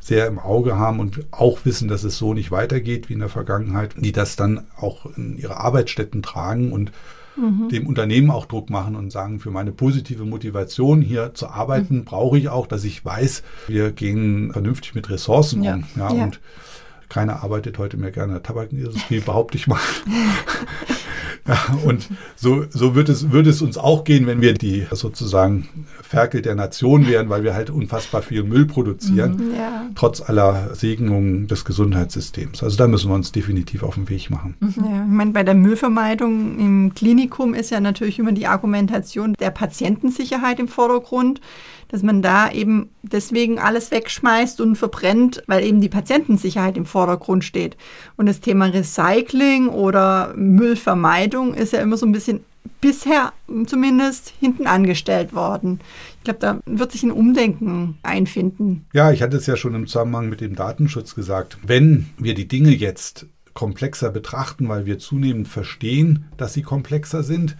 sehr 0.00 0.26
im 0.26 0.38
Auge 0.38 0.78
haben 0.78 0.98
und 0.98 1.20
auch 1.32 1.66
wissen, 1.66 1.86
dass 1.86 2.02
es 2.02 2.16
so 2.16 2.32
nicht 2.32 2.50
weitergeht 2.50 3.10
wie 3.10 3.12
in 3.12 3.18
der 3.18 3.28
Vergangenheit, 3.28 3.90
die 3.98 4.12
das 4.12 4.36
dann 4.36 4.64
auch 4.74 5.04
in 5.18 5.36
ihre 5.36 5.58
Arbeitsstätten 5.58 6.22
tragen 6.22 6.72
und 6.72 6.92
mhm. 7.36 7.68
dem 7.68 7.86
Unternehmen 7.86 8.30
auch 8.30 8.46
Druck 8.46 8.70
machen 8.70 8.96
und 8.96 9.12
sagen, 9.12 9.38
für 9.38 9.50
meine 9.50 9.72
positive 9.72 10.24
Motivation 10.24 11.02
hier 11.02 11.34
zu 11.34 11.48
arbeiten, 11.48 11.96
mhm. 11.96 12.04
brauche 12.04 12.38
ich 12.38 12.48
auch, 12.48 12.66
dass 12.66 12.84
ich 12.84 13.04
weiß, 13.04 13.42
wir 13.68 13.92
gehen 13.92 14.50
vernünftig 14.50 14.94
mit 14.94 15.10
Ressourcen 15.10 15.62
ja. 15.62 15.74
um. 15.74 15.84
Ja, 15.94 16.10
ja. 16.10 16.24
Und 16.24 16.40
keiner 17.10 17.42
arbeitet 17.42 17.76
heute 17.76 17.98
mehr 17.98 18.12
gerne 18.12 18.28
in 18.28 18.36
der 18.36 18.42
Tabakindustrie, 18.42 19.20
behaupte 19.20 19.58
ich 19.58 19.66
mal. 19.66 19.78
Ja, 21.46 21.76
und 21.84 22.08
so, 22.36 22.64
so 22.70 22.94
wird, 22.94 23.08
es, 23.08 23.32
würde 23.32 23.50
es 23.50 23.62
uns 23.62 23.76
auch 23.76 24.04
gehen, 24.04 24.26
wenn 24.26 24.40
wir 24.40 24.54
die 24.54 24.86
sozusagen 24.92 25.68
Ferkel 26.02 26.40
der 26.40 26.54
Nation 26.54 27.08
wären, 27.08 27.30
weil 27.30 27.42
wir 27.42 27.54
halt 27.54 27.70
unfassbar 27.70 28.22
viel 28.22 28.44
Müll 28.44 28.66
produzieren, 28.66 29.36
mhm, 29.36 29.54
ja. 29.56 29.86
trotz 29.96 30.20
aller 30.20 30.74
Segnungen 30.74 31.48
des 31.48 31.64
Gesundheitssystems. 31.64 32.62
Also 32.62 32.76
da 32.76 32.86
müssen 32.86 33.10
wir 33.10 33.14
uns 33.14 33.32
definitiv 33.32 33.82
auf 33.82 33.94
den 33.96 34.08
Weg 34.08 34.30
machen. 34.30 34.56
Mhm. 34.60 34.74
Ja, 34.84 35.02
ich 35.02 35.10
meine, 35.10 35.32
bei 35.32 35.42
der 35.42 35.54
Müllvermeidung 35.54 36.58
im 36.58 36.94
Klinikum 36.94 37.54
ist 37.54 37.70
ja 37.70 37.80
natürlich 37.80 38.18
immer 38.18 38.32
die 38.32 38.46
Argumentation 38.46 39.34
der 39.40 39.50
Patientensicherheit 39.50 40.60
im 40.60 40.68
Vordergrund 40.68 41.40
dass 41.92 42.02
man 42.02 42.22
da 42.22 42.50
eben 42.50 42.88
deswegen 43.02 43.58
alles 43.58 43.90
wegschmeißt 43.90 44.62
und 44.62 44.76
verbrennt, 44.76 45.42
weil 45.46 45.62
eben 45.62 45.82
die 45.82 45.90
Patientensicherheit 45.90 46.78
im 46.78 46.86
Vordergrund 46.86 47.44
steht. 47.44 47.76
Und 48.16 48.26
das 48.26 48.40
Thema 48.40 48.64
Recycling 48.64 49.68
oder 49.68 50.32
Müllvermeidung 50.34 51.31
ist 51.54 51.72
ja 51.72 51.80
immer 51.80 51.96
so 51.96 52.06
ein 52.06 52.12
bisschen 52.12 52.40
bisher 52.80 53.32
zumindest 53.66 54.32
hinten 54.40 54.66
angestellt 54.66 55.34
worden. 55.34 55.80
Ich 56.18 56.24
glaube, 56.24 56.38
da 56.40 56.60
wird 56.66 56.92
sich 56.92 57.02
ein 57.02 57.10
Umdenken 57.10 57.98
einfinden. 58.02 58.86
Ja, 58.92 59.10
ich 59.10 59.22
hatte 59.22 59.36
es 59.36 59.46
ja 59.46 59.56
schon 59.56 59.74
im 59.74 59.86
Zusammenhang 59.86 60.28
mit 60.28 60.40
dem 60.40 60.54
Datenschutz 60.54 61.14
gesagt. 61.14 61.58
Wenn 61.64 62.10
wir 62.18 62.34
die 62.34 62.48
Dinge 62.48 62.70
jetzt 62.70 63.26
komplexer 63.54 64.10
betrachten, 64.10 64.68
weil 64.68 64.86
wir 64.86 64.98
zunehmend 64.98 65.48
verstehen, 65.48 66.26
dass 66.36 66.54
sie 66.54 66.62
komplexer 66.62 67.22
sind 67.22 67.56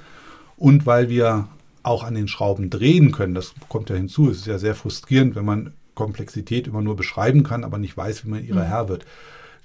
und 0.57 0.87
weil 0.87 1.09
wir 1.09 1.49
auch 1.83 2.05
an 2.05 2.15
den 2.15 2.29
Schrauben 2.29 2.71
drehen 2.71 3.13
können. 3.13 3.35
Das 3.35 3.55
kommt 3.69 3.91
ja 3.91 3.97
hinzu. 3.97 4.31
Es 4.31 4.39
ist 4.39 4.47
ja 4.47 4.59
sehr 4.59 4.75
frustrierend, 4.75 5.35
wenn 5.35 5.45
man 5.45 5.73
Komplexität 5.95 6.67
immer 6.67 6.81
nur 6.81 6.97
beschreiben 6.97 7.43
kann, 7.43 7.65
aber 7.65 7.79
nicht 7.79 7.97
weiß, 7.97 8.25
wie 8.25 8.31
man 8.31 8.45
ihrer 8.45 8.65
mhm. 8.65 8.69
Herr 8.69 8.89
wird. 8.89 9.05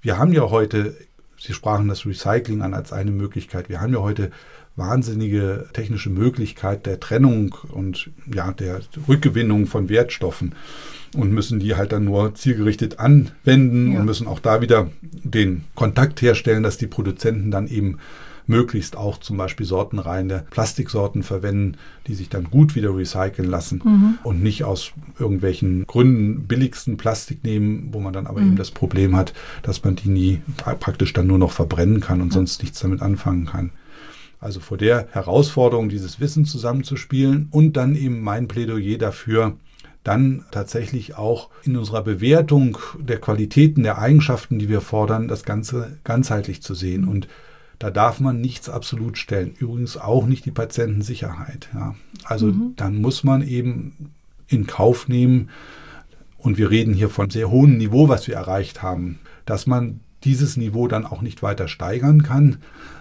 Wir 0.02 0.18
haben 0.18 0.34
ja 0.34 0.50
heute, 0.50 0.96
Sie 1.40 1.54
sprachen 1.54 1.88
das 1.88 2.06
Recycling 2.06 2.62
an 2.62 2.74
als 2.74 2.92
eine 2.92 3.12
Möglichkeit. 3.12 3.70
Wir 3.70 3.82
haben 3.82 3.94
ja 3.94 4.02
heute 4.02 4.32
wahnsinnige 4.76 5.66
technische 5.74 6.10
Möglichkeit 6.10 6.86
der 6.86 7.00
Trennung 7.00 7.56
und 7.70 8.12
ja, 8.32 8.52
der 8.52 8.82
Rückgewinnung 9.08 9.66
von 9.66 9.90
Wertstoffen 9.90 10.54
und 11.16 11.32
müssen 11.32 11.60
die 11.60 11.76
halt 11.76 11.92
dann 11.92 12.06
nur 12.06 12.36
zielgerichtet 12.36 13.00
anwenden 13.00 13.94
ja. 13.94 14.00
und 14.00 14.06
müssen 14.06 14.28
auch 14.28 14.40
da 14.40 14.62
wieder 14.62 14.92
den 15.02 15.64
Kontakt 15.74 16.22
herstellen, 16.22 16.64
dass 16.64 16.78
die 16.78 16.88
Produzenten 16.88 17.50
dann 17.50 17.68
eben 17.68 17.98
möglichst 18.48 18.96
auch 18.96 19.20
zum 19.20 19.38
Beispiel 19.38 19.66
sortenreine 19.66 20.46
Plastiksorten 20.50 21.24
verwenden, 21.24 21.78
die 22.08 22.16
sich 22.16 22.30
dann 22.30 22.46
gut 22.46 22.76
wieder 22.76 22.96
recyceln 22.96 23.50
lassen 23.50 23.82
mhm. 23.84 24.18
und 24.24 24.42
nicht 24.42 24.64
aus 24.64 24.92
irgendwelchen 25.20 25.86
Gründen 25.86 26.48
billigsten 26.48 26.98
Plastik 26.98 27.44
nehmen, 27.44 27.90
wo 27.92 28.00
man 28.00 28.14
dann 28.14 28.28
aber 28.28 28.42
mhm. 28.42 28.48
eben 28.48 28.56
das 28.56 28.72
Problem 28.72 29.16
hat, 29.16 29.34
dass 29.64 29.84
man 29.84 29.96
die 29.96 30.10
nie 30.10 30.42
praktisch 30.80 31.14
dann 31.14 31.28
nur 31.28 31.38
noch 31.38 31.52
verbrennen 31.52 32.00
kann 32.00 32.22
und 32.22 32.34
sonst 32.34 32.62
nichts 32.62 32.80
damit 32.80 33.02
anfangen 33.02 33.46
kann. 33.46 33.72
Also 34.40 34.60
vor 34.60 34.78
der 34.78 35.08
Herausforderung, 35.12 35.90
dieses 35.90 36.20
Wissen 36.20 36.46
zusammenzuspielen 36.46 37.48
und 37.52 37.74
dann 37.74 37.96
eben 37.96 38.22
mein 38.22 38.48
Plädoyer 38.48 38.98
dafür, 38.98 39.58
dann 40.04 40.46
tatsächlich 40.52 41.18
auch 41.18 41.50
in 41.64 41.76
unserer 41.76 42.02
Bewertung 42.02 42.78
der 42.98 43.20
Qualitäten, 43.20 43.84
der 43.84 43.98
Eigenschaften, 43.98 44.58
die 44.58 44.70
wir 44.70 44.80
fordern, 44.80 45.28
das 45.28 45.44
Ganze 45.44 45.98
ganzheitlich 46.06 46.62
zu 46.62 46.76
sehen. 46.76 47.06
Und 47.06 47.28
da 47.80 47.92
darf 47.92 48.20
man 48.20 48.42
nichts 48.42 48.70
absolut 48.70 49.18
stellen. 49.18 49.54
Übrigens 49.58 49.98
auch 49.98 50.26
nicht 50.26 50.46
die 50.46 50.52
Patientensicherheit. 50.52 51.70
Ja. 51.74 51.96
Also 52.24 52.48
mhm. 52.48 52.74
dann 52.76 53.02
muss 53.02 53.24
man 53.24 53.48
eben 53.48 54.12
in 54.48 54.68
Kauf 54.68 55.08
nehmen, 55.08 55.50
und 56.38 56.58
wir 56.58 56.70
reden 56.70 56.94
hier 56.94 57.10
von 57.10 57.30
sehr 57.30 57.50
hohem 57.50 57.78
Niveau, 57.78 58.10
was 58.10 58.28
wir 58.28 58.36
erreicht 58.36 58.82
haben, 58.82 59.20
dass 59.46 59.68
man 59.68 60.00
dieses 60.24 60.56
Niveau 60.56 60.88
dann 60.88 61.06
auch 61.06 61.22
nicht 61.22 61.44
weiter 61.44 61.68
steigern 61.68 62.24
kann, 62.24 62.58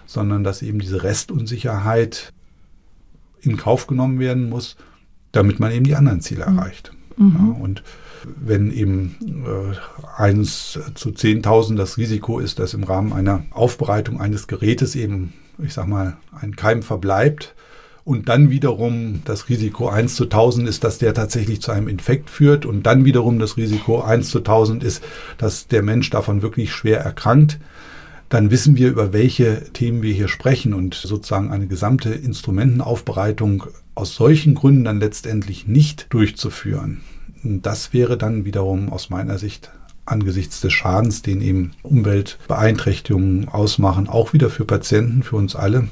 sondern 0.06 0.42
dass 0.42 0.62
eben 0.62 0.78
diese 0.78 1.02
Restunsicherheit 1.02 2.32
in 3.40 3.56
Kauf 3.56 3.86
genommen 3.86 4.18
werden 4.18 4.48
muss, 4.48 4.76
damit 5.32 5.60
man 5.60 5.70
eben 5.70 5.84
die 5.84 5.94
anderen 5.94 6.20
Ziele 6.20 6.48
mhm. 6.48 6.58
erreicht. 6.58 6.92
Mhm. 7.16 7.36
Ja, 7.38 7.62
und 7.62 7.82
wenn 8.36 8.72
eben 8.72 9.16
äh, 9.46 10.20
eins 10.20 10.78
zu 10.94 11.10
10.000 11.10 11.76
das 11.76 11.96
Risiko 11.96 12.38
ist, 12.38 12.58
dass 12.58 12.74
im 12.74 12.84
Rahmen 12.84 13.12
einer 13.12 13.44
Aufbereitung 13.50 14.20
eines 14.20 14.46
Gerätes 14.46 14.96
eben, 14.96 15.32
ich 15.58 15.74
sag 15.74 15.86
mal, 15.86 16.16
ein 16.40 16.56
Keim 16.56 16.82
verbleibt, 16.82 17.54
und 18.06 18.28
dann 18.28 18.50
wiederum 18.50 19.22
das 19.24 19.48
Risiko 19.48 19.88
1 19.88 20.14
zu 20.14 20.24
1000 20.24 20.68
ist, 20.68 20.84
dass 20.84 20.98
der 20.98 21.12
tatsächlich 21.12 21.60
zu 21.60 21.72
einem 21.72 21.88
Infekt 21.88 22.30
führt 22.30 22.64
und 22.64 22.84
dann 22.84 23.04
wiederum 23.04 23.40
das 23.40 23.56
Risiko 23.56 24.00
1 24.00 24.30
zu 24.30 24.38
1000 24.38 24.84
ist, 24.84 25.02
dass 25.38 25.66
der 25.66 25.82
Mensch 25.82 26.08
davon 26.10 26.40
wirklich 26.40 26.72
schwer 26.72 27.00
erkrankt, 27.00 27.58
dann 28.28 28.52
wissen 28.52 28.76
wir, 28.76 28.90
über 28.90 29.12
welche 29.12 29.72
Themen 29.72 30.02
wir 30.02 30.12
hier 30.12 30.28
sprechen 30.28 30.72
und 30.72 30.94
sozusagen 30.94 31.50
eine 31.50 31.66
gesamte 31.66 32.10
Instrumentenaufbereitung 32.10 33.64
aus 33.96 34.14
solchen 34.14 34.54
Gründen 34.54 34.84
dann 34.84 35.00
letztendlich 35.00 35.66
nicht 35.66 36.06
durchzuführen. 36.10 37.00
Das 37.62 37.92
wäre 37.92 38.16
dann 38.16 38.44
wiederum 38.44 38.92
aus 38.92 39.10
meiner 39.10 39.38
Sicht 39.38 39.70
angesichts 40.04 40.60
des 40.60 40.72
Schadens, 40.72 41.22
den 41.22 41.40
eben 41.40 41.72
Umweltbeeinträchtigungen 41.82 43.48
ausmachen, 43.48 44.08
auch 44.08 44.32
wieder 44.32 44.50
für 44.50 44.64
Patienten, 44.64 45.22
für 45.22 45.36
uns 45.36 45.56
alle, 45.56 45.88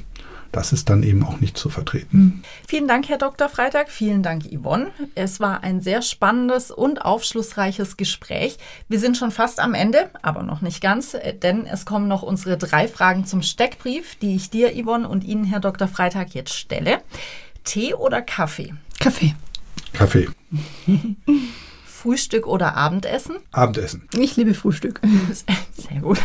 das 0.55 0.71
ist 0.71 0.89
dann 0.89 1.03
eben 1.03 1.25
auch 1.25 1.41
nicht 1.41 1.57
zu 1.57 1.69
vertreten. 1.69 2.11
Hm. 2.11 2.43
Vielen 2.65 2.87
Dank, 2.87 3.09
Herr 3.09 3.17
Dr. 3.17 3.49
Freitag. 3.49 3.89
Vielen 3.89 4.23
Dank, 4.23 4.45
Yvonne. 4.45 4.87
Es 5.13 5.41
war 5.41 5.63
ein 5.65 5.81
sehr 5.81 6.01
spannendes 6.01 6.71
und 6.71 7.03
aufschlussreiches 7.03 7.97
Gespräch. 7.97 8.57
Wir 8.87 8.99
sind 8.99 9.17
schon 9.17 9.31
fast 9.31 9.59
am 9.59 9.73
Ende, 9.73 10.09
aber 10.21 10.43
noch 10.43 10.61
nicht 10.61 10.79
ganz, 10.79 11.17
denn 11.43 11.65
es 11.65 11.85
kommen 11.85 12.07
noch 12.07 12.23
unsere 12.23 12.57
drei 12.57 12.87
Fragen 12.87 13.25
zum 13.25 13.41
Steckbrief, 13.41 14.15
die 14.15 14.37
ich 14.37 14.49
dir, 14.49 14.71
Yvonne, 14.81 15.09
und 15.09 15.25
Ihnen, 15.25 15.43
Herr 15.43 15.59
Dr. 15.59 15.89
Freitag, 15.89 16.33
jetzt 16.33 16.53
stelle. 16.53 17.01
Tee 17.65 17.93
oder 17.93 18.21
Kaffee? 18.21 18.73
Kaffee. 19.01 19.35
Kaffee. 19.93 20.27
Frühstück 21.85 22.45
oder 22.45 22.75
Abendessen? 22.75 23.37
Abendessen. 23.51 24.07
Ich 24.15 24.35
liebe 24.35 24.53
Frühstück. 24.53 25.01
Sehr 25.71 26.01
gut. 26.01 26.19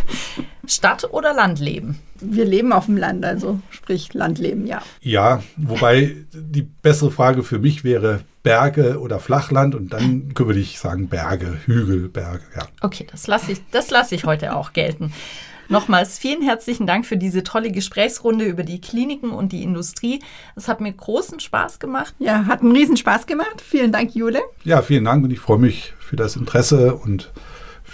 Stadt 0.67 1.09
oder 1.11 1.33
Landleben? 1.33 1.99
Wir 2.21 2.45
leben 2.45 2.73
auf 2.75 2.85
dem 2.85 2.99
Land, 2.99 3.25
also 3.25 3.61
sprich 3.71 4.13
Landleben, 4.13 4.67
ja. 4.67 4.83
Ja, 5.01 5.43
wobei 5.57 6.17
die 6.35 6.63
bessere 6.63 7.11
Frage 7.11 7.43
für 7.43 7.59
mich 7.59 7.83
wäre 7.83 8.21
Berge 8.43 9.01
oder 9.01 9.21
Flachland 9.21 9.75
und 9.75 9.93
dann 9.93 10.33
würde 10.37 10.61
ich 10.61 10.79
sagen 10.79 11.09
Berge, 11.09 11.59
Hügel, 11.65 12.09
Berge, 12.09 12.45
ja. 12.55 12.67
Okay, 12.83 13.07
das 13.11 13.27
lasse 13.27 13.53
ich, 13.53 13.63
das 13.71 14.13
ich 14.13 14.25
heute 14.25 14.55
auch 14.55 14.75
gelten. 14.75 15.15
Nochmals 15.71 16.19
vielen 16.19 16.43
herzlichen 16.43 16.85
Dank 16.85 17.07
für 17.07 17.17
diese 17.17 17.45
tolle 17.45 17.71
Gesprächsrunde 17.71 18.45
über 18.45 18.65
die 18.65 18.81
Kliniken 18.81 19.31
und 19.31 19.53
die 19.53 19.63
Industrie. 19.63 20.19
Es 20.57 20.67
hat 20.67 20.81
mir 20.81 20.93
großen 20.93 21.39
Spaß 21.39 21.79
gemacht. 21.79 22.13
Ja, 22.19 22.47
hat 22.47 22.63
einen 22.63 22.73
riesen 22.73 22.97
Spaß 22.97 23.27
gemacht. 23.29 23.63
Vielen 23.65 23.93
Dank, 23.93 24.17
Jule. 24.17 24.41
Ja, 24.65 24.83
vielen 24.83 25.05
Dank 25.05 25.23
und 25.23 25.31
ich 25.31 25.39
freue 25.39 25.59
mich 25.59 25.95
für 26.01 26.17
das 26.17 26.35
Interesse 26.35 26.97
und 26.97 27.31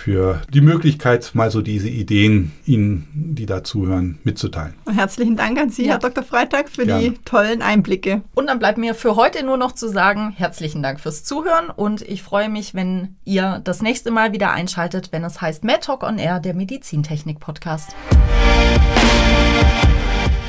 für 0.07 0.41
die 0.55 0.61
Möglichkeit, 0.61 1.33
mal 1.35 1.51
so 1.51 1.63
diese 1.63 1.89
Ideen 1.89 2.53
Ihnen, 2.65 3.09
die 3.13 3.45
da 3.45 3.65
zuhören, 3.65 4.21
mitzuteilen. 4.23 4.75
Herzlichen 4.89 5.35
Dank 5.35 5.59
an 5.59 5.71
Sie, 5.71 5.87
ja. 5.87 5.95
Herr 5.95 5.99
Dr. 5.99 6.23
Freitag, 6.23 6.69
für 6.69 6.87
Gerne. 6.87 7.03
die 7.03 7.19
tollen 7.25 7.61
Einblicke. 7.61 8.23
Und 8.37 8.47
dann 8.47 8.61
bleibt 8.61 8.79
mir 8.79 8.95
für 8.95 9.17
heute 9.17 9.45
nur 9.45 9.57
noch 9.57 9.73
zu 9.73 9.89
sagen, 9.89 10.33
herzlichen 10.37 10.81
Dank 10.81 11.01
fürs 11.01 11.25
Zuhören 11.25 11.71
und 11.75 12.03
ich 12.03 12.23
freue 12.23 12.49
mich, 12.49 12.73
wenn 12.73 13.17
ihr 13.25 13.61
das 13.65 13.83
nächste 13.83 14.13
Mal 14.13 14.33
wieder 14.33 14.53
einschaltet, 14.53 15.09
wenn 15.11 15.25
es 15.25 15.41
heißt 15.41 15.65
Mad 15.65 15.81
Talk 15.81 16.05
on 16.05 16.19
Air, 16.19 16.39
der 16.39 16.55
Medizintechnik-Podcast. 16.55 17.97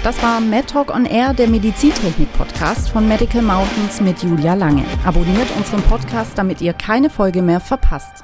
Das 0.03 0.22
war 0.22 0.39
Mad 0.39 0.68
Talk 0.68 0.93
on 0.93 1.08
Air, 1.08 1.34
der 1.34 1.47
Medizintechnik-Podcast 1.47 2.89
von 2.89 3.08
Medical 3.08 3.41
Mountains 3.41 4.01
mit 4.01 4.22
Julia 4.22 4.53
Lange. 4.53 4.84
Abonniert 5.03 5.47
unseren 5.58 5.82
Podcast, 5.82 6.34
damit 6.36 6.62
ihr 6.62 6.74
keine 6.74 7.10
Folge 7.10 7.41
mehr 7.41 7.60
verpasst. 7.60 8.24